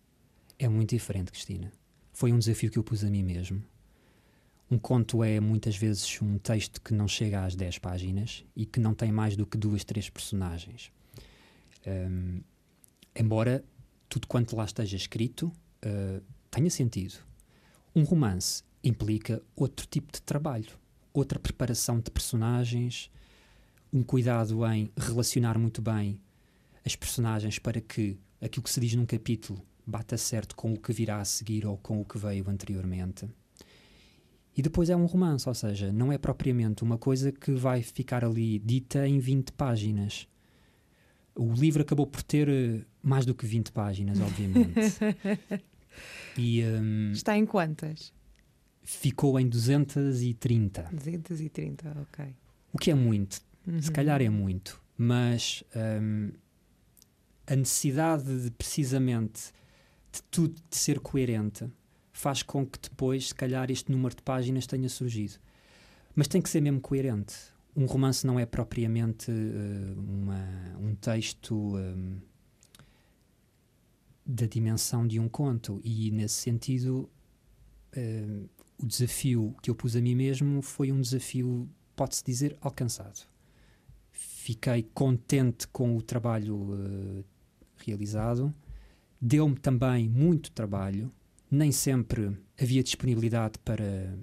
É 0.58 0.68
muito 0.68 0.90
diferente, 0.90 1.32
Cristina. 1.32 1.72
Foi 2.12 2.32
um 2.32 2.38
desafio 2.38 2.70
que 2.70 2.78
eu 2.78 2.84
pus 2.84 3.02
a 3.02 3.10
mim 3.10 3.22
mesmo. 3.22 3.62
Um 4.70 4.78
conto 4.78 5.24
é 5.24 5.40
muitas 5.40 5.76
vezes 5.76 6.22
um 6.22 6.38
texto 6.38 6.80
que 6.80 6.94
não 6.94 7.08
chega 7.08 7.44
às 7.44 7.56
10 7.56 7.78
páginas 7.78 8.44
e 8.54 8.64
que 8.64 8.78
não 8.78 8.94
tem 8.94 9.10
mais 9.10 9.36
do 9.36 9.44
que 9.44 9.58
duas, 9.58 9.82
três 9.82 10.08
personagens. 10.08 10.92
Um, 11.84 12.40
embora 13.16 13.64
tudo 14.08 14.28
quanto 14.28 14.54
lá 14.54 14.64
esteja 14.64 14.96
escrito 14.96 15.52
uh, 15.84 16.22
tenha 16.50 16.70
sentido. 16.70 17.14
Um 17.94 18.04
romance 18.04 18.62
implica 18.84 19.42
outro 19.56 19.86
tipo 19.86 20.12
de 20.12 20.22
trabalho, 20.22 20.78
outra 21.12 21.38
preparação 21.38 22.00
de 22.00 22.10
personagens, 22.10 23.10
um 23.92 24.02
cuidado 24.02 24.64
em 24.66 24.90
relacionar 24.96 25.58
muito 25.58 25.82
bem 25.82 26.20
as 26.84 26.96
personagens 26.96 27.58
para 27.58 27.80
que 27.80 28.18
aquilo 28.40 28.62
que 28.62 28.70
se 28.70 28.80
diz 28.80 28.94
num 28.94 29.06
capítulo 29.06 29.60
bata 29.86 30.16
certo 30.16 30.54
com 30.54 30.72
o 30.72 30.78
que 30.78 30.92
virá 30.92 31.20
a 31.20 31.24
seguir 31.24 31.66
ou 31.66 31.76
com 31.76 32.00
o 32.00 32.04
que 32.04 32.16
veio 32.18 32.48
anteriormente. 32.48 33.28
E 34.56 34.62
depois 34.62 34.90
é 34.90 34.96
um 34.96 35.06
romance, 35.06 35.48
ou 35.48 35.54
seja, 35.54 35.92
não 35.92 36.12
é 36.12 36.18
propriamente 36.18 36.82
uma 36.82 36.98
coisa 36.98 37.32
que 37.32 37.52
vai 37.52 37.82
ficar 37.82 38.24
ali 38.24 38.58
dita 38.58 39.06
em 39.06 39.18
20 39.18 39.52
páginas. 39.52 40.28
O 41.34 41.52
livro 41.52 41.82
acabou 41.82 42.06
por 42.06 42.22
ter 42.22 42.48
eh, 42.48 42.84
mais 43.02 43.24
do 43.24 43.34
que 43.34 43.46
20 43.46 43.72
páginas, 43.72 44.20
obviamente. 44.20 44.80
e, 46.36 46.62
um, 46.64 47.12
Está 47.12 47.38
em 47.38 47.46
quantas? 47.46 48.12
Ficou 48.98 49.38
em 49.38 49.48
230. 49.48 50.90
230, 50.92 51.96
ok. 52.02 52.34
O 52.72 52.78
que 52.78 52.90
é 52.90 52.94
muito. 52.94 53.40
Uhum. 53.66 53.80
Se 53.80 53.90
calhar 53.90 54.20
é 54.20 54.28
muito. 54.28 54.80
Mas 54.98 55.62
um, 56.02 56.32
a 57.46 57.56
necessidade 57.56 58.42
de 58.42 58.50
precisamente 58.50 59.52
de 60.12 60.22
tudo 60.24 60.60
de 60.68 60.76
ser 60.76 60.98
coerente 60.98 61.70
faz 62.12 62.42
com 62.42 62.66
que 62.66 62.78
depois, 62.80 63.28
se 63.28 63.34
calhar, 63.34 63.70
este 63.70 63.90
número 63.92 64.14
de 64.14 64.22
páginas 64.22 64.66
tenha 64.66 64.88
surgido. 64.88 65.34
Mas 66.14 66.26
tem 66.26 66.42
que 66.42 66.50
ser 66.50 66.60
mesmo 66.60 66.80
coerente. 66.80 67.34
Um 67.74 67.86
romance 67.86 68.26
não 68.26 68.38
é 68.38 68.44
propriamente 68.44 69.30
uh, 69.30 70.00
uma, 70.00 70.76
um 70.80 70.94
texto 70.96 71.54
um, 71.76 72.18
da 74.26 74.46
dimensão 74.46 75.06
de 75.06 75.20
um 75.20 75.28
conto, 75.28 75.80
e 75.84 76.10
nesse 76.10 76.34
sentido, 76.34 77.08
uh, 77.96 78.50
o 78.82 78.86
desafio 78.86 79.54
que 79.62 79.70
eu 79.70 79.74
pus 79.74 79.94
a 79.94 80.00
mim 80.00 80.14
mesmo 80.14 80.62
foi 80.62 80.90
um 80.90 81.00
desafio, 81.00 81.68
pode-se 81.94 82.24
dizer, 82.24 82.56
alcançado. 82.60 83.26
fiquei 84.10 84.82
contente 84.94 85.68
com 85.68 85.96
o 85.96 86.02
trabalho 86.02 86.56
uh, 86.56 87.24
realizado. 87.76 88.52
Deu-me 89.20 89.56
também 89.56 90.08
muito 90.08 90.50
trabalho. 90.50 91.12
Nem 91.50 91.70
sempre 91.70 92.36
havia 92.60 92.82
disponibilidade 92.82 93.58
para, 93.64 94.16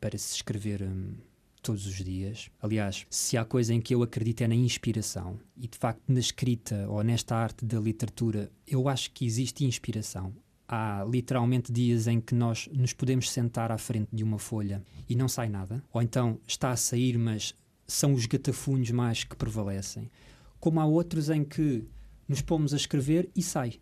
para 0.00 0.18
se 0.18 0.36
escrever 0.36 0.82
um, 0.82 1.14
todos 1.62 1.86
os 1.86 1.94
dias. 1.94 2.50
Aliás, 2.60 3.06
se 3.08 3.36
há 3.36 3.44
coisa 3.44 3.72
em 3.72 3.80
que 3.80 3.94
eu 3.94 4.02
acredito 4.02 4.42
é 4.42 4.48
na 4.48 4.54
inspiração. 4.54 5.38
E 5.56 5.66
de 5.66 5.78
facto, 5.78 6.02
na 6.08 6.20
escrita 6.20 6.86
ou 6.88 7.02
nesta 7.02 7.36
arte 7.36 7.64
da 7.64 7.80
literatura, 7.80 8.50
eu 8.66 8.88
acho 8.88 9.10
que 9.12 9.24
existe 9.24 9.64
inspiração. 9.64 10.34
Há 10.74 11.04
literalmente 11.06 11.70
dias 11.70 12.06
em 12.06 12.18
que 12.18 12.34
nós 12.34 12.66
nos 12.72 12.94
podemos 12.94 13.30
sentar 13.30 13.70
à 13.70 13.76
frente 13.76 14.08
de 14.10 14.24
uma 14.24 14.38
folha 14.38 14.82
e 15.06 15.14
não 15.14 15.28
sai 15.28 15.50
nada. 15.50 15.84
Ou 15.92 16.00
então 16.00 16.40
está 16.46 16.70
a 16.70 16.76
sair, 16.76 17.18
mas 17.18 17.54
são 17.86 18.14
os 18.14 18.24
gatafunhos 18.24 18.90
mais 18.90 19.22
que 19.22 19.36
prevalecem. 19.36 20.10
Como 20.58 20.80
há 20.80 20.86
outros 20.86 21.28
em 21.28 21.44
que 21.44 21.84
nos 22.26 22.40
pomos 22.40 22.72
a 22.72 22.78
escrever 22.78 23.28
e 23.36 23.42
sai. 23.42 23.74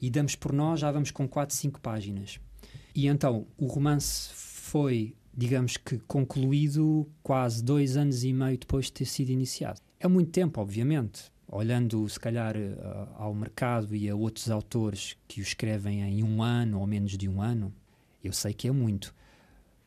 E 0.00 0.10
damos 0.10 0.34
por 0.34 0.52
nós, 0.52 0.80
já 0.80 0.90
vamos 0.90 1.12
com 1.12 1.28
4, 1.28 1.54
5 1.54 1.80
páginas. 1.80 2.40
E 2.92 3.06
então 3.06 3.46
o 3.56 3.66
romance 3.66 4.30
foi 4.34 5.14
digamos 5.32 5.76
que 5.76 6.00
concluído 6.00 7.08
quase 7.22 7.62
dois 7.62 7.96
anos 7.96 8.24
e 8.24 8.32
meio 8.32 8.58
depois 8.58 8.86
de 8.86 8.92
ter 8.94 9.04
sido 9.04 9.30
iniciado. 9.30 9.80
É 10.00 10.08
muito 10.08 10.32
tempo, 10.32 10.60
obviamente. 10.60 11.30
Olhando, 11.50 12.06
se 12.08 12.20
calhar, 12.20 12.54
eh, 12.56 12.76
ao 13.16 13.34
mercado 13.34 13.96
e 13.96 14.08
a 14.08 14.14
outros 14.14 14.50
autores 14.50 15.16
que 15.26 15.40
o 15.40 15.42
escrevem 15.42 16.02
em 16.02 16.22
um 16.22 16.42
ano 16.42 16.78
ou 16.78 16.86
menos 16.86 17.16
de 17.16 17.28
um 17.28 17.40
ano, 17.40 17.72
eu 18.22 18.32
sei 18.32 18.52
que 18.52 18.68
é 18.68 18.70
muito. 18.70 19.14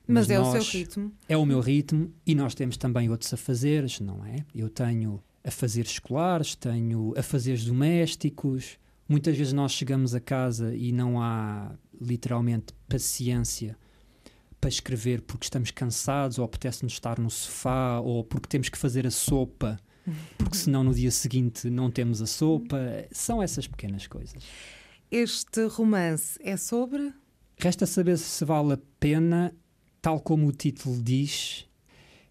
Mas, 0.07 0.27
Mas 0.27 0.29
é 0.31 0.39
nós, 0.39 0.47
o 0.47 0.51
seu 0.61 0.79
ritmo. 0.79 1.11
É 1.29 1.37
o 1.37 1.45
meu 1.45 1.59
ritmo 1.59 2.11
e 2.25 2.33
nós 2.33 2.55
temos 2.55 2.77
também 2.77 3.09
outros 3.09 3.31
afazeres, 3.33 3.99
não 3.99 4.25
é? 4.25 4.43
Eu 4.53 4.69
tenho 4.69 5.21
afazeres 5.43 5.91
escolares, 5.91 6.55
tenho 6.55 7.13
afazeres 7.15 7.65
domésticos. 7.65 8.79
Muitas 9.07 9.37
vezes 9.37 9.53
nós 9.53 9.71
chegamos 9.71 10.15
a 10.15 10.19
casa 10.19 10.75
e 10.75 10.91
não 10.91 11.21
há 11.21 11.75
literalmente 11.99 12.73
paciência 12.89 13.77
para 14.59 14.69
escrever 14.69 15.21
porque 15.21 15.45
estamos 15.45 15.71
cansados 15.71 16.39
ou 16.39 16.45
apetece-nos 16.45 16.93
estar 16.93 17.19
no 17.19 17.29
sofá 17.29 17.99
ou 17.99 18.23
porque 18.23 18.47
temos 18.47 18.69
que 18.69 18.77
fazer 18.77 19.05
a 19.05 19.11
sopa 19.11 19.77
porque 20.37 20.57
senão 20.57 20.83
no 20.83 20.93
dia 20.93 21.11
seguinte 21.11 21.69
não 21.69 21.91
temos 21.91 22.21
a 22.21 22.25
sopa. 22.25 22.77
São 23.11 23.41
essas 23.41 23.67
pequenas 23.67 24.07
coisas. 24.07 24.43
Este 25.09 25.65
romance 25.65 26.39
é 26.41 26.55
sobre? 26.55 27.13
Resta 27.57 27.85
saber 27.85 28.17
se 28.17 28.43
vale 28.45 28.73
a 28.73 28.79
pena, 28.99 29.53
tal 30.01 30.19
como 30.19 30.47
o 30.47 30.51
título 30.51 31.01
diz. 31.01 31.67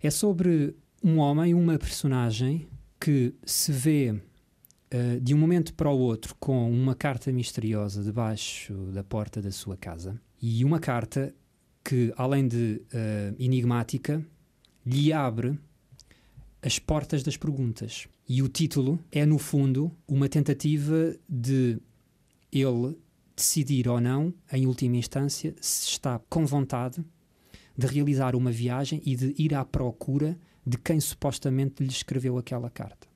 É 0.02 0.10
sobre 0.10 0.74
um 1.02 1.18
homem, 1.18 1.54
uma 1.54 1.78
personagem 1.78 2.66
que 2.98 3.34
se 3.44 3.72
vê 3.72 4.10
uh, 4.12 5.20
de 5.20 5.34
um 5.34 5.38
momento 5.38 5.74
para 5.74 5.90
o 5.90 5.98
outro 5.98 6.34
com 6.38 6.70
uma 6.70 6.94
carta 6.94 7.32
misteriosa 7.32 8.02
debaixo 8.02 8.74
da 8.92 9.04
porta 9.04 9.40
da 9.40 9.50
sua 9.50 9.76
casa 9.76 10.20
e 10.40 10.64
uma 10.64 10.80
carta 10.80 11.34
que, 11.84 12.12
além 12.16 12.46
de 12.46 12.82
uh, 12.92 13.34
enigmática, 13.38 14.24
lhe 14.84 15.12
abre 15.12 15.58
as 16.62 16.78
portas 16.78 17.22
das 17.22 17.36
perguntas. 17.36 18.06
E 18.28 18.42
o 18.42 18.48
título 18.48 18.98
é, 19.10 19.24
no 19.24 19.38
fundo, 19.38 19.90
uma 20.06 20.28
tentativa 20.28 21.16
de 21.28 21.78
ele 22.52 22.96
decidir 23.34 23.88
ou 23.88 24.00
não, 24.00 24.34
em 24.52 24.66
última 24.66 24.96
instância, 24.96 25.54
se 25.60 25.88
está 25.88 26.20
com 26.28 26.44
vontade 26.44 27.04
de 27.76 27.86
realizar 27.86 28.36
uma 28.36 28.52
viagem 28.52 29.00
e 29.04 29.16
de 29.16 29.34
ir 29.38 29.54
à 29.54 29.64
procura 29.64 30.38
de 30.66 30.76
quem 30.76 31.00
supostamente 31.00 31.82
lhe 31.82 31.88
escreveu 31.88 32.36
aquela 32.36 32.68
carta. 32.68 33.08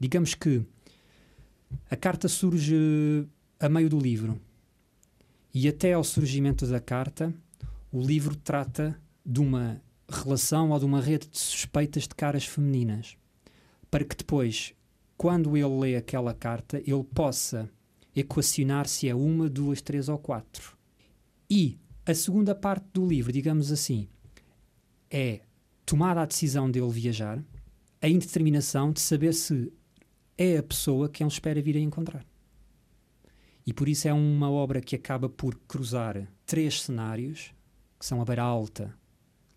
Digamos 0.00 0.34
que 0.34 0.62
a 1.90 1.96
carta 1.96 2.28
surge 2.28 3.26
a 3.60 3.68
meio 3.68 3.90
do 3.90 3.98
livro 3.98 4.40
e 5.52 5.68
até 5.68 5.92
ao 5.92 6.02
surgimento 6.02 6.66
da 6.66 6.80
carta, 6.80 7.32
o 7.92 8.00
livro 8.00 8.34
trata 8.34 8.98
de 9.24 9.40
uma 9.40 9.80
relação 10.08 10.70
ou 10.70 10.78
de 10.78 10.84
uma 10.84 11.00
rede 11.00 11.28
de 11.28 11.38
suspeitas 11.38 12.04
de 12.04 12.14
caras 12.14 12.44
femininas, 12.44 13.16
para 13.90 14.04
que 14.04 14.16
depois, 14.16 14.74
quando 15.16 15.56
ele 15.56 15.78
lê 15.78 15.96
aquela 15.96 16.34
carta, 16.34 16.78
ele 16.78 17.04
possa 17.04 17.70
equacionar 18.14 18.86
se 18.86 19.08
é 19.08 19.14
uma, 19.14 19.48
duas, 19.48 19.80
três 19.80 20.08
ou 20.08 20.18
quatro. 20.18 20.76
E 21.50 21.78
a 22.06 22.14
segunda 22.14 22.54
parte 22.54 22.86
do 22.92 23.06
livro, 23.06 23.32
digamos 23.32 23.72
assim, 23.72 24.08
é 25.10 25.40
tomada 25.84 26.22
a 26.22 26.26
decisão 26.26 26.70
dele 26.70 26.90
viajar, 26.90 27.42
a 28.00 28.08
indeterminação 28.08 28.92
de 28.92 29.00
saber 29.00 29.32
se 29.32 29.72
é 30.36 30.58
a 30.58 30.62
pessoa 30.62 31.08
que 31.08 31.22
ele 31.22 31.30
espera 31.30 31.62
vir 31.62 31.76
a 31.76 31.80
encontrar. 31.80 32.24
E 33.66 33.72
por 33.72 33.88
isso 33.88 34.06
é 34.06 34.12
uma 34.12 34.50
obra 34.50 34.80
que 34.80 34.94
acaba 34.94 35.28
por 35.28 35.54
cruzar 35.66 36.28
três 36.44 36.82
cenários, 36.82 37.54
que 37.98 38.04
são 38.04 38.20
a 38.20 38.24
Beira 38.24 38.42
Alta, 38.42 38.94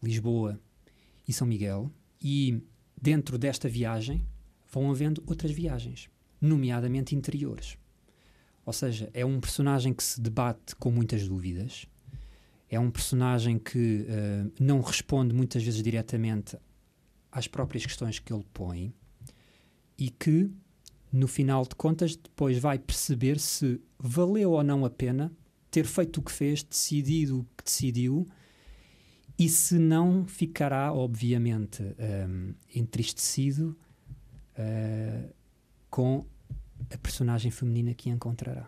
Lisboa 0.01 0.59
e 1.27 1.33
São 1.33 1.47
Miguel, 1.47 1.91
e 2.21 2.61
dentro 2.99 3.37
desta 3.37 3.67
viagem 3.67 4.25
vão 4.71 4.89
havendo 4.89 5.23
outras 5.25 5.51
viagens, 5.51 6.09
nomeadamente 6.39 7.15
interiores. 7.15 7.77
Ou 8.65 8.73
seja, 8.73 9.09
é 9.13 9.25
um 9.25 9.39
personagem 9.39 9.93
que 9.93 10.03
se 10.03 10.19
debate 10.19 10.75
com 10.75 10.91
muitas 10.91 11.27
dúvidas, 11.27 11.85
é 12.69 12.79
um 12.79 12.91
personagem 12.91 13.57
que 13.57 14.01
uh, 14.01 14.51
não 14.59 14.81
responde 14.81 15.33
muitas 15.33 15.63
vezes 15.63 15.81
diretamente 15.81 16.57
às 17.31 17.47
próprias 17.47 17.85
questões 17.85 18.19
que 18.19 18.33
ele 18.33 18.43
põe 18.53 18.93
e 19.97 20.09
que 20.09 20.51
no 21.11 21.27
final 21.27 21.63
de 21.63 21.75
contas, 21.75 22.15
depois 22.15 22.57
vai 22.57 22.77
perceber 22.77 23.39
se 23.39 23.79
valeu 23.97 24.51
ou 24.51 24.63
não 24.63 24.85
a 24.85 24.89
pena 24.89 25.31
ter 25.71 25.85
feito 25.85 26.17
o 26.17 26.23
que 26.23 26.31
fez, 26.31 26.63
decidido 26.63 27.39
o 27.39 27.43
que 27.57 27.63
decidiu, 27.63 28.27
e 29.37 29.47
se 29.49 29.77
não 29.77 30.25
ficará, 30.25 30.91
obviamente, 30.91 31.83
um, 31.83 32.53
entristecido 32.73 33.77
uh, 34.57 35.33
com 35.89 36.25
a 36.93 36.97
personagem 36.97 37.51
feminina 37.51 37.93
que 37.93 38.09
encontrará. 38.09 38.67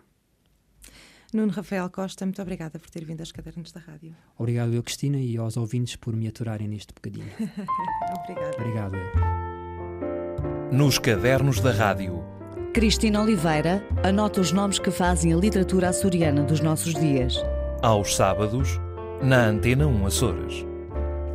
Nuno 1.33 1.51
Rafael 1.51 1.89
Costa, 1.89 2.25
muito 2.25 2.41
obrigada 2.41 2.79
por 2.79 2.89
ter 2.89 3.05
vindo 3.05 3.21
às 3.21 3.31
cadernas 3.31 3.71
da 3.71 3.79
rádio. 3.79 4.15
Obrigado 4.37 4.73
eu, 4.73 4.81
Cristina, 4.81 5.19
e 5.19 5.37
aos 5.37 5.57
ouvintes 5.57 5.95
por 5.95 6.15
me 6.15 6.27
aturarem 6.27 6.67
neste 6.67 6.93
bocadinho. 6.93 7.29
obrigada. 8.23 8.55
Obrigado 8.57 8.95
eu. 8.95 10.75
Nos 10.75 10.97
cadernos 10.99 11.59
da 11.59 11.71
rádio 11.71 12.23
Cristina 12.73 13.21
Oliveira 13.23 13.83
anota 14.03 14.39
os 14.39 14.51
nomes 14.51 14.77
que 14.77 14.91
fazem 14.91 15.33
a 15.33 15.35
literatura 15.35 15.89
açoriana 15.89 16.43
dos 16.43 16.59
nossos 16.59 16.93
dias. 16.93 17.35
Aos 17.81 18.15
sábados, 18.15 18.79
na 19.21 19.47
Antena 19.47 19.85
1 19.87 20.05
Açores. 20.05 20.65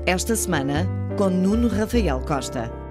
Esta 0.06 0.34
semana, 0.36 0.86
com 1.16 1.28
Nuno 1.28 1.68
Rafael 1.68 2.20
Costa. 2.20 2.83